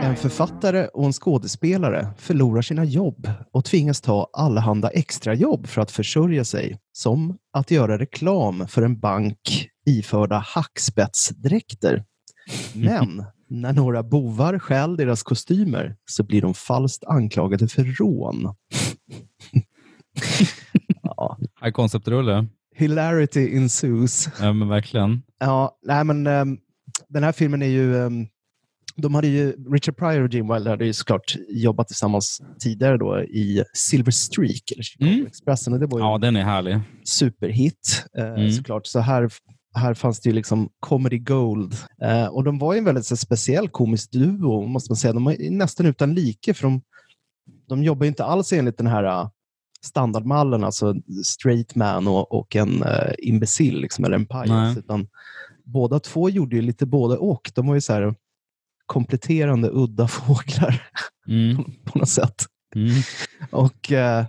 En 0.01 0.15
författare 0.15 0.87
och 0.87 1.05
en 1.05 1.13
skådespelare 1.13 2.07
förlorar 2.17 2.61
sina 2.61 2.83
jobb 2.83 3.29
och 3.51 3.65
tvingas 3.65 4.01
ta 4.01 4.29
allehanda 4.33 4.89
extrajobb 4.89 5.67
för 5.67 5.81
att 5.81 5.91
försörja 5.91 6.45
sig, 6.45 6.79
som 6.91 7.37
att 7.53 7.71
göra 7.71 7.99
reklam 7.99 8.67
för 8.67 8.81
en 8.81 8.99
bank 8.99 9.69
iförda 9.85 10.37
hackspetsdräkter. 10.37 12.03
Men 12.73 13.23
när 13.49 13.73
några 13.73 14.03
bovar 14.03 14.59
stjäl 14.59 14.97
deras 14.97 15.23
kostymer 15.23 15.95
så 16.05 16.23
blir 16.23 16.41
de 16.41 16.53
falskt 16.53 17.03
anklagade 17.03 17.67
för 17.67 17.83
rån. 17.83 18.43
ja, 21.03 21.37
High 21.61 21.71
concept-rulle. 21.71 22.47
Hilarity 22.75 23.55
ensues. 23.57 24.29
Ja, 24.41 24.53
men 24.53 24.67
verkligen. 24.67 25.21
Ja, 25.39 25.79
nej 25.81 26.03
men 26.03 26.27
um, 26.27 26.57
den 27.09 27.23
här 27.23 27.31
filmen 27.31 27.61
är 27.61 27.67
ju... 27.67 27.95
Um, 27.95 28.27
de 29.01 29.15
hade 29.15 29.27
ju, 29.27 29.51
Richard 29.73 29.97
Pryor 29.97 30.21
och 30.23 30.33
Gene 30.33 30.53
Wilder 30.53 30.71
hade 30.71 30.85
ju 30.85 30.93
såklart 30.93 31.35
jobbat 31.49 31.87
tillsammans 31.87 32.41
tidigare 32.59 32.97
då 32.97 33.19
i 33.21 33.63
Silver 33.73 34.11
Streak, 34.11 34.71
eller 34.71 34.83
Chicago 34.83 35.09
Mm. 35.13 35.25
Expressen. 35.27 35.73
Och 35.73 35.79
det 35.79 35.85
var 35.87 35.99
ju 35.99 36.05
Ja, 36.05 36.17
den 36.17 36.35
är 36.35 36.43
härlig. 36.43 36.79
superhit 37.03 38.05
eh, 38.17 38.25
Mm. 38.25 38.51
såklart. 38.51 38.87
Så 38.87 38.99
här, 38.99 39.29
här 39.75 39.93
fanns 39.93 40.19
det 40.19 40.29
ju 40.29 40.35
liksom 40.35 40.69
comedy 40.79 41.19
gold. 41.19 41.75
Eh, 42.01 42.25
och 42.27 42.43
de 42.43 42.59
var 42.59 42.73
ju 42.73 42.79
en 42.79 42.85
väldigt 42.85 43.05
så, 43.05 43.17
speciell 43.17 43.69
komisk 43.69 44.11
duo, 44.11 44.67
måste 44.67 44.91
man 44.91 44.97
säga. 44.97 45.13
De 45.13 45.27
är 45.27 45.51
nästan 45.51 45.85
utan 45.85 46.13
like, 46.13 46.53
för 46.53 46.63
de, 46.63 46.81
de 47.69 47.83
jobbar 47.83 48.03
ju 48.05 48.07
inte 48.07 48.25
alls 48.25 48.53
enligt 48.53 48.77
den 48.77 48.87
här 48.87 49.03
eh, 49.03 49.29
standardmallen, 49.85 50.63
alltså 50.63 50.95
straight 51.25 51.75
man 51.75 52.07
och, 52.07 52.31
och 52.31 52.55
en 52.55 52.83
uh, 52.83 53.11
imbecill, 53.17 53.81
liksom, 53.81 54.05
eller 54.05 54.15
en 54.15 54.25
pajas. 54.25 54.77
Utan 54.77 55.07
båda 55.65 55.99
två 55.99 56.29
gjorde 56.29 56.55
ju 56.55 56.61
lite 56.61 56.85
både 56.85 57.17
och. 57.17 57.51
De 57.55 57.67
var 57.67 57.75
ju 57.75 57.81
så 57.81 57.93
här 57.93 58.15
kompletterande 58.89 59.69
udda 59.69 60.07
fåglar 60.07 60.81
Mm. 61.29 61.63
på 61.85 61.99
något 61.99 62.09
sätt. 62.09 62.45
Mm. 62.75 62.91
Och 63.51 63.91
eh, 63.91 64.25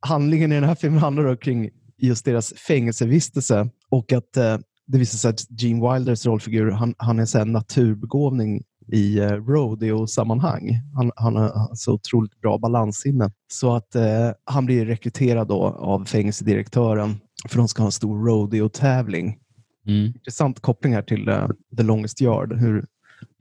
handlingen 0.00 0.52
i 0.52 0.54
den 0.54 0.64
här 0.64 0.74
filmen 0.74 1.00
handlar 1.00 1.24
då 1.24 1.36
kring 1.36 1.70
just 1.98 2.24
deras 2.24 2.54
fängelsevistelse 2.54 3.68
och 3.90 4.12
att 4.12 4.36
eh, 4.36 4.58
det 4.86 4.98
visar 4.98 5.18
sig 5.18 5.30
att 5.30 5.60
Gene 5.60 5.92
Wilders 5.92 6.26
rollfigur, 6.26 6.70
han, 6.70 6.94
han 6.98 7.18
är 7.18 7.38
här 7.38 7.44
naturbegåvning 7.44 8.62
i 8.92 9.18
eh, 9.18 9.30
rodeo-sammanhang. 9.30 10.80
Han, 10.94 11.12
han 11.16 11.36
har 11.36 11.74
så 11.74 11.92
otroligt 11.92 12.40
bra 12.40 12.58
balanssinne. 12.58 13.30
Så 13.52 13.74
att 13.74 13.94
eh, 13.94 14.30
han 14.44 14.66
blir 14.66 14.86
rekryterad 14.86 15.48
då 15.48 15.62
av 15.62 16.04
fängelsedirektören 16.04 17.16
för 17.48 17.56
de 17.56 17.68
ska 17.68 17.82
ha 17.82 17.88
en 17.88 17.92
stor 17.92 18.26
rodeo-tävling. 18.26 19.38
Mm. 19.86 20.06
Intressant 20.06 20.60
koppling 20.60 20.94
här 20.94 21.02
till 21.02 21.28
eh, 21.28 21.48
The 21.76 21.82
Longest 21.82 22.20
Yard. 22.20 22.52
Hur 22.52 22.84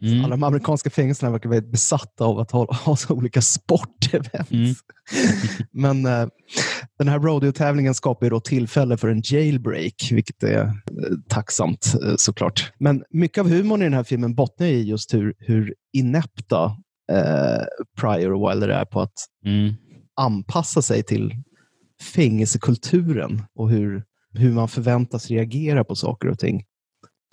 Mm. 0.03 0.19
alla 0.25 0.29
de 0.35 0.43
amerikanska 0.43 0.89
fängelserna 0.89 1.31
verkar 1.31 1.49
väldigt 1.49 1.71
besatta 1.71 2.25
av 2.25 2.39
att 2.39 2.51
ha, 2.51 2.73
ha 2.85 2.95
så 2.95 3.13
olika 3.13 3.41
sportevents. 3.41 4.51
Mm. 4.51 4.75
Men 5.71 6.05
eh, 6.05 6.27
den 6.97 7.07
här 7.07 7.19
rodeo-tävlingen 7.19 7.93
skapar 7.93 8.25
ju 8.25 8.29
då 8.29 8.39
tillfälle 8.39 8.97
för 8.97 9.07
en 9.07 9.21
jailbreak, 9.25 10.09
vilket 10.11 10.43
är 10.43 10.61
eh, 10.61 10.71
tacksamt 11.29 11.93
eh, 12.03 12.13
såklart. 12.17 12.71
Men 12.79 13.03
mycket 13.09 13.37
av 13.41 13.49
humorn 13.49 13.81
i 13.81 13.83
den 13.83 13.93
här 13.93 14.03
filmen 14.03 14.35
bottnar 14.35 14.67
i 14.67 14.81
just 14.83 15.13
hur, 15.13 15.33
hur 15.37 15.73
inepta 15.93 16.65
eh, 17.11 17.63
Pryor 18.01 18.33
och 18.33 18.51
Wilder 18.51 18.69
är 18.69 18.85
på 18.85 19.01
att 19.01 19.13
Mm. 19.45 19.73
anpassa 20.15 20.81
sig 20.81 21.03
till 21.03 21.33
fängelsekulturen 22.15 23.43
och 23.55 23.69
hur, 23.69 24.03
hur 24.33 24.51
man 24.51 24.67
förväntas 24.67 25.29
reagera 25.29 25.83
på 25.83 25.95
saker 25.95 26.27
och 26.29 26.39
ting. 26.39 26.63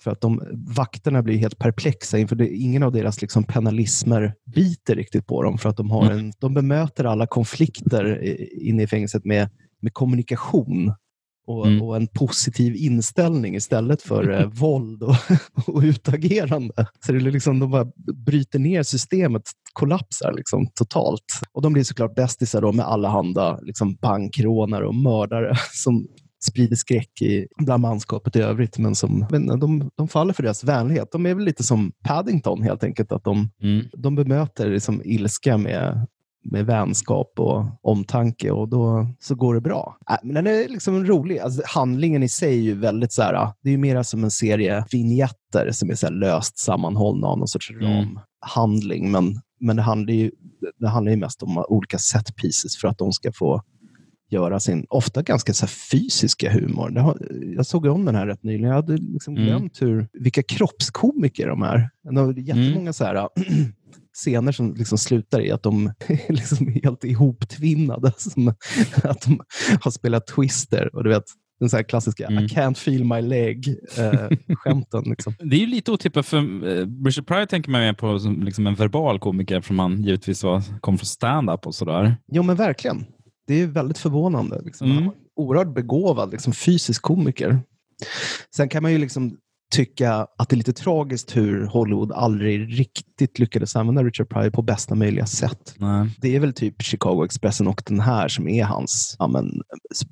För 0.03 0.11
att 0.11 0.21
de 0.21 0.41
vakterna 0.75 1.23
blir 1.23 1.37
helt 1.37 1.57
perplexa 1.59 2.17
inför 2.17 2.35
det. 2.35 2.47
Ingen 2.47 2.83
av 2.83 2.91
deras 2.91 3.21
liksom 3.21 3.43
penalismer 3.43 4.33
biter 4.55 4.95
riktigt 4.95 5.27
på 5.27 5.43
dem 5.43 5.57
för 5.57 5.69
att 5.69 5.77
de, 5.77 5.91
har 5.91 6.11
en, 6.11 6.33
de 6.39 6.53
bemöter 6.53 7.05
alla 7.05 7.27
konflikter 7.27 8.23
inne 8.61 8.83
i 8.83 8.87
fängelset 8.87 9.25
med, 9.25 9.49
med 9.81 9.93
kommunikation 9.93 10.93
och, 11.47 11.67
Mm. 11.67 11.81
och 11.81 11.95
en 11.95 12.07
positiv 12.07 12.75
inställning 12.75 13.55
istället 13.55 14.01
för 14.01 14.31
eh, 14.31 14.47
våld 14.53 15.03
och, 15.03 15.15
och 15.67 15.81
utagerande. 15.81 16.87
Så 17.05 17.11
det 17.11 17.17
är 17.17 17.31
liksom, 17.31 17.59
de 17.59 17.71
bara 17.71 17.91
bryter 18.25 18.59
ner 18.59 18.83
systemet, 18.83 19.43
kollapsar 19.73 20.33
liksom 20.33 20.67
totalt. 20.75 21.25
Och 21.51 21.61
de 21.61 21.73
blir 21.73 21.83
såklart 21.83 22.15
bästisar 22.15 22.61
då 22.61 22.71
med 22.71 22.85
allehanda 22.85 23.59
liksom 23.61 23.95
bankrånare 23.95 24.87
och 24.87 24.95
mördare 24.95 25.55
som 25.73 26.07
sprider 26.43 26.75
skräck 26.75 27.21
i, 27.21 27.47
bland 27.57 27.81
manskapet 27.81 28.35
i 28.35 28.39
övrigt. 28.41 28.77
Men, 28.77 28.95
som, 28.95 29.25
men 29.31 29.59
de, 29.59 29.91
de 29.95 30.07
faller 30.07 30.33
för 30.33 30.43
deras 30.43 30.63
vänlighet. 30.63 31.11
De 31.11 31.25
är 31.25 31.33
väl 31.35 31.45
lite 31.45 31.63
som 31.63 31.91
Paddington 32.03 32.61
helt 32.61 32.83
enkelt. 32.83 33.11
Att 33.11 33.23
de, 33.23 33.49
Mm. 33.61 33.85
de 33.97 34.15
bemöter 34.15 34.69
liksom 34.69 35.01
ilska 35.05 35.57
med, 35.57 36.07
med 36.43 36.65
vänskap 36.65 37.33
och 37.37 37.65
omtanke 37.81 38.51
och 38.51 38.69
då 38.69 39.07
så 39.19 39.35
går 39.35 39.53
det 39.55 39.61
bra. 39.61 39.97
Äh, 40.09 40.15
men 40.23 40.33
den 40.35 40.47
är 40.47 40.69
liksom 40.69 41.05
rolig. 41.05 41.39
Alltså, 41.39 41.61
handlingen 41.65 42.23
i 42.23 42.29
sig 42.29 42.53
är 42.53 42.61
ju 42.61 42.73
väldigt 42.73 43.11
så 43.13 43.21
här, 43.21 43.49
det 43.63 43.69
är 43.69 43.71
ju 43.71 43.77
mer 43.77 44.03
som 44.03 44.23
en 44.23 44.31
serie 44.31 44.85
vignetter 44.91 45.71
som 45.71 45.89
är 45.89 45.95
så 45.95 46.09
löst 46.09 46.59
sammanhållna 46.59 47.27
av 47.27 47.37
någon 47.37 47.47
sorts 47.47 47.71
Mm. 47.71 47.83
ramhandling. 48.45 49.11
Men, 49.11 49.41
men 49.59 49.75
det 49.75 49.81
handlar 49.81 50.13
ju 50.13 50.31
det 50.79 50.87
handlar 50.87 51.11
ju 51.11 51.17
mest 51.17 51.43
om 51.43 51.63
olika 51.67 51.97
set 51.97 52.35
pieces 52.35 52.77
för 52.77 52.87
att 52.87 52.97
de 52.97 53.11
ska 53.11 53.31
få 53.31 53.61
göra 54.31 54.59
sin 54.59 54.85
ofta 54.89 55.21
ganska 55.21 55.53
så 55.53 55.67
fysiska 55.67 56.51
humor. 56.51 56.99
Har, 56.99 57.17
jag 57.55 57.65
såg 57.65 57.85
om 57.85 58.05
den 58.05 58.15
här 58.15 58.27
rätt 58.27 58.43
nyligen. 58.43 58.67
Jag 58.67 58.75
hade 58.75 58.97
liksom 58.97 59.35
Mm. 59.35 59.45
glömt 59.47 59.81
hur, 59.81 60.07
vilka 60.13 60.43
kroppskomiker 60.43 61.47
de 61.47 61.61
är. 61.63 61.89
De 62.03 62.17
har 62.17 62.33
jättemånga 62.33 62.93
så 62.93 63.03
här, 63.05 63.29
scener 64.13 64.51
som 64.51 64.73
liksom 64.73 64.97
slutar 64.97 65.41
i 65.41 65.51
att 65.51 65.63
de 65.63 65.85
är 66.07 66.33
liksom 66.33 66.67
helt 66.83 67.03
ihoptvinnade. 67.03 68.11
Som 68.17 68.47
att 69.03 69.21
de 69.21 69.41
har 69.81 69.91
spelat 69.91 70.27
Twister 70.27 70.95
och 70.95 71.03
du 71.03 71.09
vet, 71.09 71.23
den 71.59 71.69
så 71.69 71.75
här 71.77 71.83
klassiska 71.83 72.27
Mm. 72.27 72.43
I 72.43 72.47
can't 72.47 72.73
feel 72.77 73.03
my 73.03 73.21
leg-skämten. 73.21 75.03
liksom. 75.09 75.33
Det 75.39 75.55
är 75.55 75.59
ju 75.59 75.65
lite 75.65 75.91
otippat, 75.91 76.25
för 76.25 76.37
eh, 76.37 76.87
Richard 77.05 77.27
Pryor 77.27 77.45
tänker 77.45 77.71
man 77.71 77.81
mer 77.81 77.93
på 77.93 78.19
som 78.19 78.43
liksom 78.43 78.67
en 78.67 78.75
verbal 78.75 79.19
komiker, 79.19 79.57
eftersom 79.57 79.79
han 79.79 80.03
givetvis 80.03 80.43
var, 80.43 80.63
kom 80.79 80.97
från 80.97 81.05
stand-up 81.05 81.67
och 81.67 81.75
sådär. 81.75 82.15
Jo, 82.31 82.43
men 82.43 82.55
verkligen. 82.55 83.05
Det 83.51 83.61
är 83.61 83.67
väldigt 83.67 83.97
förvånande. 83.97 84.61
Liksom. 84.65 84.91
Mm. 84.91 85.11
Oerhört 85.35 85.73
begåvad 85.73 86.31
liksom, 86.31 86.53
fysisk 86.53 87.01
komiker. 87.01 87.59
Sen 88.55 88.69
kan 88.69 88.83
man 88.83 88.91
ju 88.91 88.97
liksom 88.97 89.37
tycka 89.71 90.13
att 90.37 90.49
det 90.49 90.53
är 90.53 90.57
lite 90.57 90.73
tragiskt 90.73 91.37
hur 91.37 91.65
Hollywood 91.65 92.11
aldrig 92.11 92.79
riktigt 92.79 93.39
lyckades 93.39 93.75
använda 93.75 94.03
Richard 94.03 94.29
Pryor 94.29 94.49
på 94.49 94.61
bästa 94.61 94.95
möjliga 94.95 95.25
sätt. 95.25 95.75
Nej. 95.77 96.09
Det 96.21 96.35
är 96.35 96.39
väl 96.39 96.53
typ 96.53 96.81
Chicago 96.81 97.23
Expressen 97.25 97.67
och 97.67 97.83
den 97.85 97.99
här 97.99 98.27
som 98.27 98.47
är 98.47 98.63
hans 98.63 99.15
ja, 99.19 99.27
men, 99.27 99.61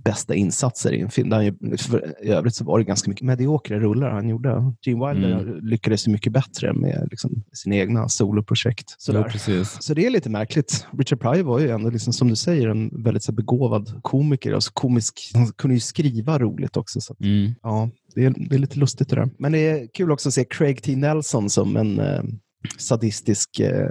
bästa 0.03 0.35
insatser 0.35 0.91
i 0.93 1.01
en 1.01 1.09
film. 1.09 1.29
Där 1.29 1.41
ju- 1.41 1.77
för, 1.77 2.13
I 2.23 2.29
övrigt 2.29 2.55
så 2.55 2.63
var 2.65 2.79
det 2.79 2.85
ganska 2.85 3.09
mycket 3.09 3.25
mediokra 3.25 3.79
rullar 3.79 4.09
han 4.11 4.29
gjorde. 4.29 4.73
Gene 4.81 5.07
Wilder 5.13 5.39
Mm. 5.39 5.65
lyckades 5.65 6.07
ju 6.07 6.11
mycket 6.11 6.33
bättre 6.33 6.73
med 6.73 7.07
liksom, 7.11 7.43
sina 7.53 7.75
egna 7.75 8.09
soloprojekt. 8.09 8.95
Precis. 9.31 9.77
Så 9.79 9.93
det 9.93 10.05
är 10.05 10.09
lite 10.09 10.29
märkligt. 10.29 10.85
Richard 10.97 11.19
Pryor 11.19 11.43
var 11.43 11.59
ju 11.59 11.69
ändå, 11.69 11.89
liksom, 11.89 12.13
som 12.13 12.27
du 12.27 12.35
säger, 12.35 12.67
en 12.69 13.03
väldigt 13.03 13.23
så 13.23 13.31
begåvad 13.31 13.99
komiker. 14.01 14.53
Alltså, 14.53 14.71
komisk. 14.73 15.31
Han 15.33 15.47
kunde 15.47 15.73
ju 15.73 15.79
skriva 15.79 16.39
roligt 16.39 16.77
också. 16.77 17.01
Så 17.01 17.13
att, 17.13 17.21
Mm. 17.21 17.51
ja, 17.63 17.89
det, 18.15 18.25
är, 18.25 18.33
det 18.49 18.55
är 18.55 18.59
lite 18.59 18.79
lustigt 18.79 19.09
det 19.09 19.15
där. 19.15 19.29
Men 19.39 19.51
det 19.51 19.67
är 19.67 19.87
kul 19.93 20.11
också 20.11 20.29
att 20.29 20.33
se 20.33 20.45
Craig 20.45 20.83
T. 20.83 20.95
Nelson 20.95 21.49
som 21.49 21.77
en 21.77 21.99
eh, 21.99 22.21
sadistisk 22.77 23.59
eh, 23.59 23.89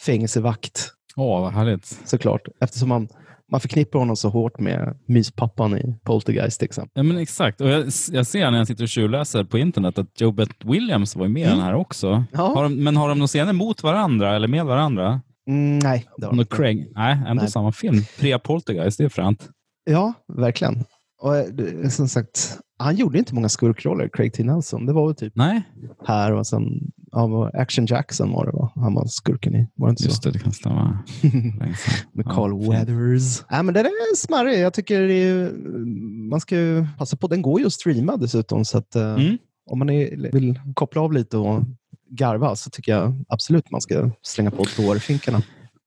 fängelsevakt, 0.00 0.88
Åh, 1.16 1.40
vad 1.40 1.52
härligt. 1.52 1.98
såklart. 2.04 2.42
Eftersom 2.60 2.88
man, 2.88 3.08
man 3.52 3.60
förknippar 3.60 3.98
honom 3.98 4.16
så 4.16 4.28
hårt 4.28 4.60
med 4.60 4.98
myspappan 5.06 5.76
i 5.78 5.98
Poltergeist 6.04 6.58
till 6.58 6.66
exempel. 6.66 6.90
Ja, 6.94 7.02
men 7.02 7.16
exakt. 7.18 7.60
Och 7.60 7.68
jag, 7.68 7.84
jag 8.12 8.26
ser 8.26 8.50
när 8.50 8.58
jag 8.58 8.66
sitter 8.66 8.82
och 8.84 8.88
tjuvläser 8.88 9.44
på 9.44 9.58
internet 9.58 9.98
att 9.98 10.20
Joe 10.20 10.32
Bett 10.32 10.64
Williams 10.64 11.16
var 11.16 11.28
med 11.28 11.42
i 11.42 11.50
den 11.50 11.60
här 11.60 11.74
också. 11.74 12.24
Ja. 12.32 12.54
Har 12.54 12.62
de, 12.62 12.74
men 12.84 12.96
har 12.96 13.08
de 13.08 13.18
några 13.18 13.26
scener 13.28 13.52
mot 13.52 13.82
varandra 13.82 14.36
eller 14.36 14.48
med 14.48 14.64
varandra? 14.66 15.20
Mm, 15.48 15.78
nej, 15.78 16.06
det 16.16 16.26
har 16.26 16.32
de 16.32 16.40
inte. 16.40 16.56
Craig? 16.56 16.92
Nej, 16.94 17.18
ändå 17.26 17.42
Nej. 17.42 17.50
samma 17.50 17.72
film. 17.72 17.96
Pre-Poltergeist, 18.18 18.98
det 18.98 19.04
är 19.04 19.08
fränt. 19.08 19.48
Ja, 19.84 20.12
verkligen. 20.36 20.84
Och 21.22 21.92
som 21.92 22.08
sagt, 22.08 22.58
han 22.78 22.96
gjorde 22.96 23.18
inte 23.18 23.34
många 23.34 23.48
skurkroller, 23.48 24.08
Craig 24.12 24.32
T. 24.32 24.44
Nelson. 24.44 24.86
Det 24.86 24.92
var 24.92 25.06
väl 25.06 25.14
typ 25.16 25.32
Nej, 25.36 25.62
här 26.06 26.32
och 26.32 26.46
sen 26.46 26.62
ja, 27.12 27.50
Action 27.54 27.86
Jackson 27.86 28.32
var 28.32 28.46
det 28.46 28.52
va? 28.52 28.72
Han 28.74 28.94
var 28.94 29.06
skurken 29.06 29.54
i. 29.54 29.68
Var 29.74 29.88
det 29.88 29.90
inte 29.90 30.02
så? 30.02 30.08
just 30.08 30.22
det, 30.22 30.30
det 30.30 30.38
kan 30.38 30.52
stämma. 30.52 30.98
Med 32.12 32.26
Ja, 32.26 32.30
Carl 32.34 32.60
fint. 32.60 32.72
Weathers. 32.72 33.42
Ja, 33.50 33.62
men 33.62 33.74
den 33.74 33.86
är 33.86 34.16
smarrig. 34.16 34.60
Jag 34.60 34.74
tycker 34.74 35.00
är, 35.00 35.50
man 36.30 36.40
ska 36.40 36.56
ju 36.56 36.86
passa 36.98 37.16
på. 37.16 37.26
Den 37.28 37.42
går 37.42 37.60
ju 37.60 37.66
att 37.66 37.72
streama 37.72 38.16
dessutom. 38.16 38.64
Så 38.64 38.78
att, 38.78 38.96
eh, 38.96 39.14
Mm. 39.14 39.38
om 39.70 39.78
man 39.78 39.90
är, 39.90 40.32
vill 40.32 40.60
koppla 40.74 41.00
av 41.02 41.12
lite 41.12 41.36
och 41.36 41.62
garva 42.10 42.56
så 42.56 42.70
tycker 42.70 42.92
jag 42.92 43.24
absolut 43.28 43.70
man 43.70 43.80
ska 43.80 44.10
slänga 44.22 44.50
på 44.50 44.64
dårfinkarna. 44.76 45.42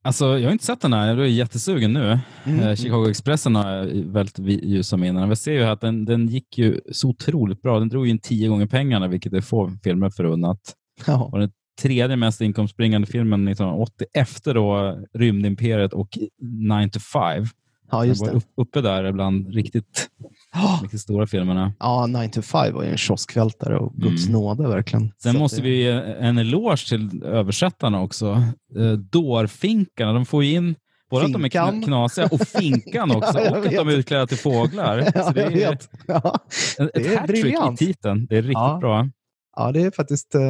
Alltså, 0.06 0.40
jag 0.40 0.48
har 0.48 0.52
inte 0.52 0.66
sett 0.66 0.82
den 0.82 0.94
här. 0.94 1.08
Jag 1.08 1.20
är 1.20 1.26
jättesugen 1.26 1.94
nu. 1.94 2.20
Mm. 2.44 2.60
Eh, 2.60 2.76
Chicago 2.76 3.10
Expressen 3.10 3.56
har 3.56 3.86
väldigt 4.12 4.40
ljusa 4.64 4.98
minnen. 4.98 5.30
Vi 5.30 5.36
ser 5.36 5.52
ju 5.52 5.64
att 5.64 5.82
den, 5.82 6.06
den 6.06 6.28
gick 6.28 6.58
ju 6.58 6.82
så 6.92 7.10
otroligt 7.10 7.62
bra. 7.62 7.80
Den 7.80 7.90
drog 7.90 8.06
ju 8.06 8.12
in 8.12 8.20
tio 8.20 8.48
gånger 8.48 8.66
pengarna, 8.66 9.08
vilket 9.08 9.34
är 9.34 9.42
få 9.42 9.72
filmer 9.84 10.10
förunnat. 10.10 10.60
Ja. 11.08 11.30
var 11.32 11.40
den 11.40 11.52
tredje 11.82 12.16
mest 12.16 12.42
inkomstbringande 12.42 13.08
filmen 13.08 13.48
1980 13.48 14.08
efter 14.14 14.54
då 14.54 15.00
Rymdimperiet 15.14 15.94
och 15.94 16.10
9 16.42 16.90
to 16.90 17.00
5. 17.00 17.46
Ja, 17.92 18.06
just 18.06 18.26
den 18.26 18.34
var 18.34 18.42
uppe 18.64 18.82
där 18.82 19.12
bland 19.12 19.54
riktigt, 19.54 20.10
Ja, 20.54 20.80
riktigt 20.84 21.02
stora 21.02 21.28
filmerna. 21.28 21.74
Ja, 21.80 22.08
9 22.08 22.30
to 22.30 22.42
5 22.42 22.74
var 22.74 22.84
ju 22.84 22.90
en 22.90 22.98
kioskvältare 22.98 23.78
och 23.78 23.94
Guds 23.96 24.28
Mm. 24.28 24.34
nåde 24.42 24.68
verkligen. 24.70 25.12
Sen 25.24 25.34
Så 25.34 25.40
måste 25.40 25.58
det- 25.58 25.64
vi 25.64 25.84
ge 25.84 25.92
en 26.20 26.38
eloge 26.38 26.90
till 26.90 27.24
översättarna 27.24 28.02
också. 28.02 28.44
Eh, 28.80 28.92
Dårfinkarna, 28.92 30.14
de 30.14 30.26
får 30.26 30.44
ju 30.44 30.52
in 30.54 30.76
Både 31.10 31.26
att 31.26 31.34
de 31.34 31.40
är 31.46 31.50
Finkan. 31.50 31.82
kna- 31.82 31.86
knasiga 31.86 32.28
och 32.32 32.42
finkan 32.42 33.12
också. 33.16 33.40
Ja, 33.40 33.44
jag 33.46 33.58
och 33.60 33.66
att 33.66 33.72
de 33.72 33.88
är 33.88 33.92
utklädda 33.92 34.28
till 34.28 34.38
fåglar. 34.38 34.98
Ja, 35.16 35.32
det 35.32 35.42
jag 35.42 35.54
är. 35.54 35.78
Ja, 36.08 36.40
ett 36.94 37.20
hattrick 37.20 37.46
i 37.46 37.76
titeln. 37.78 38.26
Det 38.30 38.38
är 38.38 38.42
riktigt 38.42 38.80
bra. 38.80 39.10
ja, 39.56 39.72
det 39.72 39.82
är 39.82 39.92
faktiskt... 39.92 40.36
eh, 40.36 40.42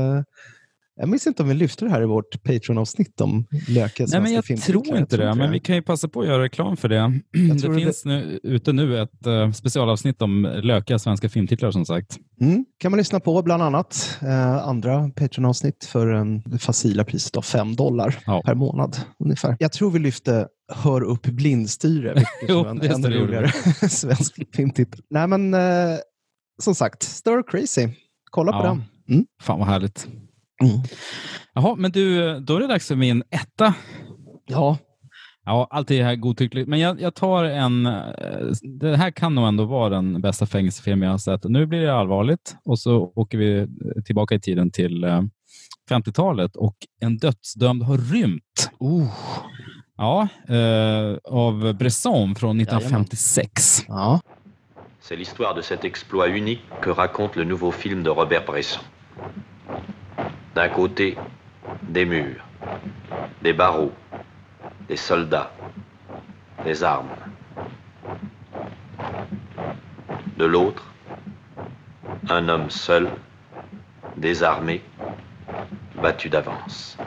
jag 0.98 1.10
minns 1.10 1.28
inte 1.28 1.44
om 1.44 1.50
vi 1.50 1.56
lyfte 1.56 1.86
det 1.86 1.92
här 1.92 2.02
i 2.02 2.06
vårt 2.06 2.44
Patreon-avsnitt 2.44 3.22
om 3.22 3.46
lökiga 3.68 4.08
Nej, 4.12 4.22
men 4.22 4.34
jag 4.34 4.46
tror 4.62 4.98
inte 4.98 5.18
det, 5.18 5.36
men 5.36 5.52
vi 5.52 5.60
kan 5.60 5.76
ju 5.76 5.82
passa 5.82 6.08
på 6.08 6.22
att 6.22 6.28
göra 6.28 6.44
reklam 6.44 6.78
för 6.78 6.90
det. 6.90 7.20
Det 7.34 7.60
tror 7.62 7.74
det- 7.74 7.80
finns 7.82 8.06
nu, 8.06 8.40
ute 8.44 8.74
nu 8.74 9.02
ett 9.02 9.28
uh, 9.28 9.52
specialavsnitt 9.52 10.22
om 10.22 10.42
lökiga 10.64 11.00
svenska 11.00 11.30
filmtitlar 11.30 11.72
som 11.72 11.86
sagt. 11.86 12.18
Mm, 12.42 12.66
kan 12.80 12.92
man 12.92 12.98
lyssna 12.98 13.20
på 13.20 13.42
bland 13.42 13.64
annat 13.64 14.18
eh, 14.22 14.58
andra 14.68 15.10
Patreon-avsnitt 15.10 15.86
för 15.86 16.08
en, 16.08 16.42
det 16.46 16.58
facila 16.60 17.04
priset 17.04 17.38
av 17.38 17.42
5 17.42 17.76
dollar 17.76 18.16
Ja. 18.26 18.42
per 18.46 18.56
månad 18.56 18.98
ungefär. 19.20 19.56
Jag 19.60 19.72
tror 19.72 19.92
vi 19.92 20.00
lyfte 20.00 20.48
Hör 20.74 21.02
upp 21.04 21.22
blindstyre, 21.26 22.14
vilket 22.14 22.50
är 22.56 22.70
en 22.70 22.82
ännu 23.06 23.18
roligare 23.18 23.52
svensk 23.90 24.56
filmtitel. 24.56 25.02
Nej, 25.10 25.28
men 25.28 25.54
eh, 25.54 25.98
som 26.62 26.76
sagt, 26.76 27.04
Stir 27.04 27.44
Crazy. 27.52 27.88
Kolla 28.32 28.52
på 28.52 28.58
Ja. 28.58 28.64
den. 28.64 28.84
Mm. 29.10 29.26
Fan 29.42 29.60
vad 29.60 29.68
härligt. 29.68 30.08
Mm. 30.64 30.82
Jaha, 31.54 31.76
men 31.76 31.92
du, 31.92 32.40
då 32.40 32.56
är 32.56 32.60
det 32.60 32.68
dags 32.68 32.88
för 32.88 32.96
min 32.96 33.24
etta. 33.32 33.74
Ja, 34.46 34.78
Ja, 35.48 35.68
allt 35.70 35.92
är 35.92 36.04
här 36.04 36.16
godtyckligt. 36.16 36.70
Men 36.70 36.80
jag, 36.80 37.02
jag 37.02 37.16
tar 37.16 37.44
en... 37.44 37.86
eh, 37.86 37.94
Det 38.80 38.98
här 38.98 39.12
kan 39.12 39.36
nog 39.36 39.48
ändå 39.48 39.66
vara 39.66 39.90
den 39.90 40.22
bästa 40.22 40.46
fängelsefilm 40.46 41.02
jag 41.04 41.12
har 41.12 41.18
sett. 41.18 41.44
Nu 41.44 41.66
blir 41.66 41.82
det 41.82 41.94
allvarligt 41.96 42.56
och 42.66 42.80
så 42.80 43.12
åker 43.16 43.38
vi 43.38 43.58
eh, 43.60 43.66
tillbaka 44.06 44.36
i 44.36 44.40
tiden 44.40 44.72
till 44.72 45.04
eh, 45.04 45.22
50-talet 45.90 46.56
och 46.56 46.76
en 47.02 47.18
dödsdömd 47.18 47.84
har 47.84 47.98
rymt. 47.98 48.70
oh. 48.80 49.08
Ja, 49.98 50.28
eh, 50.50 51.18
av 51.24 51.74
Bresson 51.74 52.36
från 52.36 52.60
1956. 52.62 53.86
ja. 53.88 54.20
C'est 55.02 55.16
l'histoire 55.18 55.54
de 55.56 55.62
cet 55.64 55.84
exploit 55.84 56.30
unique 56.42 56.62
que 56.82 56.90
raconte 56.94 57.40
le 57.40 57.46
nouveau 57.46 57.72
film 57.72 58.04
de 58.04 58.10
Robert 58.10 58.46
Bresson. 58.46 58.82
D'un 60.56 60.70
côté, 60.70 61.18
des 61.84 62.06
murs, 62.06 62.42
des 63.42 63.52
barreaux, 63.52 63.92
des 64.88 64.96
soldats, 64.96 65.52
des 66.64 66.82
armes. 66.82 67.10
De 70.38 70.46
l'autre, 70.46 70.94
un 72.30 72.48
homme 72.48 72.70
seul, 72.70 73.10
désarmé, 74.16 74.82
battu 76.02 76.30
d'avance. 76.30 76.98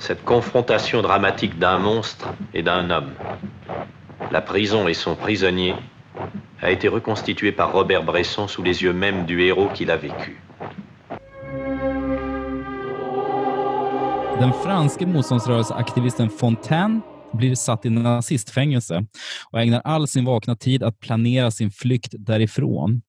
Cette 0.00 0.24
confrontation 0.24 1.02
dramatique 1.02 1.56
d'un 1.56 1.78
monstre 1.78 2.30
et 2.52 2.64
d'un 2.64 2.90
homme, 2.90 3.12
la 4.32 4.40
prison 4.40 4.88
et 4.88 4.94
son 4.94 5.14
prisonnier, 5.14 5.76
a 6.60 6.72
été 6.72 6.88
reconstituée 6.88 7.52
par 7.52 7.70
Robert 7.70 8.02
Bresson 8.02 8.48
sous 8.48 8.64
les 8.64 8.82
yeux 8.82 8.92
même 8.92 9.24
du 9.24 9.42
héros 9.42 9.68
qui 9.72 9.84
l'a 9.84 9.96
vécu. 9.96 10.42
Den 14.40 14.52
franske 14.52 15.06
motståndsrörelseaktivisten 15.06 16.30
Fontaine 16.30 17.00
blir 17.32 17.54
satt 17.54 17.86
i 17.86 17.90
nazistfängelse 17.90 19.06
och 19.50 19.60
ägnar 19.60 19.80
all 19.84 20.08
sin 20.08 20.24
vakna 20.24 20.56
tid 20.56 20.82
att 20.82 21.00
planera 21.00 21.50
sin 21.50 21.70
flykt 21.70 22.14
därifrån. 22.18 23.02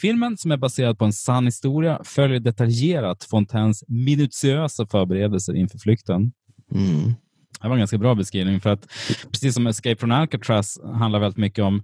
Filmen, 0.00 0.36
som 0.36 0.52
är 0.52 0.56
baserad 0.56 0.98
på 0.98 1.04
en 1.04 1.12
sann 1.12 1.44
historia, 1.44 2.00
följer 2.04 2.40
detaljerat 2.40 3.24
Fontaines 3.24 3.84
minutiösa 3.88 4.86
förberedelser 4.86 5.56
inför 5.56 5.78
flykten. 5.78 6.32
Mm. 6.74 7.14
Det 7.60 7.68
var 7.68 7.74
en 7.74 7.78
ganska 7.78 7.98
bra 7.98 8.14
beskrivning, 8.14 8.60
för 8.60 8.70
att 8.70 8.86
precis 9.30 9.54
som 9.54 9.66
Escape 9.66 9.96
from 9.96 10.10
Alcatraz 10.10 10.80
handlar 10.94 11.20
väldigt 11.20 11.38
mycket 11.38 11.64
om 11.64 11.82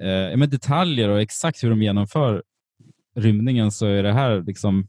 eh, 0.00 0.36
med 0.36 0.50
detaljer 0.50 1.08
och 1.08 1.20
exakt 1.20 1.64
hur 1.64 1.70
de 1.70 1.82
genomför 1.82 2.42
rymningen, 3.16 3.70
så 3.70 3.86
är 3.86 4.02
det 4.02 4.12
här 4.12 4.42
liksom 4.46 4.86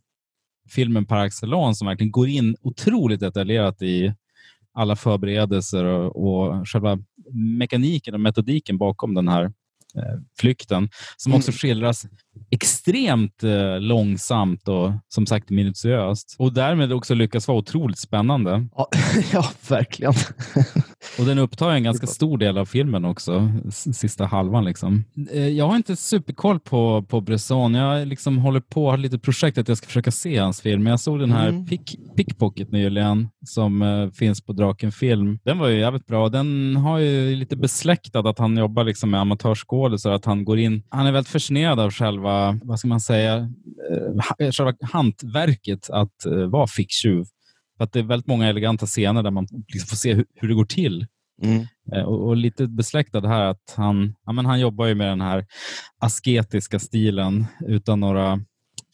filmen 0.70 1.06
par 1.06 1.26
excellence 1.26 1.78
som 1.78 1.88
verkligen 1.88 2.12
går 2.12 2.28
in 2.28 2.56
otroligt 2.62 3.20
detaljerat 3.20 3.82
i 3.82 4.14
alla 4.74 4.96
förberedelser 4.96 5.84
och, 5.84 6.16
och 6.16 6.68
själva 6.68 7.00
mekaniken 7.34 8.14
och 8.14 8.20
metodiken 8.20 8.78
bakom 8.78 9.14
den 9.14 9.28
här 9.28 9.44
eh, 9.96 10.20
flykten, 10.40 10.90
som 11.18 11.34
också 11.34 11.52
skildras 11.52 12.06
extremt 12.52 13.44
eh, 13.44 13.80
långsamt 13.80 14.68
och 14.68 14.92
som 15.08 15.26
sagt 15.26 15.50
minutiöst. 15.50 16.36
Och 16.40 16.54
därmed 16.54 16.94
också 16.94 17.14
lyckas 17.14 17.48
vara 17.48 17.58
otroligt 17.58 18.00
spännande. 18.00 18.68
Ja, 18.76 18.88
ja, 19.34 19.50
verkligen. 19.70 20.14
Och 21.20 21.26
den 21.26 21.40
upptar 21.40 21.72
en 21.72 21.84
ganska 21.84 22.08
stor 22.08 22.38
del 22.38 22.58
av 22.58 22.66
filmen 22.66 23.06
också, 23.06 23.52
sista 23.72 24.26
halvan. 24.26 24.66
Liksom. 24.66 25.04
Eh, 25.32 25.48
Jag 25.48 25.68
har 25.68 25.76
inte 25.76 25.96
superkoll 25.96 26.60
på, 26.60 27.06
på 27.10 27.22
Bresson. 27.22 27.74
Jag 27.74 28.08
liksom 28.08 28.38
håller 28.38 28.60
på, 28.60 28.90
har 28.90 28.98
lite 28.98 29.20
projekt 29.20 29.58
att 29.58 29.68
jag 29.68 29.78
ska 29.78 29.88
försöka 29.88 30.12
se 30.12 30.38
hans 30.38 30.62
film. 30.62 30.84
Men 30.84 30.92
jag 30.92 31.00
såg 31.00 31.20
den 31.20 31.32
här 31.32 31.46
Mm. 31.46 31.66
Pick, 31.66 31.96
Pickpocket 32.16 32.72
nyligen 32.72 33.30
som 33.46 33.82
eh, 33.82 34.10
finns 34.10 34.42
på 34.42 34.54
Draken 34.54 34.92
Film. 34.92 35.40
Den 35.44 35.58
var 35.60 35.68
ju 35.68 35.80
jävligt 35.80 36.06
bra. 36.08 36.30
Den 36.30 36.76
har 36.76 36.98
ju 37.00 37.36
lite 37.36 37.56
besläktad 37.56 38.20
att 38.30 38.40
han 38.40 38.58
jobbar 38.58 38.84
liksom 38.84 39.10
med 39.12 39.20
amatörskådisar, 39.22 40.12
att 40.12 40.26
han 40.26 40.46
går 40.46 40.60
in. 40.60 40.84
Han 40.90 41.06
är 41.08 41.12
väldigt 41.12 41.32
fascinerad 41.32 41.80
av 41.80 41.92
själva, 41.92 42.25
vad 42.64 42.80
ska 42.80 42.88
man 42.88 43.00
säga, 43.00 43.36
eh, 44.40 44.52
själva 44.52 44.74
hantverket 44.82 45.90
att 45.90 46.26
eh, 46.26 46.38
vara 46.38 46.68
ficktjuv. 46.68 47.26
För 47.78 47.84
att 47.84 47.94
det 47.94 48.00
är 48.00 48.04
väldigt 48.04 48.28
många 48.28 48.48
eleganta 48.50 48.86
scener 48.86 49.24
där 49.24 49.32
man 49.32 49.48
liksom 49.68 49.88
får 49.88 49.96
se 49.96 50.14
hur, 50.14 50.26
hur 50.36 50.48
det 50.48 50.54
går 50.54 50.66
till. 50.66 51.06
Mm. 51.42 51.68
Eh, 51.94 52.04
Och, 52.04 52.28
och 52.28 52.38
lite 52.38 52.68
besläktad 52.68 53.28
här 53.28 53.42
att 53.42 53.74
han, 53.78 54.16
ja, 54.26 54.32
men 54.32 54.46
han 54.46 54.60
jobbar 54.60 54.86
ju 54.86 54.96
med 54.96 55.08
den 55.08 55.22
här 55.22 55.46
asketiska 56.00 56.80
stilen 56.80 57.46
utan 57.68 58.00
några 58.00 58.40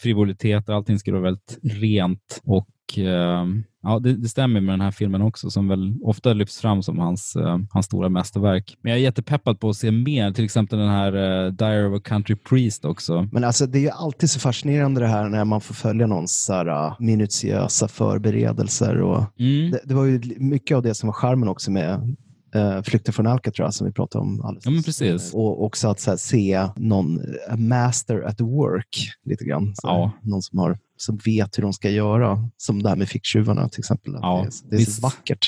frivoliteter. 0.01 0.73
Allting 0.73 0.99
ska 0.99 1.11
vara 1.11 1.21
väldigt 1.21 1.59
rent 1.63 2.41
och 2.43 2.97
eh, 2.97 3.45
ja, 3.83 3.99
det, 3.99 4.13
det 4.13 4.29
stämmer 4.29 4.61
med 4.61 4.73
den 4.73 4.81
här 4.81 4.91
filmen 4.91 5.21
också 5.21 5.49
som 5.49 5.67
väl 5.67 5.93
ofta 6.03 6.33
lyfts 6.33 6.61
fram 6.61 6.83
som 6.83 6.99
hans, 6.99 7.35
eh, 7.35 7.57
hans 7.69 7.85
stora 7.85 8.09
mästerverk. 8.09 8.77
Men 8.81 8.91
jag 8.91 8.99
är 8.99 9.03
jättepeppad 9.03 9.59
på 9.59 9.69
att 9.69 9.75
se 9.75 9.91
mer, 9.91 10.31
till 10.31 10.45
exempel 10.45 10.79
den 10.79 10.89
här 10.89 11.15
uh, 11.15 11.51
Diary 11.53 11.85
of 11.85 11.99
a 11.99 12.01
Country 12.05 12.35
Priest 12.35 12.85
också. 12.85 13.27
Men 13.31 13.43
alltså, 13.43 13.65
det 13.65 13.77
är 13.77 13.81
ju 13.81 13.89
alltid 13.89 14.29
så 14.29 14.39
fascinerande 14.39 15.01
det 15.01 15.07
här 15.07 15.29
när 15.29 15.45
man 15.45 15.61
får 15.61 15.73
följa 15.73 16.07
någons 16.07 16.47
här, 16.49 16.67
uh, 16.69 16.95
minutiösa 16.99 17.87
förberedelser. 17.87 19.01
Och 19.01 19.23
Mm. 19.39 19.71
det, 19.71 19.81
det 19.83 19.93
var 19.93 20.05
ju 20.05 20.21
mycket 20.37 20.77
av 20.77 20.83
det 20.83 20.93
som 20.93 21.07
var 21.07 21.13
charmen 21.13 21.49
också 21.49 21.71
med 21.71 22.15
uh, 22.55 22.81
Flykten 22.81 23.13
från 23.13 23.27
Alcatraz 23.27 23.75
som 23.77 23.87
vi 23.87 23.93
pratade 23.93 24.21
om 24.21 24.41
alldeles 24.41 24.65
Ja, 24.65 24.81
precis. 24.85 25.33
Och 25.33 25.63
också 25.65 25.87
att 25.87 26.05
här, 26.05 26.15
se 26.17 26.67
någon 26.75 27.19
master 27.57 28.21
at 28.21 28.41
work 28.41 29.11
lite 29.25 29.45
grann. 29.45 29.73
Så, 29.75 29.87
Ja. 29.87 30.11
Någon 30.21 30.41
som, 30.41 30.59
har, 30.59 30.79
som 30.97 31.17
vet 31.25 31.57
hur 31.57 31.63
de 31.63 31.73
ska 31.73 31.89
göra. 31.89 32.49
Som 32.57 32.83
det 32.83 32.89
här 32.89 32.95
med 32.95 33.09
ficktjuvarna 33.09 33.69
till 33.69 33.79
exempel. 33.79 34.13
Ja, 34.21 34.47
det 34.69 34.75
är, 34.75 34.77
det 34.77 34.83
är 34.83 34.85
så 34.85 35.01
vackert. 35.01 35.45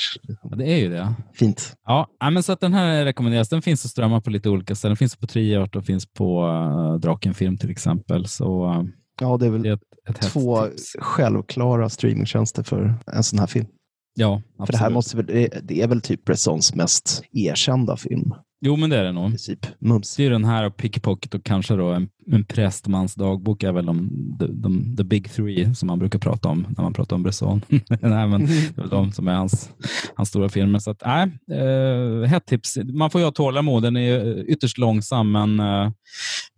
Det 0.56 0.72
är 0.72 0.76
ju 0.76 0.88
det. 0.88 1.14
Fint. 1.34 1.76
Ja, 1.86 2.08
men 2.32 2.42
så 2.42 2.52
att 2.52 2.60
den 2.60 2.72
här 2.74 3.04
rekommenderas. 3.04 3.48
Den 3.48 3.62
finns 3.62 3.84
att 3.84 3.90
strömma 3.90 4.20
på 4.20 4.30
lite 4.30 4.48
olika 4.48 4.74
ställen. 4.74 4.90
Den 4.90 4.96
finns 4.96 5.16
på 5.16 5.26
Triart 5.26 5.76
och 5.76 5.84
finns 5.84 6.06
på 6.06 6.46
uh, 6.46 6.94
Draken 7.00 7.34
Film 7.34 7.56
till 7.56 7.70
exempel. 7.70 8.26
Så 8.28 8.66
uh, 8.70 8.82
Ja, 9.20 9.36
det 9.36 9.46
är 9.46 9.50
väl 9.50 9.62
det 9.62 9.68
är 9.68 9.74
ett, 9.74 9.80
ett 10.08 10.20
två 10.22 10.66
tips. 10.66 10.96
självklara 10.98 11.88
streamingtjänster 11.88 12.62
för 12.62 12.94
en 13.06 13.22
sån 13.24 13.38
här 13.38 13.46
film. 13.46 13.66
Ja, 14.14 14.42
För 14.66 14.72
det 14.72 14.78
här 14.78 14.86
absolut. 14.86 14.94
måste 14.94 15.16
väl, 15.16 15.48
det, 15.62 15.82
är 15.82 15.88
väl 15.88 16.00
typ 16.00 16.24
Bressons 16.24 16.74
mest 16.74 17.22
erkända 17.32 17.96
film. 17.96 18.34
Jo, 18.60 18.76
men 18.76 18.90
det 18.90 18.96
är 18.98 19.04
det 19.04 19.12
nog. 19.12 19.28
Princip. 19.28 19.66
Mums. 19.78 20.16
Det 20.16 20.26
är 20.26 20.30
den 20.30 20.44
här 20.44 20.66
och 20.66 20.76
Pickpocket 20.76 21.34
och 21.34 21.44
kanske 21.44 21.74
då 21.74 21.92
en, 21.92 22.08
en 22.32 22.44
prästmans 22.44 23.14
dagbok 23.14 23.62
är 23.62 23.72
väl 23.72 23.86
de, 23.86 24.10
de, 24.38 24.62
de, 24.62 24.96
the 24.96 25.04
big 25.04 25.30
three 25.32 25.74
som 25.74 25.86
man 25.86 25.98
brukar 25.98 26.18
prata 26.18 26.48
om 26.48 26.66
när 26.76 26.82
man 26.82 26.92
pratar 26.92 27.16
om 27.16 27.22
Bresson. 27.22 27.62
nej, 27.68 28.28
men 28.28 28.46
det 28.46 28.52
är 28.52 28.80
väl 28.80 28.88
de 28.88 29.12
som 29.12 29.28
är 29.28 29.34
hans, 29.34 29.70
hans 30.14 30.28
stora 30.28 30.48
filmer. 30.48 30.78
Så 30.78 30.90
att, 30.90 31.02
nej, 31.06 31.30
eh, 31.60 32.28
hett 32.28 32.46
tips. 32.46 32.78
Man 32.84 33.10
får 33.10 33.20
ju 33.20 33.24
ha 33.24 33.32
tålamod. 33.32 33.82
Den 33.82 33.96
är 33.96 34.26
eh, 34.26 34.42
ytterst 34.44 34.78
långsam, 34.78 35.32
men 35.32 35.60
eh, 35.60 35.90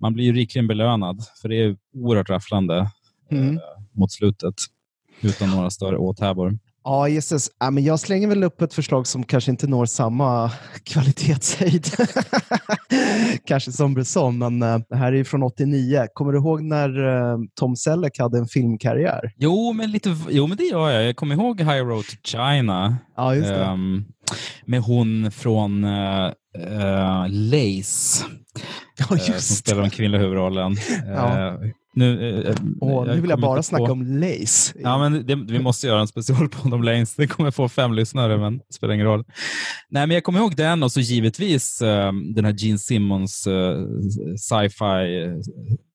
man 0.00 0.14
blir 0.14 0.24
ju 0.24 0.32
rikligen 0.32 0.66
belönad. 0.66 1.22
För 1.42 1.48
det 1.48 1.56
är 1.56 1.76
oerhört 1.94 2.30
rafflande 2.30 2.90
Mm. 3.30 3.58
mot 3.92 4.12
slutet 4.12 4.54
utan 5.20 5.50
några 5.50 5.70
större 5.70 5.96
åthävor. 5.96 6.58
Ja, 6.88 7.08
Jesus. 7.08 7.50
Ja, 7.60 7.70
men 7.70 7.84
jag 7.84 8.00
slänger 8.00 8.28
väl 8.28 8.44
upp 8.44 8.62
ett 8.62 8.74
förslag 8.74 9.06
som 9.06 9.24
kanske 9.24 9.50
inte 9.50 9.66
når 9.66 9.86
samma 9.86 10.50
kvalitetshöjd. 10.84 11.86
kanske 13.46 13.72
som 13.72 13.94
Bresson, 13.94 14.38
men 14.38 14.62
eh, 14.62 14.78
det 14.88 14.96
här 14.96 15.12
är 15.12 15.24
från 15.24 15.42
89. 15.42 16.06
Kommer 16.14 16.32
du 16.32 16.38
ihåg 16.38 16.62
när 16.62 17.06
eh, 17.06 17.38
Tom 17.54 17.76
Selleck 17.76 18.18
hade 18.18 18.38
en 18.38 18.46
filmkarriär? 18.46 19.32
Jo, 19.36 19.72
men, 19.72 19.90
lite, 19.90 20.16
jo, 20.30 20.46
men 20.46 20.56
det 20.56 20.64
gör 20.64 20.90
jag. 20.90 21.04
Jag 21.04 21.16
kommer 21.16 21.34
ihåg 21.34 21.60
High 21.60 21.84
Road 21.84 22.04
to 22.04 22.16
China. 22.24 22.96
Ja, 23.16 23.34
just 23.34 23.48
det. 23.48 23.64
Ehm, 23.64 24.04
med 24.66 24.80
hon 24.80 25.30
från 25.30 25.84
uh, 25.84 26.30
Lace. 27.28 28.24
Ja, 28.98 29.04
eh, 29.10 29.18
som 29.18 29.34
just 29.34 29.56
spelar 29.56 29.80
den 29.80 29.90
kvinnliga 29.90 30.20
huvudrollen. 30.20 30.76
Ja. 31.14 31.58
Nu, 31.96 32.42
eh, 32.46 32.54
Och 32.80 33.06
nu 33.06 33.20
vill 33.20 33.30
jag 33.30 33.40
bara 33.40 33.62
snacka 33.62 33.86
på- 33.86 33.92
om 33.92 34.02
Lace. 34.20 34.74
Ja, 34.82 34.98
men 34.98 35.26
det, 35.26 35.34
vi 35.34 35.58
måste 35.58 35.86
göra 35.86 36.00
en 36.00 36.06
specialpodd 36.08 36.74
om 36.74 36.82
Lanes. 36.82 37.14
Det 37.16 37.26
kommer 37.26 37.50
få 37.50 37.68
fem 37.68 37.92
lyssnare, 37.92 38.38
men 38.38 38.58
det 38.58 38.64
spelar 38.74 38.94
ingen 38.94 39.06
roll. 39.06 39.24
Nej, 39.90 40.06
men 40.06 40.14
jag 40.14 40.24
kommer 40.24 40.38
ihåg 40.40 40.56
den 40.56 40.82
och 40.82 40.92
så 40.92 41.00
givetvis 41.00 41.82
eh, 41.82 42.12
den 42.34 42.44
här 42.44 42.52
Gene 42.58 42.78
Simmons 42.78 43.46
eh, 43.46 43.76
sci-fi 44.36 45.22
eh, 45.24 45.32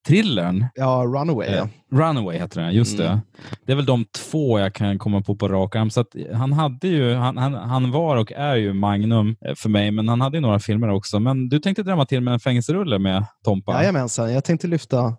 thrillern. 0.08 0.66
Ja, 0.76 1.04
Runaway. 1.06 1.48
Eh. 1.48 1.66
Runaway 1.92 2.38
heter 2.38 2.62
den, 2.62 2.74
just 2.74 3.00
Mm. 3.00 3.12
det. 3.12 3.22
Det 3.66 3.72
är 3.72 3.76
väl 3.76 3.86
de 3.86 4.06
två 4.32 4.60
jag 4.60 4.74
kan 4.74 5.00
komma 5.00 5.22
på 5.22 5.36
på 5.36 5.48
rak 5.48 5.76
arm. 5.76 5.90
Så 5.90 6.02
att 6.02 6.08
han, 6.34 6.54
hade 6.54 6.88
ju, 6.88 7.14
han, 7.14 7.38
han, 7.38 7.54
han 7.54 7.92
var 7.92 8.18
och 8.18 8.32
är 8.32 8.56
ju 8.56 8.74
Magnum 8.74 9.36
eh, 9.48 9.56
för 9.56 9.70
mig, 9.70 9.92
men 9.92 10.08
han 10.10 10.22
hade 10.22 10.38
ju 10.38 10.42
några 10.42 10.60
filmer 10.60 10.90
också. 10.90 11.20
Men 11.20 11.50
du 11.50 11.60
tänkte 11.60 11.84
drämma 11.84 12.06
till 12.06 12.22
med 12.22 12.34
en 12.34 12.40
fängelserulle 12.40 13.00
med 13.00 13.26
Tompa? 13.46 13.74
Jajamensan, 13.74 14.34
jag 14.34 14.44
tänkte 14.44 14.68
lyfta 14.68 15.16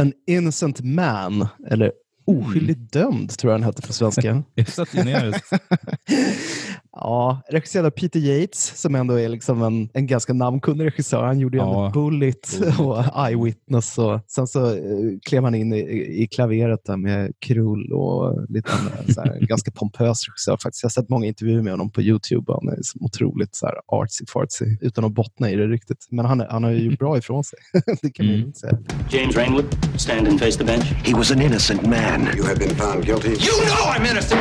An 0.00 0.12
Innocent 0.26 0.84
Man, 0.84 1.48
eller 1.66 1.92
Oskyldigt 2.26 2.92
dömd, 2.92 3.38
tror 3.38 3.52
jag 3.52 3.60
den 3.60 3.64
hette 3.64 3.82
på 3.82 3.92
svenska. 3.92 4.42
Ja, 6.92 7.42
regisserad 7.48 7.86
av 7.86 7.90
Peter 7.90 8.20
Yates, 8.20 8.80
som 8.80 8.94
ändå 8.94 9.14
är 9.20 9.28
liksom 9.28 9.62
en, 9.62 9.88
en 9.94 10.06
ganska 10.06 10.32
namnkunnig 10.32 10.84
regissör. 10.86 11.22
Han 11.22 11.38
gjorde 11.40 11.56
ju 11.56 11.62
Ja. 11.62 11.86
ändå 11.86 12.00
Bullet 12.08 12.60
och 12.78 13.26
Eyewitness. 13.28 13.98
Och 13.98 14.20
sen 14.26 14.46
så 14.46 14.66
eh, 14.74 14.80
klev 15.26 15.44
han 15.44 15.54
in 15.54 15.72
i, 15.72 15.78
i 16.22 16.28
klaveret 16.28 16.84
där 16.84 16.96
med 16.96 17.32
Krull 17.46 17.92
och 17.92 18.46
lite 18.48 18.72
andra, 18.72 19.12
så 19.14 19.20
här, 19.20 19.30
en 19.40 19.46
ganska 19.46 19.70
pompös 19.70 20.28
regissör. 20.28 20.56
Faktiskt. 20.62 20.82
Jag 20.82 20.88
har 20.88 20.90
sett 21.02 21.08
många 21.08 21.26
intervjuer 21.26 21.62
med 21.62 21.72
honom 21.72 21.90
på 21.90 22.02
YouTube. 22.02 22.52
Han 22.52 22.68
är 22.68 22.78
så 22.82 22.98
otroligt 23.00 23.54
så 23.56 23.66
här, 23.66 23.74
artsy-fartsy, 23.88 24.76
utan 24.80 25.04
att 25.04 25.12
bottna 25.12 25.50
i 25.50 25.56
det 25.56 25.66
riktigt. 25.66 26.06
Men 26.10 26.24
han, 26.24 26.40
är- 26.40 26.46
han 26.50 26.64
har 26.64 26.70
ju 26.70 26.78
gjort 26.90 26.98
bra 26.98 27.18
ifrån 27.18 27.44
sig. 27.44 27.58
det 28.02 28.10
kan 28.10 28.26
man 28.26 28.34
ju 28.34 28.42
inte 28.44 28.58
säga. 28.58 28.78
James 29.10 29.36
Ringwood, 29.36 29.64
stand 29.96 30.28
and 30.28 30.38
face 30.40 30.52
the 30.58 30.64
bench. 30.64 30.84
He 30.84 31.14
was 31.14 31.30
an 31.32 31.42
innocent 31.42 31.82
man. 31.82 32.20
You 32.36 32.46
have 32.46 32.56
been 32.58 32.74
found 32.76 33.04
guilty. 33.06 33.28
You 33.28 33.36
know 33.36 33.94
I'm 33.96 34.10
innocent! 34.10 34.40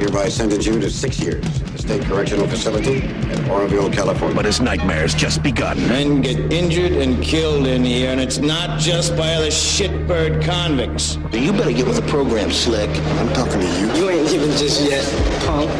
Hereby 0.00 0.30
sentence 0.30 0.70
you 0.70 0.80
to 0.80 0.88
six 0.90 1.22
years 1.22 1.44
State 1.88 2.04
Correctional 2.04 2.46
Facility 2.46 3.00
in 3.00 3.48
Oroville, 3.50 3.90
California. 3.90 4.36
But 4.36 4.44
his 4.44 4.60
nightmare's 4.60 5.14
just 5.14 5.42
begun. 5.42 5.78
Men 5.88 6.20
get 6.20 6.52
injured 6.52 6.92
and 6.92 7.24
killed 7.24 7.66
in 7.66 7.82
here, 7.82 8.10
and 8.10 8.20
it's 8.20 8.36
not 8.36 8.78
just 8.78 9.16
by 9.16 9.32
other 9.32 9.46
shitbird 9.46 10.44
convicts. 10.44 11.16
You 11.32 11.50
better 11.52 11.72
get 11.72 11.86
with 11.86 11.96
the 11.96 12.06
program, 12.06 12.52
Slick. 12.52 12.90
I'm 12.90 13.32
talking 13.32 13.60
to 13.60 13.66
you. 13.80 13.86
You 13.94 14.10
ain't 14.10 14.30
even 14.34 14.50
just 14.50 14.82
yet, 14.84 15.02
punk. 15.46 15.70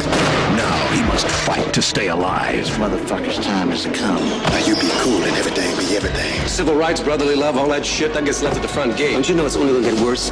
Now 0.57 0.89
he 0.95 1.03
must 1.03 1.27
fight 1.27 1.75
to 1.75 1.83
stay 1.83 2.09
alive. 2.09 2.57
This 2.57 2.71
motherfucker's 2.79 3.45
time 3.45 3.69
has 3.69 3.83
to 3.83 3.93
come. 3.93 4.17
Now 4.17 4.67
you 4.67 4.77
be 4.77 4.89
cool 5.03 5.23
and 5.25 5.37
everything 5.37 5.77
be 5.77 5.95
everything. 5.95 6.49
Civil 6.49 6.75
rights, 6.75 7.03
brotherly 7.03 7.35
love, 7.35 7.59
all 7.59 7.69
that 7.69 7.85
shit, 7.85 8.15
that 8.15 8.25
gets 8.25 8.43
left 8.43 8.57
at 8.57 8.63
the 8.63 8.69
front 8.69 8.97
gate. 8.97 9.13
Don't 9.13 9.29
you 9.29 9.35
know 9.35 9.45
it's 9.45 9.57
only 9.57 9.75
gonna 9.75 9.95
get 9.95 10.03
worse? 10.03 10.31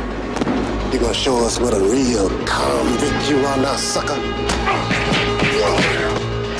You 0.90 1.00
gonna 1.00 1.12
show 1.12 1.44
us 1.44 1.60
what 1.60 1.74
a 1.74 1.80
real 1.80 2.30
convict 2.46 3.28
you 3.28 3.44
are 3.44 3.58
now, 3.58 3.76
sucker? 3.76 5.35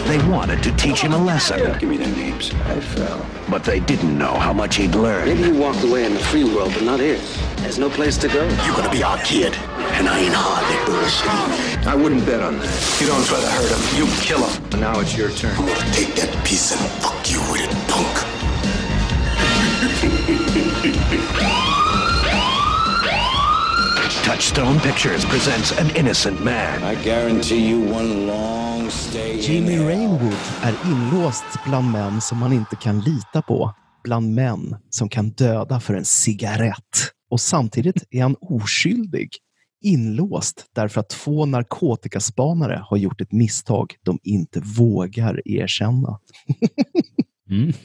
They 0.06 0.18
wanted 0.28 0.62
to 0.62 0.70
teach 0.76 1.00
him 1.00 1.12
a 1.12 1.18
lesson. 1.18 1.78
Give 1.78 1.88
me 1.88 1.96
their 1.96 2.14
names. 2.14 2.54
I 2.54 2.80
fell. 2.80 3.26
But 3.50 3.64
they 3.64 3.80
didn't 3.80 4.16
know 4.16 4.32
how 4.34 4.52
much 4.52 4.76
he'd 4.76 4.94
learned. 4.94 5.26
Maybe 5.26 5.52
he 5.52 5.58
walked 5.58 5.82
away 5.82 6.04
in 6.04 6.14
the 6.14 6.20
free 6.20 6.44
world, 6.44 6.72
but 6.72 6.84
not 6.84 7.00
here. 7.00 7.18
There's 7.56 7.78
no 7.78 7.90
place 7.90 8.16
to 8.18 8.28
go. 8.28 8.44
You're 8.64 8.76
gonna 8.76 8.90
be 8.90 9.02
our 9.02 9.18
kid, 9.18 9.54
and 9.98 10.08
I 10.08 10.20
ain't 10.20 10.32
hardly 10.32 10.76
bullshitting. 10.86 11.86
I 11.86 11.96
wouldn't 11.96 12.24
bet 12.24 12.40
on 12.40 12.58
that. 12.60 12.98
You 13.00 13.08
don't 13.08 13.24
try 13.26 13.40
to 13.40 13.46
hurt 13.46 13.68
him, 13.68 13.98
you 13.98 14.06
kill 14.22 14.46
him. 14.46 14.62
And 14.72 14.80
now 14.80 15.00
it's 15.00 15.16
your 15.16 15.30
turn. 15.32 15.56
I'm 15.56 15.66
gonna 15.66 15.92
take 15.92 16.14
that 16.14 16.30
piece 16.46 16.72
and 16.72 16.80
fuck 17.02 17.28
you 17.28 17.40
with 17.50 17.66
it, 17.66 17.74
punk. 17.88 18.16
Touchstone 24.24 24.78
Pictures 24.80 25.24
presents 25.24 25.72
An 25.78 25.94
Innocent 25.96 26.42
Man. 26.44 26.82
I 26.84 26.94
guarantee 26.94 27.66
you 27.66 27.80
one 27.80 28.28
long 28.28 28.46
stay 28.46 28.62
in 28.62 28.65
Jimmy. 29.40 29.78
Rainwood 29.78 30.36
är 30.62 30.74
inlåst 30.90 31.44
bland 31.66 31.92
män 31.92 32.20
som 32.20 32.38
man 32.38 32.52
inte 32.52 32.76
kan 32.76 33.00
lita 33.00 33.42
på. 33.42 33.74
Bland 34.04 34.34
män 34.34 34.76
som 34.90 35.08
kan 35.08 35.30
döda 35.30 35.80
för 35.80 35.94
en 35.94 36.04
cigarett. 36.04 37.12
Och 37.30 37.40
samtidigt 37.40 38.04
är 38.10 38.22
han 38.22 38.36
oskyldig. 38.40 39.28
Inlåst 39.84 40.64
därför 40.74 41.00
att 41.00 41.08
två 41.08 41.46
narkotikaspanare 41.46 42.82
har 42.84 42.96
gjort 42.96 43.20
ett 43.20 43.32
misstag 43.32 43.94
de 44.04 44.18
inte 44.22 44.60
vågar 44.60 45.48
erkänna. 45.48 46.18
Mm. 47.50 47.72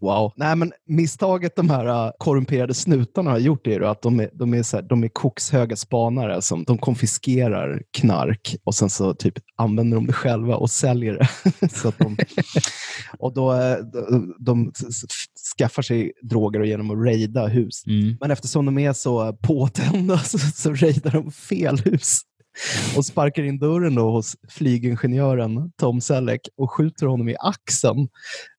Wow. 0.00 0.32
Nej, 0.36 0.56
men 0.56 0.72
misstaget 0.86 1.56
de 1.56 1.70
här 1.70 1.86
uh, 1.86 2.12
korrumperade 2.18 2.74
snutarna 2.74 3.30
har 3.30 3.38
gjort 3.38 3.66
är 3.66 3.80
att 3.80 4.02
de 4.02 4.20
är, 4.20 4.30
de 4.32 4.54
är, 4.54 4.62
så 4.62 4.76
här, 4.76 4.82
de 4.82 5.04
är 5.04 5.08
kokshöga 5.08 5.76
spanare 5.76 6.42
som 6.42 6.64
de 6.64 6.78
konfiskerar 6.78 7.82
knark 7.90 8.56
och 8.64 8.74
sen 8.74 8.90
så 8.90 9.14
typ 9.14 9.34
använder 9.56 9.96
de 9.96 10.06
det 10.06 10.12
själva 10.12 10.56
och 10.56 10.70
säljer 10.70 11.12
det. 11.12 11.68
så 11.74 11.92
de, 11.98 12.16
och 13.18 13.34
då, 13.34 13.52
eh, 13.52 13.76
de, 14.38 14.72
skaffar 15.58 15.82
sig 15.82 16.12
droger 16.22 16.60
genom 16.60 16.90
att 16.90 17.06
raida 17.06 17.46
hus. 17.46 17.86
Mm. 17.86 18.16
Men 18.20 18.30
eftersom 18.30 18.66
de 18.66 18.78
är 18.78 18.92
så 18.92 19.32
påtända 19.32 20.18
så, 20.24 20.38
så 20.38 20.74
raidar 20.74 21.10
de 21.10 21.32
fel 21.32 21.78
hus 21.78 22.20
och 22.96 23.06
sparkar 23.06 23.42
in 23.42 23.58
dörren 23.58 23.94
då 23.94 24.10
hos 24.10 24.36
flygingenjören 24.48 25.72
Tom 25.76 26.00
Selleck 26.00 26.48
och 26.56 26.72
skjuter 26.72 27.06
honom 27.06 27.28
i 27.28 27.36
axeln. 27.38 28.08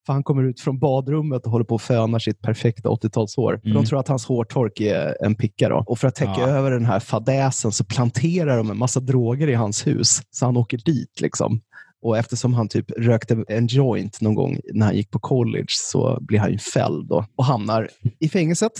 För 0.05 0.13
han 0.13 0.23
kommer 0.23 0.43
ut 0.43 0.59
från 0.61 0.79
badrummet 0.79 1.45
och 1.45 1.51
håller 1.51 1.65
på 1.65 1.75
att 1.75 1.81
föna 1.81 2.19
sitt 2.19 2.41
perfekta 2.41 2.89
80-talshår. 2.89 3.57
För 3.61 3.67
Mm. 3.69 3.75
De 3.83 3.85
tror 3.85 3.99
att 3.99 4.07
hans 4.07 4.25
hårtork 4.25 4.79
är 4.81 5.17
en 5.25 5.35
picka. 5.35 5.69
Då. 5.69 5.83
Och 5.87 5.99
för 5.99 6.07
att 6.07 6.15
täcka 6.15 6.33
Ja. 6.37 6.47
över 6.47 6.71
den 6.71 6.85
här 6.85 6.99
fadäsen 6.99 7.71
så 7.71 7.83
planterar 7.85 8.57
de 8.57 8.69
en 8.71 8.77
massa 8.77 8.99
droger 8.99 9.47
i 9.47 9.53
hans 9.53 9.87
hus. 9.87 10.21
Så 10.31 10.45
han 10.45 10.57
åker 10.57 10.77
dit. 10.85 11.21
liksom. 11.21 11.61
Och 12.01 12.17
eftersom 12.17 12.53
han 12.53 12.67
typ 12.67 12.91
rökte 12.97 13.45
en 13.47 13.67
joint 13.67 14.21
någon 14.21 14.35
gång 14.35 14.59
när 14.73 14.85
han 14.85 14.95
gick 14.95 15.11
på 15.11 15.19
college 15.19 15.65
så 15.69 16.17
blir 16.21 16.39
han 16.39 16.51
ju 16.51 16.57
fälld 16.57 17.07
då, 17.07 17.25
och 17.35 17.45
hamnar 17.45 17.89
i 18.19 18.29
fängelset. 18.29 18.71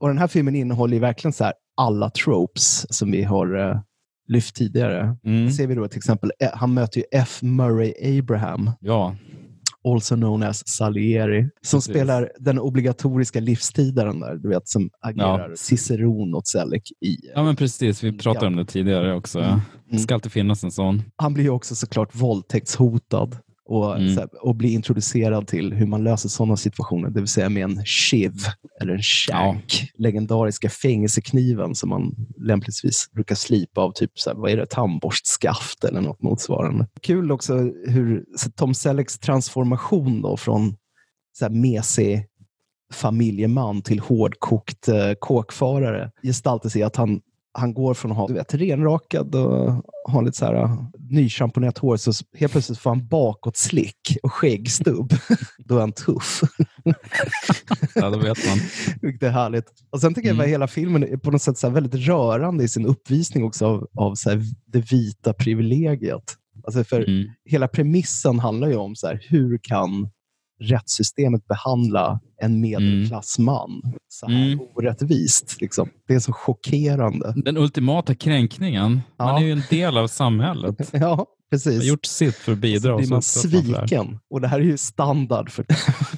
Och 0.00 0.08
Den 0.08 0.18
här 0.18 0.26
filmen 0.26 0.56
innehåller 0.56 0.98
verkligen 1.00 1.32
så 1.32 1.52
alla 1.76 2.10
tropes 2.10 2.96
som 2.96 3.10
vi 3.10 3.22
har 3.22 3.58
eh, 3.70 3.80
lyft 4.28 4.56
tidigare. 4.56 5.16
Mm. 5.24 5.50
Ser 5.50 5.66
vi 5.66 5.74
då 5.74 5.88
till 5.88 5.98
exempel, 5.98 6.32
eh, 6.42 6.48
han 6.54 6.74
möter 6.74 6.98
ju 7.00 7.04
F. 7.12 7.38
Murray 7.42 8.18
Abraham, 8.18 8.70
Ja, 8.80 9.16
also 9.84 10.14
known 10.16 10.42
as 10.42 10.68
Salieri, 10.68 11.48
som 11.62 11.78
Precis. 11.78 11.94
spelar 11.94 12.30
den 12.38 12.58
obligatoriska 12.58 13.40
livstidaren 13.40 14.20
där, 14.20 14.36
du 14.36 14.48
vet, 14.48 14.68
som 14.68 14.90
agerar 15.00 15.54
ciceron 15.56 16.34
åt 16.34 16.48
Selleck 16.48 16.82
i. 17.00 17.16
ja, 17.34 17.42
men 17.42 17.56
precis. 17.56 18.04
Vi 18.04 18.12
pratade 18.12 18.46
om 18.46 18.56
det 18.56 18.64
tidigare 18.64 19.14
också. 19.14 19.38
Mm. 19.38 19.60
Det 19.90 19.98
ska 19.98 20.14
alltid 20.14 20.32
finnas 20.32 20.64
en 20.64 20.70
sån. 20.70 21.02
Han 21.16 21.34
blir 21.34 21.44
ju 21.44 21.50
också 21.50 21.74
såklart 21.74 22.14
våldtäktshotad 22.14 23.28
och, 23.70 23.96
Mm. 23.96 24.14
så 24.14 24.20
här, 24.20 24.28
och 24.46 24.56
blir 24.56 24.70
introducerad 24.70 25.46
till 25.46 25.72
hur 25.72 25.86
man 25.86 26.04
löser 26.04 26.28
sådana 26.28 26.56
situationer, 26.56 27.10
det 27.10 27.20
vill 27.20 27.28
säga 27.28 27.48
med 27.48 27.62
en 27.64 27.84
shiv 27.84 28.32
eller 28.80 28.92
en 28.92 29.02
shank, 29.02 29.90
legendariska 29.94 30.70
fängelsekniven 30.70 31.74
som 31.74 31.88
man 31.88 32.14
lämpligtvis 32.38 33.10
brukar 33.12 33.34
slipa 33.34 33.80
av 33.80 33.92
typ 33.92 34.10
så 34.14 34.30
här, 34.30 34.36
vad 34.36 34.50
är 34.50 34.56
det, 34.56 34.66
tandborstskaft 34.66 35.84
eller 35.84 36.00
något 36.00 36.22
motsvarande. 36.22 36.86
Kul 37.02 37.32
också 37.32 37.54
hur 37.86 38.24
Tom 38.56 38.74
Sellecks 38.74 39.18
transformation 39.18 40.22
då 40.22 40.36
från 40.36 40.76
så 41.38 41.44
här 41.44 41.52
mesig 41.52 42.26
familjeman 42.92 43.82
till 43.82 44.00
hårdkokt 44.00 44.88
eh, 44.88 45.12
kåkfarare 45.20 46.10
gestaltar 46.22 46.68
sig 46.68 46.82
att 46.82 46.96
han, 46.96 47.20
han 47.52 47.74
går 47.74 47.94
från 47.94 48.10
att 48.10 48.16
ha 48.16 48.26
du 48.28 48.34
vet, 48.34 48.54
renrakad 48.54 49.34
och 49.34 49.84
ha 50.12 50.20
lite 50.20 50.38
så 50.38 50.44
här, 50.44 50.62
uh, 50.62 50.82
nyschamponerat 51.10 51.78
hår, 51.78 51.96
så 51.96 52.12
helt 52.34 52.52
plötsligt 52.52 52.78
får 52.78 52.90
han 52.90 53.06
bakåtslick 53.08 54.16
och 54.22 54.32
skäggstubb. 54.32 55.12
Då 55.58 55.76
är 55.76 55.80
han 55.80 55.92
tuff. 55.92 56.40
Ja, 57.94 58.10
då 58.10 58.18
vet 58.18 58.48
man. 58.48 58.58
Vilket 59.02 59.22
är 59.22 59.30
härligt. 59.30 59.64
Och 59.90 60.00
Sen 60.00 60.14
tycker 60.14 60.28
jag 60.28 60.34
Mm. 60.34 60.44
att 60.44 60.50
hela 60.50 60.68
filmen 60.68 61.02
är 61.02 61.16
på 61.16 61.30
något 61.30 61.42
sätt 61.42 61.58
så 61.58 61.68
väldigt 61.70 61.94
rörande 62.06 62.64
i 62.64 62.68
sin 62.68 62.86
uppvisning 62.86 63.44
också 63.44 63.66
av, 63.66 63.88
av 63.96 64.14
så 64.14 64.30
här 64.30 64.42
det 64.66 64.92
vita 64.92 65.32
privilegiet. 65.32 66.36
Alltså 66.64 66.84
för 66.84 67.08
Mm. 67.08 67.28
Hela 67.44 67.68
premissen 67.68 68.38
handlar 68.38 68.68
ju 68.68 68.76
om 68.76 68.96
så 68.96 69.06
här, 69.06 69.20
hur 69.28 69.58
kan 69.62 70.08
rättssystemet 70.60 71.48
behandla 71.48 72.20
en 72.42 72.60
medelklassman 72.60 73.82
så 74.08 74.26
här 74.26 74.34
Mm. 74.46 74.60
orättvist? 74.76 75.60
Liksom. 75.60 75.88
Det 76.08 76.14
är 76.14 76.18
så 76.20 76.32
chockerande. 76.32 77.32
Den 77.36 77.56
ultimata 77.56 78.14
kränkningen. 78.14 78.92
Man 78.92 79.28
Ja. 79.28 79.38
är 79.40 79.44
ju 79.44 79.52
en 79.52 79.62
del 79.70 79.96
av 79.98 80.06
samhället. 80.08 80.76
Ja, 80.92 81.14
Har 81.14 81.26
precis. 81.50 81.84
gjort 81.84 82.04
sitt 82.06 82.34
för 82.34 82.52
att 82.52 82.58
bidra. 82.58 82.90
så 82.92 82.96
blir 82.98 83.06
man 83.08 83.14
man 83.16 83.22
sviken. 83.22 84.18
Och 84.30 84.40
det 84.40 84.48
här 84.48 84.60
är 84.60 84.64
ju 84.64 84.76
standard 84.78 85.50
för 85.50 85.64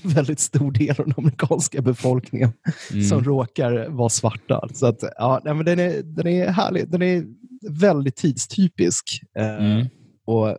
väldigt 0.15 0.41
stor 0.41 0.73
del 0.73 0.91
av 0.91 0.97
den 1.07 1.15
amerikanska 1.17 1.83
befolkningen 1.83 2.53
Mm. 2.93 3.05
som 3.05 3.25
råkar 3.25 3.89
vara 3.89 4.09
svarta. 4.09 4.69
Så 4.75 4.87
att, 4.87 4.99
ja, 5.17 5.41
nej, 5.45 5.55
men 5.55 5.65
den, 5.65 5.79
är, 5.79 6.03
den 6.03 6.27
är 6.27 6.47
härlig. 6.51 6.91
Den 6.91 7.03
är 7.03 7.25
väldigt 7.71 8.17
tidstypisk. 8.17 9.21
Eh, 9.39 9.47
Mm. 9.57 9.87
Och 10.27 10.57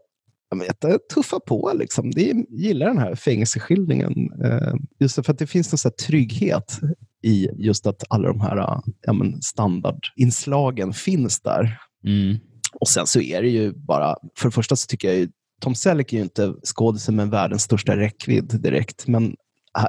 ja, 0.53 0.57
men, 0.57 0.67
jätte- 0.67 0.99
tuffa 1.13 1.39
på. 1.39 1.71
Liksom. 1.75 2.11
Jag 2.15 2.45
gillar 2.49 2.85
den 2.87 2.97
här 2.97 3.15
fängelseskildringen. 3.15 4.13
Eh, 4.45 4.73
just 4.99 5.15
för 5.25 5.31
att 5.31 5.39
det 5.39 5.47
finns 5.47 5.71
någon 5.71 5.77
så 5.77 5.87
här 5.87 5.93
trygghet 6.07 6.79
i 7.23 7.47
just 7.57 7.87
att 7.87 8.03
alla 8.09 8.27
de 8.27 8.41
här 8.41 8.81
ja, 9.01 9.13
men 9.13 9.41
standardinslagen 9.41 10.93
finns 10.93 11.41
där. 11.41 11.77
Mm. 12.05 12.37
Och 12.79 12.87
sen 12.87 13.07
så 13.07 13.21
är 13.21 13.41
det 13.41 13.49
ju 13.49 13.73
bara, 13.73 14.15
för 14.37 14.47
det 14.47 14.51
första 14.53 14.75
så 14.75 14.87
tycker 14.87 15.07
jag 15.07 15.17
ju, 15.17 15.27
Tom 15.61 15.75
Selleck 15.75 16.13
är 16.13 16.17
ju 16.17 16.23
inte 16.23 16.53
skådisen 16.63 17.15
med 17.15 17.29
världens 17.29 17.61
största 17.63 17.97
räckvidd 17.97 18.61
direkt, 18.61 19.07
men 19.07 19.35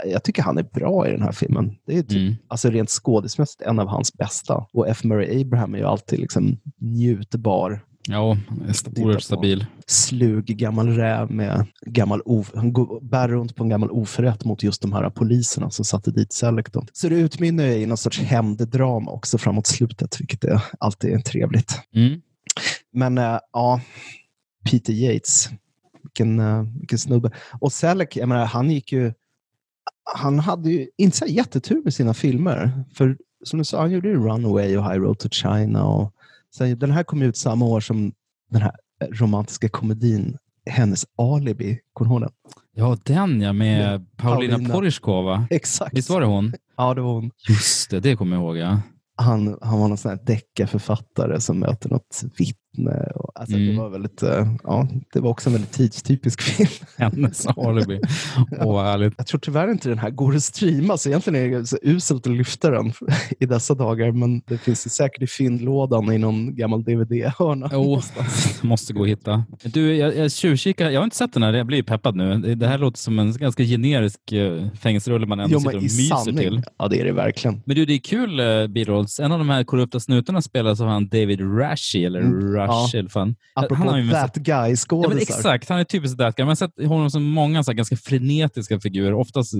jag 0.07 0.25
tycker 0.25 0.43
han 0.43 0.59
är 0.59 0.63
bra 0.63 1.09
i 1.09 1.11
den 1.11 1.23
här 1.23 1.33
filmen. 1.33 1.73
Det 1.87 1.99
är 1.99 2.03
typ, 2.03 2.19
Mm. 2.19 2.35
alltså 2.49 2.71
rent 2.71 2.91
skådismässigt 2.91 3.63
en 3.63 3.79
av 3.79 3.89
hans 3.89 4.13
bästa. 4.13 4.67
Och 4.73 4.89
F. 4.89 5.05
Murray 5.05 5.41
Abraham 5.41 5.75
är 5.75 5.79
ju 5.79 5.85
alltid 5.85 6.19
liksom 6.19 6.57
njutbar. 6.81 7.85
Ja, 8.09 8.37
oerhört 8.97 9.23
stabil. 9.23 9.67
Slug 9.87 10.45
gammal 10.45 10.89
räv 10.89 11.31
med 11.31 11.67
gammal 11.87 12.21
of, 12.21 12.53
han 12.55 12.73
går, 12.73 13.01
bär 13.01 13.29
runt 13.29 13.57
på 13.57 13.63
en 13.63 13.69
gammal 13.69 13.91
oförrätt 13.91 14.45
mot 14.45 14.63
just 14.63 14.83
de 14.83 14.93
här 14.93 15.11
poliserna 15.11 15.71
som 15.71 15.85
satte 15.85 16.11
dit. 16.11 16.41
Då. 16.73 16.87
Så 16.93 17.09
det 17.09 17.15
utmynnar 17.15 17.65
i 17.65 17.87
någon 17.87 17.97
sorts 17.97 18.21
hämnddrama 18.21 19.11
också 19.11 19.39
framåt 19.39 19.67
slutet, 19.67 20.21
vilket 20.21 20.45
är 20.45 20.63
alltid 20.79 21.13
är 21.13 21.19
trevligt. 21.19 21.81
Mm. 21.95 22.21
Men 22.93 23.19
äh, 23.19 23.39
ja, 23.53 23.81
Peter 24.71 24.93
Yates, 24.93 25.51
vilken, 26.03 26.41
äh, 26.41 26.63
vilken 26.63 26.99
snubbe. 26.99 27.31
Och 27.61 27.73
Selleck, 27.73 28.17
jag 28.17 28.29
menar, 28.29 28.45
han 28.45 28.71
gick 28.71 28.93
ju 28.93 29.13
han 30.05 30.39
hade 30.39 30.71
ju 30.71 30.89
inte 30.97 31.17
så 31.17 31.27
jättetur 31.27 31.83
med 31.85 31.95
sina 31.95 32.15
filmer. 32.15 32.85
För 32.95 33.17
som 33.45 33.59
du 33.59 33.65
sa, 33.65 33.81
han 33.81 33.91
gjorde 33.91 34.09
ju 34.09 34.17
Runaway 34.17 34.77
och 34.77 34.85
High 34.85 35.01
Road 35.01 35.19
to 35.19 35.29
China. 35.29 35.85
Och 35.85 36.14
sen, 36.57 36.79
den 36.79 36.91
här 36.91 37.03
kom 37.03 37.23
ut 37.23 37.37
samma 37.37 37.65
år 37.65 37.81
som 37.81 38.13
den 38.51 38.63
här 38.63 38.73
romantiska 39.13 39.69
komedin 39.69 40.37
Hennes 40.71 41.07
alibi. 41.19 41.79
Kommer 41.93 42.09
du 42.09 42.15
ihåg 42.15 42.23
den? 42.23 42.31
Ja, 42.77 42.99
den 43.05 43.41
ja, 43.41 43.53
med 43.53 43.95
Ja, 43.95 44.01
Paulina, 44.17 44.53
Paulina. 44.53 44.75
Porizkova. 44.75 45.47
Exakt. 45.51 45.97
Visst 45.99 46.11
var 46.11 46.21
det 46.21 46.27
hon? 46.27 46.53
Ja, 46.77 46.95
det 46.95 47.01
var 47.01 47.13
hon. 47.13 47.31
Just 47.49 47.91
det, 47.91 48.01
det 48.01 48.17
kommer 48.17 48.37
jag 48.37 48.43
ihåg. 48.43 48.57
Ja. 48.57 48.81
Han, 49.17 49.59
han 49.63 49.81
var 49.81 49.89
någon 49.89 49.99
sån 49.99 50.11
här 50.11 50.21
deckarförfattare 50.27 51.41
som 51.41 51.59
möter 51.59 51.91
något 51.91 52.23
vittne. 52.39 52.59
Och, 53.15 53.31
alltså, 53.41 53.57
Mm. 53.57 53.69
det, 53.69 53.81
var 53.83 53.89
väldigt, 53.89 54.23
eh, 54.23 54.53
ja, 54.65 54.89
det 55.13 55.21
var 55.21 55.31
också 55.31 55.49
en 55.49 55.53
väldigt 55.53 55.73
tidstypisk 55.73 56.43
film. 56.43 56.69
Hennes 56.99 57.47
alibi. 57.57 58.01
Åh, 58.61 58.73
vad 58.73 58.85
härligt. 58.85 59.15
Jag 59.17 59.27
tror 59.27 59.41
tyvärr 59.41 59.71
inte 59.71 59.89
den 59.89 59.99
här 59.99 60.11
går 60.11 60.35
att 60.37 60.43
streama, 60.43 60.97
så 60.97 61.09
egentligen 61.09 61.55
är 61.55 61.59
det 61.59 61.67
så 61.67 61.79
uselt 61.83 62.27
att 62.27 62.33
lyfta 62.33 62.71
den 62.71 62.93
i 63.41 63.47
dessa 63.47 63.75
dagar. 63.75 64.13
Men 64.13 64.41
det 64.47 64.59
finns 64.59 64.87
ju 64.87 64.91
säkert 64.91 65.23
i 65.23 65.27
fyndlådan 65.27 66.13
i 66.13 66.19
någon 66.19 66.57
gammal 66.57 66.85
DVD-hörna. 66.85 67.71
Jo, 67.73 68.01
måste 68.63 68.93
gå 68.93 69.03
att 69.03 69.09
hitta. 69.09 69.45
Du, 69.65 69.97
jag, 69.97 70.17
jag 70.17 70.33
tjuvkikar. 70.33 70.91
Jag 70.91 71.01
har 71.01 71.05
inte 71.05 71.17
sett 71.17 71.33
den 71.33 71.43
här. 71.43 71.53
Jag 71.53 71.67
blir 71.67 71.83
peppad 71.83 72.17
nu. 72.17 72.39
Det- 72.39 72.55
Det 72.55 72.67
här 72.69 72.79
låter 72.79 72.99
som 72.99 73.19
en 73.19 73.33
ganska 73.33 73.63
generisk 73.63 74.21
uh, 74.33 74.67
fängelserulle 74.75 75.27
man 75.27 75.41
ändå 75.41 75.53
Jo, 75.53 75.61
sitter 75.61 75.77
och 75.77 75.83
myser 75.83 76.15
sanning. 76.17 76.37
till. 76.37 76.63
Ja, 76.79 76.89
det 76.89 77.01
är 77.01 77.05
det 77.05 77.13
verkligen. 77.13 77.63
Men 77.67 77.77
du, 77.77 77.85
det 77.87 77.93
är 77.95 77.99
kul 77.99 78.41
uh, 78.41 78.67
birolls. 78.67 79.21
En 79.21 79.33
av 79.33 79.39
de 79.39 79.49
här 79.49 79.65
korrupta 79.65 80.01
snutarna 80.01 80.43
spelas 80.43 80.81
av 80.81 80.89
han 80.89 81.09
David 81.09 81.41
Rashi, 81.59 82.05
eller 82.05 82.21
Mm, 82.21 82.55
Ja. 82.67 82.99
eller 82.99 83.09
fan. 83.09 83.37
Apropå 83.55 83.75
Han 83.75 83.89
har 83.89 83.99
ju 83.99 84.05
med 84.05 84.15
that 84.15 84.37
Ja, 84.37 84.43
guy-skådisar. 84.65 85.09
men 85.09 85.19
exakt, 85.19 85.69
han 85.69 85.79
är 85.79 85.85
typiskt 85.85 86.19
that 86.19 86.37
guy. 86.37 86.45
Man 86.45 86.49
har 86.51 86.55
sett 86.57 86.87
honom 86.89 87.11
som 87.11 87.23
många 87.25 87.65
så 87.65 87.71
här, 87.71 87.77
ganska 87.77 87.97
frenetiska 87.97 88.81
figurer, 88.81 89.13
oftast 89.15 89.53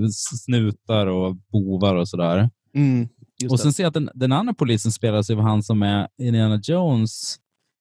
snutar 0.45 1.07
och 1.07 1.35
bovar 1.51 1.95
och 1.95 2.07
sådär. 2.09 2.49
Mm, 2.75 3.07
Och 3.49 3.57
det. 3.57 3.57
sen 3.57 3.73
ser 3.73 3.83
jag 3.83 3.87
att 3.87 3.93
den, 3.93 4.09
den 4.13 4.31
andra 4.31 4.53
polisen 4.53 4.91
spelas 4.91 5.29
av 5.29 5.39
han 5.41 5.63
som 5.63 5.83
är 5.83 6.07
Indiana 6.21 6.59
Jones. 6.63 7.35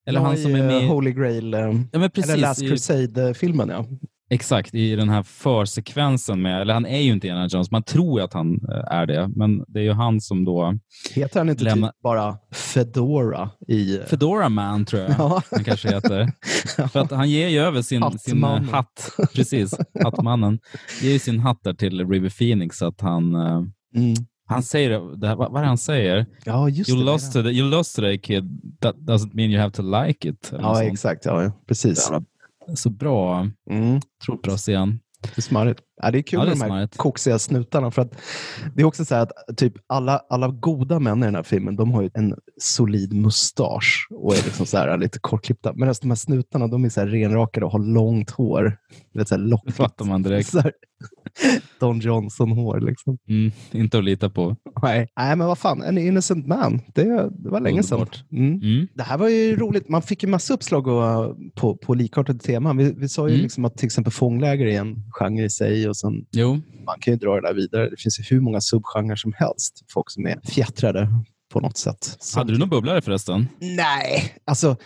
Eller 0.07 0.21
Ja, 0.21 0.27
han 0.27 0.37
som 0.37 0.51
i, 0.57 0.61
är 0.61 0.71
eh, 0.71 0.81
med... 0.81 0.89
Holy 0.89 1.13
Grail, 1.13 1.55
eh, 1.55 1.61
Ja, 1.61 1.99
men 1.99 2.11
precis, 2.11 2.31
eller 2.31 2.43
Last 2.43 2.61
Crusade-filmen. 2.61 3.69
Ja. 3.69 3.87
Exakt, 4.31 4.75
i 4.75 4.97
den 4.97 5.09
här 5.09 5.23
försekvensen 5.23 6.43
med, 6.43 6.61
eller 6.61 6.75
han 6.75 6.87
är 6.87 6.99
ju 7.01 7.13
inte 7.13 7.27
Indiana 7.27 7.49
Jones, 7.51 7.71
man 7.71 7.83
tror 7.83 8.21
ju 8.21 8.25
att 8.25 8.33
han 8.35 8.55
eh, 8.55 8.93
är 8.97 9.07
det, 9.07 9.29
men 9.37 9.65
det 9.69 9.79
är 9.81 9.83
ju 9.85 9.93
han 9.93 10.21
som 10.21 10.45
då... 10.45 10.79
Heter 11.15 11.41
han 11.41 11.49
inte 11.49 11.65
Lämna- 11.65 11.87
typ 11.89 12.03
bara 12.03 12.37
Fedora 12.53 13.51
i... 13.69 13.97
eh, 13.99 14.05
Fedora 14.05 14.49
Man 14.49 14.85
tror 14.85 15.03
jag 15.03 15.11
Ja. 15.19 15.43
han 15.51 15.65
kanske 15.65 15.89
heter. 15.95 16.33
För 16.89 17.01
att 17.01 17.11
han 17.11 17.31
ger 17.31 17.49
ju 17.49 17.59
över 17.59 17.83
sin, 17.83 18.19
sin 18.19 18.45
eh, 18.45 18.63
hatt, 18.63 19.11
precis, 19.35 19.75
hattmannen, 20.05 20.59
ger 21.03 21.11
ju 21.13 21.19
sin 21.19 21.41
hatt 21.41 21.59
där 21.65 21.75
till 21.75 22.09
River 22.09 22.31
Phoenix 22.31 22.79
så 22.79 22.87
att 22.87 23.01
han... 23.01 23.35
Mm. 23.35 24.15
Han 24.47 24.63
säger, 24.63 25.17
det 25.21 25.29
här, 25.29 25.37
vad, 25.37 25.53
vad 25.53 25.63
det 25.63 25.67
han 25.67 25.79
säger? 25.79 26.27
Ja, 26.45 26.69
just 26.69 26.91
you 26.91 26.99
det. 26.99 27.05
lost, 27.05 27.33
today, 27.33 27.53
you 27.59 27.71
lost 27.71 27.97
today 27.97 28.19
kid, 28.19 28.45
that 28.81 28.97
doesn't 28.97 29.31
mean 29.35 29.51
you 29.51 29.61
have 29.61 29.73
to 29.73 29.83
like 29.83 30.29
it. 30.29 30.53
Ja, 30.61 30.83
exakt. 30.83 31.25
Ja. 31.25 31.53
Precis. 31.69 32.11
Så 32.75 32.91
bra, 32.91 33.49
Mm. 33.71 34.01
bra 34.43 34.57
scen. 34.57 35.01
Det 35.23 35.39
är 35.39 35.43
smarrigt. 35.43 35.81
Ja, 36.03 36.11
det 36.11 36.19
är 36.19 36.23
kul 36.23 36.39
Ja, 36.39 36.45
det 36.45 36.51
är 36.51 36.57
med 36.57 36.57
de 36.57 36.61
här 36.61 36.69
smarrigt. 36.69 36.97
koksiga 36.97 37.39
snutarna. 37.39 37.91
För 37.91 38.03
att 38.03 38.21
det 38.75 38.83
är 38.83 38.87
också 38.87 39.05
så 39.05 39.15
här 39.15 39.23
att 39.23 39.57
typ 39.57 39.73
alla, 39.87 40.21
alla 40.29 40.49
goda 40.49 40.99
män 41.01 41.23
i 41.23 41.25
den 41.27 41.35
här 41.35 41.43
filmen, 41.43 41.77
de 41.77 41.91
har 41.93 42.03
ju 42.03 42.11
en 42.15 42.35
solid 42.61 43.13
mustasch 43.13 44.07
och 44.11 44.33
är 44.33 44.45
liksom 44.45 44.67
så 44.67 44.77
här 44.79 44.99
lite 44.99 45.19
kortklippta. 45.19 45.73
Medan 45.75 45.95
de 46.01 46.09
här 46.11 46.17
snutarna, 46.17 46.67
de 46.67 46.85
är 46.85 46.89
så 46.89 47.01
här 47.01 47.07
renrakade 47.07 47.67
och 47.67 47.73
har 47.73 47.79
långt 47.95 48.31
hår. 48.31 48.77
Vet, 49.15 49.29
så 49.29 49.35
här 49.35 49.43
Det 49.43 49.49
lockigt. 49.49 49.77
fattar 49.77 50.05
man 50.05 50.23
direkt. 50.23 50.49
Så 50.49 50.61
här, 50.61 50.73
Don 51.81 52.01
Johnson-hår 52.01 52.81
liksom. 52.81 53.19
Mm, 53.29 53.53
inte 53.73 53.99
att 53.99 54.05
lita 54.05 54.31
på. 54.31 54.57
Nej. 54.83 55.09
Nej, 55.17 55.37
men 55.37 55.47
vad 55.47 55.59
fan, 55.59 55.83
en 55.83 55.99
innocent 55.99 56.47
man. 56.47 56.81
Det, 56.95 57.05
det 57.31 57.51
var 57.51 57.61
länge 57.61 57.83
sedan. 57.83 58.07
Mm. 58.33 58.61
Mm. 58.63 58.87
Det 58.95 59.03
här 59.03 59.19
var 59.19 59.29
ju 59.29 59.57
roligt. 59.57 59.89
Man 59.89 60.03
fick 60.03 60.23
ju 60.23 60.29
massa 60.29 60.55
uppslag 60.55 60.87
och, 60.87 61.37
på, 61.55 61.77
på 61.77 61.95
likartade 61.95 62.39
teman. 62.39 62.77
Vi, 62.77 62.93
vi 62.97 63.09
sa 63.09 63.29
ju 63.29 63.35
Mm. 63.35 63.43
liksom 63.43 63.65
att 63.65 63.77
till 63.77 63.87
exempel 63.87 64.13
fångläger 64.13 64.67
är 64.67 64.81
en 64.81 64.97
genre 65.11 65.45
i 65.45 65.51
sig 65.51 65.84
och 65.89 65.97
sen 65.97 66.27
Jo, 66.33 66.61
man 66.87 66.99
kan 67.01 67.13
ju 67.13 67.19
dra 67.19 67.35
det 67.35 67.41
där 67.49 67.55
vidare. 67.55 67.91
Det 67.91 67.97
finns 67.97 68.21
ju 68.21 68.25
hur 68.37 68.41
många 68.41 68.61
subgenrer 68.61 69.17
som 69.17 69.33
helst. 69.37 69.85
Folk 69.89 70.11
som 70.11 70.27
är 70.27 70.41
fjättrade 70.45 71.09
på 71.53 71.61
något 71.61 71.77
sätt. 71.77 72.19
hade 72.35 72.53
du 72.53 72.59
någon 72.59 72.69
bubblare 72.69 73.01
förresten? 73.03 73.49
Nej, 73.61 74.35
alltså 74.45 74.77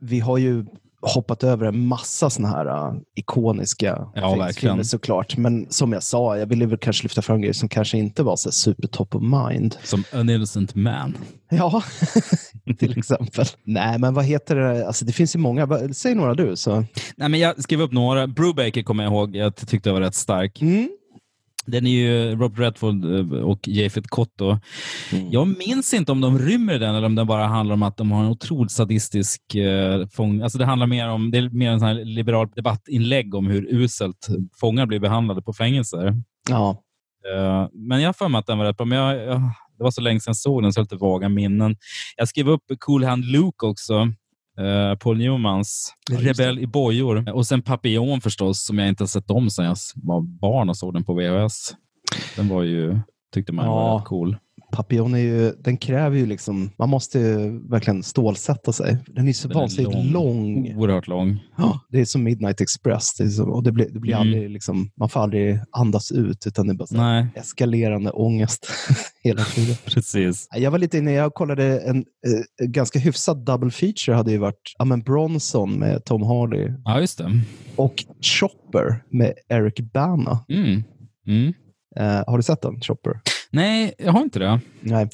vi 0.00 0.20
har 0.20 0.38
ju 0.38 0.64
hoppat 1.02 1.44
över 1.44 1.66
en 1.66 1.86
massa 1.86 2.30
såna 2.30 2.48
här 2.48 2.66
uh, 2.66 2.94
ikoniska 3.16 4.08
Ja, 4.14 4.34
verkligen. 4.34 4.84
såklart. 4.84 5.36
Men 5.36 5.66
som 5.70 5.92
jag 5.92 6.02
sa, 6.02 6.38
jag 6.38 6.46
ville 6.46 6.66
väl 6.66 6.78
kanske 6.78 7.02
lyfta 7.02 7.22
fram 7.22 7.40
grejer 7.40 7.52
som 7.52 7.68
kanske 7.68 7.98
inte 7.98 8.22
var 8.22 8.36
så 8.36 8.50
super 8.52 8.88
top 8.88 9.14
of 9.14 9.22
mind. 9.22 9.76
Som 9.82 10.04
An 10.12 10.30
Innocent 10.30 10.74
Man. 10.74 11.16
Ja, 11.50 11.82
till 12.78 12.98
exempel. 12.98 13.44
Nej, 13.64 13.98
men 13.98 14.14
vad 14.14 14.24
heter 14.24 14.56
det? 14.56 14.86
Alltså, 14.86 15.04
det 15.04 15.12
finns 15.12 15.34
ju 15.36 15.38
många. 15.38 15.88
Säg 15.94 16.14
några 16.14 16.34
du. 16.34 16.56
Så. 16.56 16.84
Nej, 17.16 17.28
men 17.28 17.40
jag 17.40 17.62
skrev 17.62 17.80
upp 17.80 17.92
några. 17.92 18.26
Brubaker 18.26 18.82
kommer 18.82 19.04
jag 19.04 19.12
ihåg. 19.12 19.36
Jag 19.36 19.56
tyckte 19.56 19.88
jag 19.88 19.94
var 19.94 20.00
rätt 20.00 20.14
stark. 20.14 20.62
Mm. 20.62 20.88
Den 21.66 21.86
är 21.86 21.90
ju 21.90 22.36
Robert 22.36 22.58
Redford 22.58 23.04
eh, 23.04 23.42
och 23.42 23.68
Japhet 23.68 24.06
Kotto. 24.08 24.58
Jag 25.30 25.58
minns 25.58 25.94
inte 25.94 26.12
om 26.12 26.20
de 26.20 26.38
rymmer 26.38 26.78
den 26.78 26.94
eller 26.94 27.06
om 27.06 27.14
det 27.14 27.24
bara 27.24 27.46
handlar 27.46 27.74
om 27.74 27.82
att 27.82 27.96
de 27.96 28.12
har 28.12 28.24
en 28.24 28.30
otroligt 28.30 28.72
sadistisk 28.72 29.54
eh, 29.54 30.06
fång... 30.06 30.42
Alltså 30.42 30.58
det 30.58 30.64
handlar 30.64 30.86
mer 30.86 31.08
om, 31.08 31.30
det 31.30 31.38
är 31.38 31.50
mer 31.50 31.70
en 31.70 31.78
sån 31.78 31.88
här 31.88 32.04
liberal 32.04 32.48
debattinlägg 32.54 33.34
om 33.34 33.46
hur 33.46 33.66
uselt 33.70 34.28
fångar 34.60 34.86
blir 34.86 34.98
behandlade 34.98 35.42
på 35.42 35.52
fängelser. 35.52 36.14
Ja. 36.48 36.82
Eh, 37.34 37.68
men 37.72 38.00
jag 38.00 38.08
har 38.08 38.12
för 38.12 38.28
mig 38.28 38.38
att 38.38 38.46
den 38.46 38.58
var 38.58 38.64
rätt 38.64 38.76
bra. 38.76 38.86
Men 38.86 38.98
jag, 38.98 39.16
jag, 39.16 39.40
det 39.78 39.84
var 39.84 39.90
så 39.90 40.00
länge 40.00 40.20
sedan 40.20 40.30
jag 40.30 40.36
såg 40.36 40.62
den 40.62 40.72
så 40.72 40.78
jag 40.78 40.82
har 40.82 40.84
lite 40.84 41.04
vaga 41.04 41.28
minnen. 41.28 41.76
Jag 42.16 42.28
skrev 42.28 42.48
upp 42.48 42.62
Cool 42.78 43.04
Hand 43.04 43.24
Luke 43.24 43.66
också. 43.66 44.12
Uh, 44.60 44.94
Paul 44.96 45.18
Newmans 45.18 45.94
Ja, 46.10 46.18
Rebell 46.20 46.58
i 46.58 46.66
bojor. 46.66 47.30
Och 47.32 47.46
sen 47.46 47.62
Papillon 47.62 48.20
förstås, 48.20 48.64
som 48.66 48.78
jag 48.78 48.88
inte 48.88 49.02
har 49.02 49.08
sett 49.08 49.30
om 49.30 49.50
sedan 49.50 49.64
jag 49.64 49.76
var 49.94 50.20
barn 50.20 50.68
och 50.68 50.76
såg 50.76 50.94
den 50.94 51.04
på 51.04 51.14
VHS. 51.14 51.74
Den 52.36 52.48
var 52.48 52.62
ju, 52.62 53.00
tyckte 53.34 53.52
man 53.52 53.66
var 53.66 53.88
Ja. 53.92 53.98
rätt 53.98 54.04
cool. 54.04 54.36
Papillon 54.72 55.14
är 55.14 55.18
ju, 55.18 55.52
den 55.52 55.76
kräver 55.76 56.16
ju 56.16 56.26
liksom, 56.26 56.70
man 56.78 56.88
måste 56.88 57.18
ju 57.18 57.68
verkligen 57.68 58.02
stålsätta 58.02 58.72
sig. 58.72 58.98
Den 59.06 59.28
är 59.28 59.32
så 59.32 59.48
Den 59.48 59.56
vansinnigt 59.58 59.94
lång. 59.94 60.06
lång. 60.12 60.74
Oerhört 60.76 61.06
lång. 61.08 61.38
Ja, 61.56 61.80
det 61.88 62.00
är 62.00 62.04
som 62.04 62.22
Midnight 62.24 62.60
Express. 62.60 63.14
Det 63.18 63.30
så, 63.30 63.44
och 63.50 63.62
det 63.62 63.72
blir, 63.72 63.88
det 63.90 64.00
blir 64.00 64.12
Mm. 64.14 64.20
aldrig 64.28 64.50
liksom, 64.50 64.90
man 64.96 65.08
får 65.08 65.20
aldrig 65.20 65.60
andas 65.72 66.12
ut, 66.12 66.46
utan 66.46 66.66
det 66.66 66.72
är 66.72 66.76
bara 66.76 66.86
Nej, 66.90 67.26
eskalerande 67.34 68.10
ångest 68.10 68.66
hela 69.22 69.44
tiden. 69.44 69.76
precis. 69.84 70.48
Jag 70.56 70.70
var 70.70 70.78
lite 70.78 70.98
inne, 70.98 71.12
jag 71.12 71.34
kollade 71.34 71.80
en 71.80 71.96
eh, 71.98 72.66
ganska 72.66 72.98
hyfsad 72.98 73.44
double 73.44 73.70
feature 73.70 74.14
hade 74.16 74.30
ju 74.32 74.38
varit 74.38 74.74
ja, 74.78 74.84
men 74.84 75.00
Bronson 75.02 75.78
med 75.78 76.04
Tom 76.04 76.22
Hardy 76.22 76.68
Ja, 76.84 77.00
just 77.00 77.18
det. 77.18 77.40
och 77.76 77.94
Chopper 78.22 79.02
med 79.10 79.32
Eric 79.48 79.80
Bana. 79.92 80.44
Mm. 80.48 80.82
Mm. 81.26 81.52
Eh, 81.96 82.24
har 82.26 82.36
du 82.36 82.42
sett 82.42 82.62
den, 82.62 82.80
Chopper? 82.80 83.20
Nej, 83.50 83.94
jag 83.98 84.12
har 84.12 84.22
inte 84.22 84.38
det. 84.38 84.60
Nej. 84.80 85.08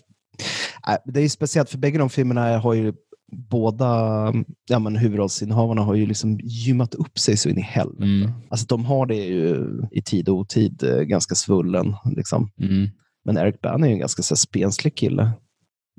Nej, 0.86 0.98
Det 1.04 1.20
är 1.20 1.22
ju 1.22 1.28
speciellt 1.28 1.70
för 1.70 1.78
bägge 1.78 1.98
de 1.98 2.10
filmerna 2.10 2.58
har 2.58 2.74
ju 2.74 2.92
båda 3.32 4.32
ja, 4.68 4.78
men 4.78 4.96
huvudrollsinnehavarna 4.96 5.82
har 5.82 5.94
ju 5.94 6.06
liksom 6.06 6.40
gymmat 6.42 6.94
upp 6.94 7.18
sig 7.18 7.36
så 7.36 7.48
in 7.48 7.58
i 7.58 7.62
helvete. 7.62 8.04
Mm. 8.04 8.30
Alltså 8.50 8.66
de 8.66 8.84
har 8.84 9.06
det 9.06 9.14
ju 9.14 9.66
i 9.90 10.02
tid 10.02 10.28
och 10.28 10.36
otid 10.36 10.82
eh, 10.82 11.00
ganska 11.00 11.34
svullen. 11.34 11.94
Liksom. 12.16 12.50
Mm. 12.60 12.90
Men 13.24 13.38
Eric 13.38 13.60
Bana 13.60 13.86
är 13.86 13.90
ju 13.90 13.94
en 13.94 14.00
ganska 14.00 14.22
så 14.22 14.34
här, 14.34 14.36
spenslig 14.36 14.94
kille. 14.94 15.30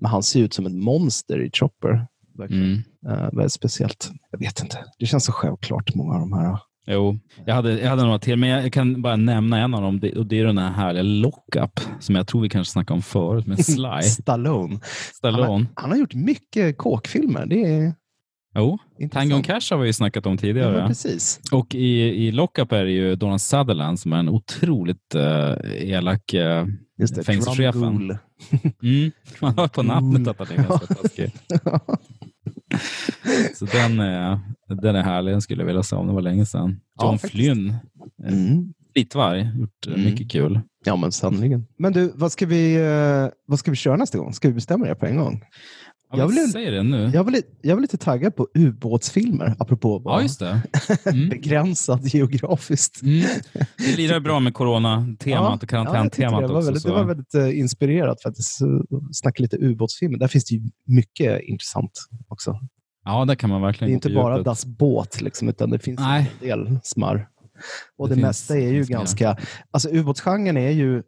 Men 0.01 0.11
han 0.11 0.23
ser 0.23 0.39
ut 0.39 0.53
som 0.53 0.65
ett 0.65 0.75
monster 0.75 1.41
i 1.41 1.49
Chopper. 1.53 2.07
Mm. 2.49 2.83
Eh, 3.07 3.29
väldigt 3.33 3.53
speciellt. 3.53 4.11
Jag 4.31 4.39
vet 4.39 4.61
inte. 4.61 4.77
Det 4.99 5.05
känns 5.05 5.25
så 5.25 5.31
självklart, 5.31 5.95
många 5.95 6.13
av 6.13 6.19
de 6.19 6.33
här. 6.33 6.59
Jo, 6.89 7.19
jag 7.45 7.55
hade, 7.55 7.79
jag 7.79 7.89
hade 7.89 8.03
några 8.03 8.19
till, 8.19 8.37
men 8.37 8.49
jag 8.49 8.73
kan 8.73 9.01
bara 9.01 9.15
nämna 9.15 9.59
en 9.59 9.73
av 9.73 9.81
dem 9.81 9.99
det, 9.99 10.13
och 10.13 10.25
det 10.25 10.39
är 10.39 10.45
den 10.45 10.57
här 10.57 10.71
härliga 10.71 11.03
Lockup 11.03 11.79
som 11.99 12.15
jag 12.15 12.27
tror 12.27 12.41
vi 12.41 12.49
kanske 12.49 12.71
snackade 12.71 12.95
om 12.95 13.01
förut 13.01 13.47
med 13.47 13.65
Sly. 13.65 14.01
Stallone. 14.03 14.79
Stallone. 15.13 15.43
Han, 15.43 15.51
har, 15.51 15.65
han 15.75 15.91
har 15.91 15.97
gjort 15.97 16.13
mycket 16.13 16.77
kåkfilmer. 16.77 17.45
Det 17.45 17.63
är... 17.63 17.93
Jo, 18.55 18.77
Tango 19.11 19.35
and 19.35 19.45
Cash 19.45 19.61
har 19.71 19.77
vi 19.77 19.87
ju 19.87 19.93
snackat 19.93 20.25
om 20.25 20.37
tidigare. 20.37 20.79
Ja, 20.79 20.87
precis. 20.87 21.39
Och 21.51 21.75
i, 21.75 22.01
i 22.27 22.31
Lockup 22.31 22.71
är 22.71 22.83
det 22.83 22.91
ju 22.91 23.15
Donald 23.15 23.41
Sutherland 23.41 23.99
som 23.99 24.13
är 24.13 24.17
en 24.17 24.29
otroligt 24.29 25.15
uh, 25.15 25.91
elak 25.91 26.33
uh, 26.33 26.65
Just 26.99 27.15
det, 27.15 27.23
fängelsechefen. 27.23 28.17
Mm, 28.83 29.11
man 29.41 29.57
hör 29.57 29.67
på 29.67 29.83
namnet 29.83 30.27
att 30.27 30.39
han 30.39 30.47
är 30.47 30.67
ganska 30.67 30.95
taskig. 30.95 31.31
Så 33.55 33.65
den 33.65 33.99
är, 33.99 34.39
den 34.81 34.95
är 34.95 35.03
härlig, 35.03 35.33
den 35.33 35.41
skulle 35.41 35.61
jag 35.61 35.67
vilja 35.67 35.83
se 35.83 35.95
om 35.95 36.07
det 36.07 36.13
var 36.13 36.21
länge 36.21 36.45
sedan. 36.45 36.79
Ja, 36.97 37.05
John 37.05 37.17
faktiskt. 37.19 37.33
Flynn, 37.33 37.73
Mm. 38.27 38.73
Flittvarg, 38.93 39.51
gjort 39.59 39.87
eh, 39.87 39.93
Mm. 39.93 40.05
mycket 40.05 40.31
kul. 40.31 40.59
Ja, 40.85 40.95
men 40.95 41.11
sannerligen. 41.11 41.65
Men 41.77 41.93
du, 41.93 42.11
vad 42.15 42.31
ska, 42.31 42.45
vi, 42.45 42.75
eh, 42.75 43.27
vad 43.47 43.59
ska 43.59 43.71
vi 43.71 43.77
köra 43.77 43.95
nästa 43.95 44.17
gång? 44.17 44.33
Ska 44.33 44.47
vi 44.47 44.53
bestämma 44.53 44.85
det 44.85 44.95
på 44.95 45.05
en 45.05 45.17
gång? 45.17 45.41
Ja, 46.11 46.17
Jag 46.17 46.27
vill- 46.27 46.51
säger 46.51 46.71
det 46.71 46.83
nu. 46.83 47.11
Jag 47.13 47.23
lite, 47.31 47.47
jag 47.61 47.75
var 47.75 47.81
lite 47.81 47.97
taggad 47.97 48.35
på 48.35 48.47
ubåtsfilmer, 48.53 49.55
apropå 49.59 49.95
att 49.95 50.01
Ja, 50.05 50.21
just 50.21 50.39
det. 50.39 50.61
Mm. 51.05 51.29
begränsad 51.29 52.05
geografiskt. 52.05 53.01
Mm. 53.01 53.25
Det 53.77 53.97
lirar 53.97 54.19
bra 54.19 54.39
med 54.39 54.53
corona-temat 54.53 55.63
och 55.63 55.73
ja, 55.73 55.83
karantäntemat 55.83 56.41
det 56.47 56.53
var 56.53 56.61
väldigt, 56.61 56.83
det 56.83 56.91
var 56.91 57.03
väldigt 57.03 57.35
eh, 57.35 57.59
inspirerat 57.59 58.21
faktiskt. 58.21 58.57
Så, 58.57 58.85
Snacka 59.11 59.41
lite 59.43 59.57
ubåtsfilmer. 59.57 60.17
Där 60.17 60.27
finns 60.27 60.45
det 60.45 60.55
ju 60.55 60.61
mycket 60.85 61.41
intressant 61.43 61.91
också. 62.27 62.59
Ja, 63.05 63.25
där 63.25 63.35
kan 63.35 63.49
man 63.49 63.61
Det 63.61 63.65
är 63.65 63.67
verkligen 63.67 63.93
inte 63.93 64.09
bara 64.09 64.33
djupet. 64.33 64.45
Das 64.45 64.65
Båt, 64.65 65.21
liksom, 65.21 65.49
utan 65.49 65.69
det 65.69 65.79
finns 65.79 65.99
Nej. 65.99 66.31
en 66.41 66.47
del 66.47 66.79
smarr. 66.83 67.27
Och 67.97 68.09
Det 68.09 68.15
det, 68.15 68.21
mesta 68.21 68.57
är 68.57 68.71
ju 68.73 68.83
ganska... 68.83 69.37
Alltså 69.71 69.89
ubåtsgenren 69.89 70.57
är 70.57 70.69
ju 70.69 71.03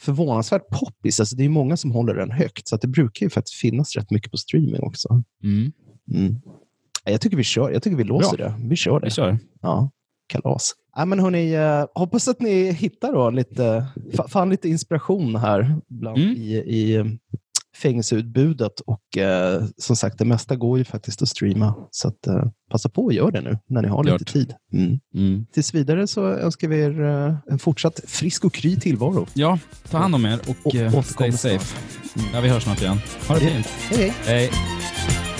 förvånansvärt 0.00 0.68
poppis. 0.70 1.20
Alltså, 1.20 1.36
det 1.36 1.44
är 1.44 1.48
många 1.48 1.76
som 1.76 1.90
håller 1.92 2.14
den 2.14 2.30
högt, 2.30 2.68
så 2.68 2.74
att 2.74 2.80
det 2.80 2.88
brukar 2.88 3.26
ju 3.26 3.30
faktiskt 3.30 3.54
finnas 3.54 3.96
rätt 3.96 4.10
mycket 4.10 4.30
på 4.30 4.36
streaming 4.36 4.80
också. 4.82 5.22
Mm. 5.44 5.72
Mm. 6.14 6.36
Jag 7.04 7.20
tycker 7.20 7.36
vi 7.36 7.44
kör. 7.44 7.70
Jag 7.70 7.82
tycker 7.82 7.96
vi 7.96 8.04
låser 8.04 8.36
Bra. 8.36 8.46
det. 8.46 8.54
Vi 8.68 8.76
kör 8.76 9.00
det. 9.00 9.06
Vi 9.06 9.10
kör. 9.10 9.38
Ja, 9.60 9.90
kalas. 10.26 10.72
Ja, 10.96 11.04
men 11.04 11.18
hörni, 11.18 11.52
eh, 11.54 11.86
hoppas 11.94 12.28
att 12.28 12.40
ni 12.40 12.72
hittar 12.72 13.12
då 13.12 13.30
lite, 13.30 13.86
fa- 14.12 14.28
fan 14.28 14.50
lite 14.50 14.68
inspiration 14.68 15.36
här 15.36 15.76
bland, 15.88 16.18
Mm. 16.18 16.36
i, 16.36 16.54
i 16.56 17.04
fängelseutbudet. 17.76 18.80
Och 18.80 19.18
eh, 19.18 19.64
som 19.78 19.96
sagt, 19.96 20.18
det 20.18 20.24
mesta 20.24 20.56
går 20.56 20.78
ju 20.78 20.84
faktiskt 20.84 21.22
att 21.22 21.28
streama. 21.28 21.74
Så 21.90 22.08
att, 22.08 22.26
eh, 22.26 22.44
passa 22.70 22.88
på 22.88 23.08
att 23.08 23.14
göra 23.14 23.30
det 23.30 23.40
nu 23.40 23.58
när 23.68 23.82
ni 23.82 23.88
har 23.88 24.04
Klart. 24.04 24.20
lite 24.20 24.32
tid. 24.32 24.54
Mm. 24.72 24.98
Mm. 25.14 25.46
Tills 25.52 25.74
vidare 25.74 26.06
så 26.06 26.26
önskar 26.26 26.68
vi 26.68 26.80
er 26.80 27.02
eh, 27.02 27.34
en 27.50 27.58
fortsatt 27.58 28.00
frisk 28.06 28.44
och 28.44 28.52
kry 28.54 28.76
tillvaro. 28.80 29.26
Ja, 29.34 29.58
ta 29.90 29.98
hand 29.98 30.14
om 30.14 30.24
er 30.26 30.38
och 30.48 30.56
Och- 30.66 30.74
eh, 30.74 30.86
återkommer 30.98 31.02
stay 31.32 31.32
safe. 31.58 31.78
Ja, 32.32 32.40
vi 32.40 32.48
hörs 32.48 32.62
snart 32.64 32.80
igen. 32.82 32.98
Ha 33.28 33.34
det 33.38 33.44
Ja. 33.44 33.50
fint. 33.50 33.66
Hej, 33.66 33.98
hej! 34.26 34.50
Hej. 34.50 35.31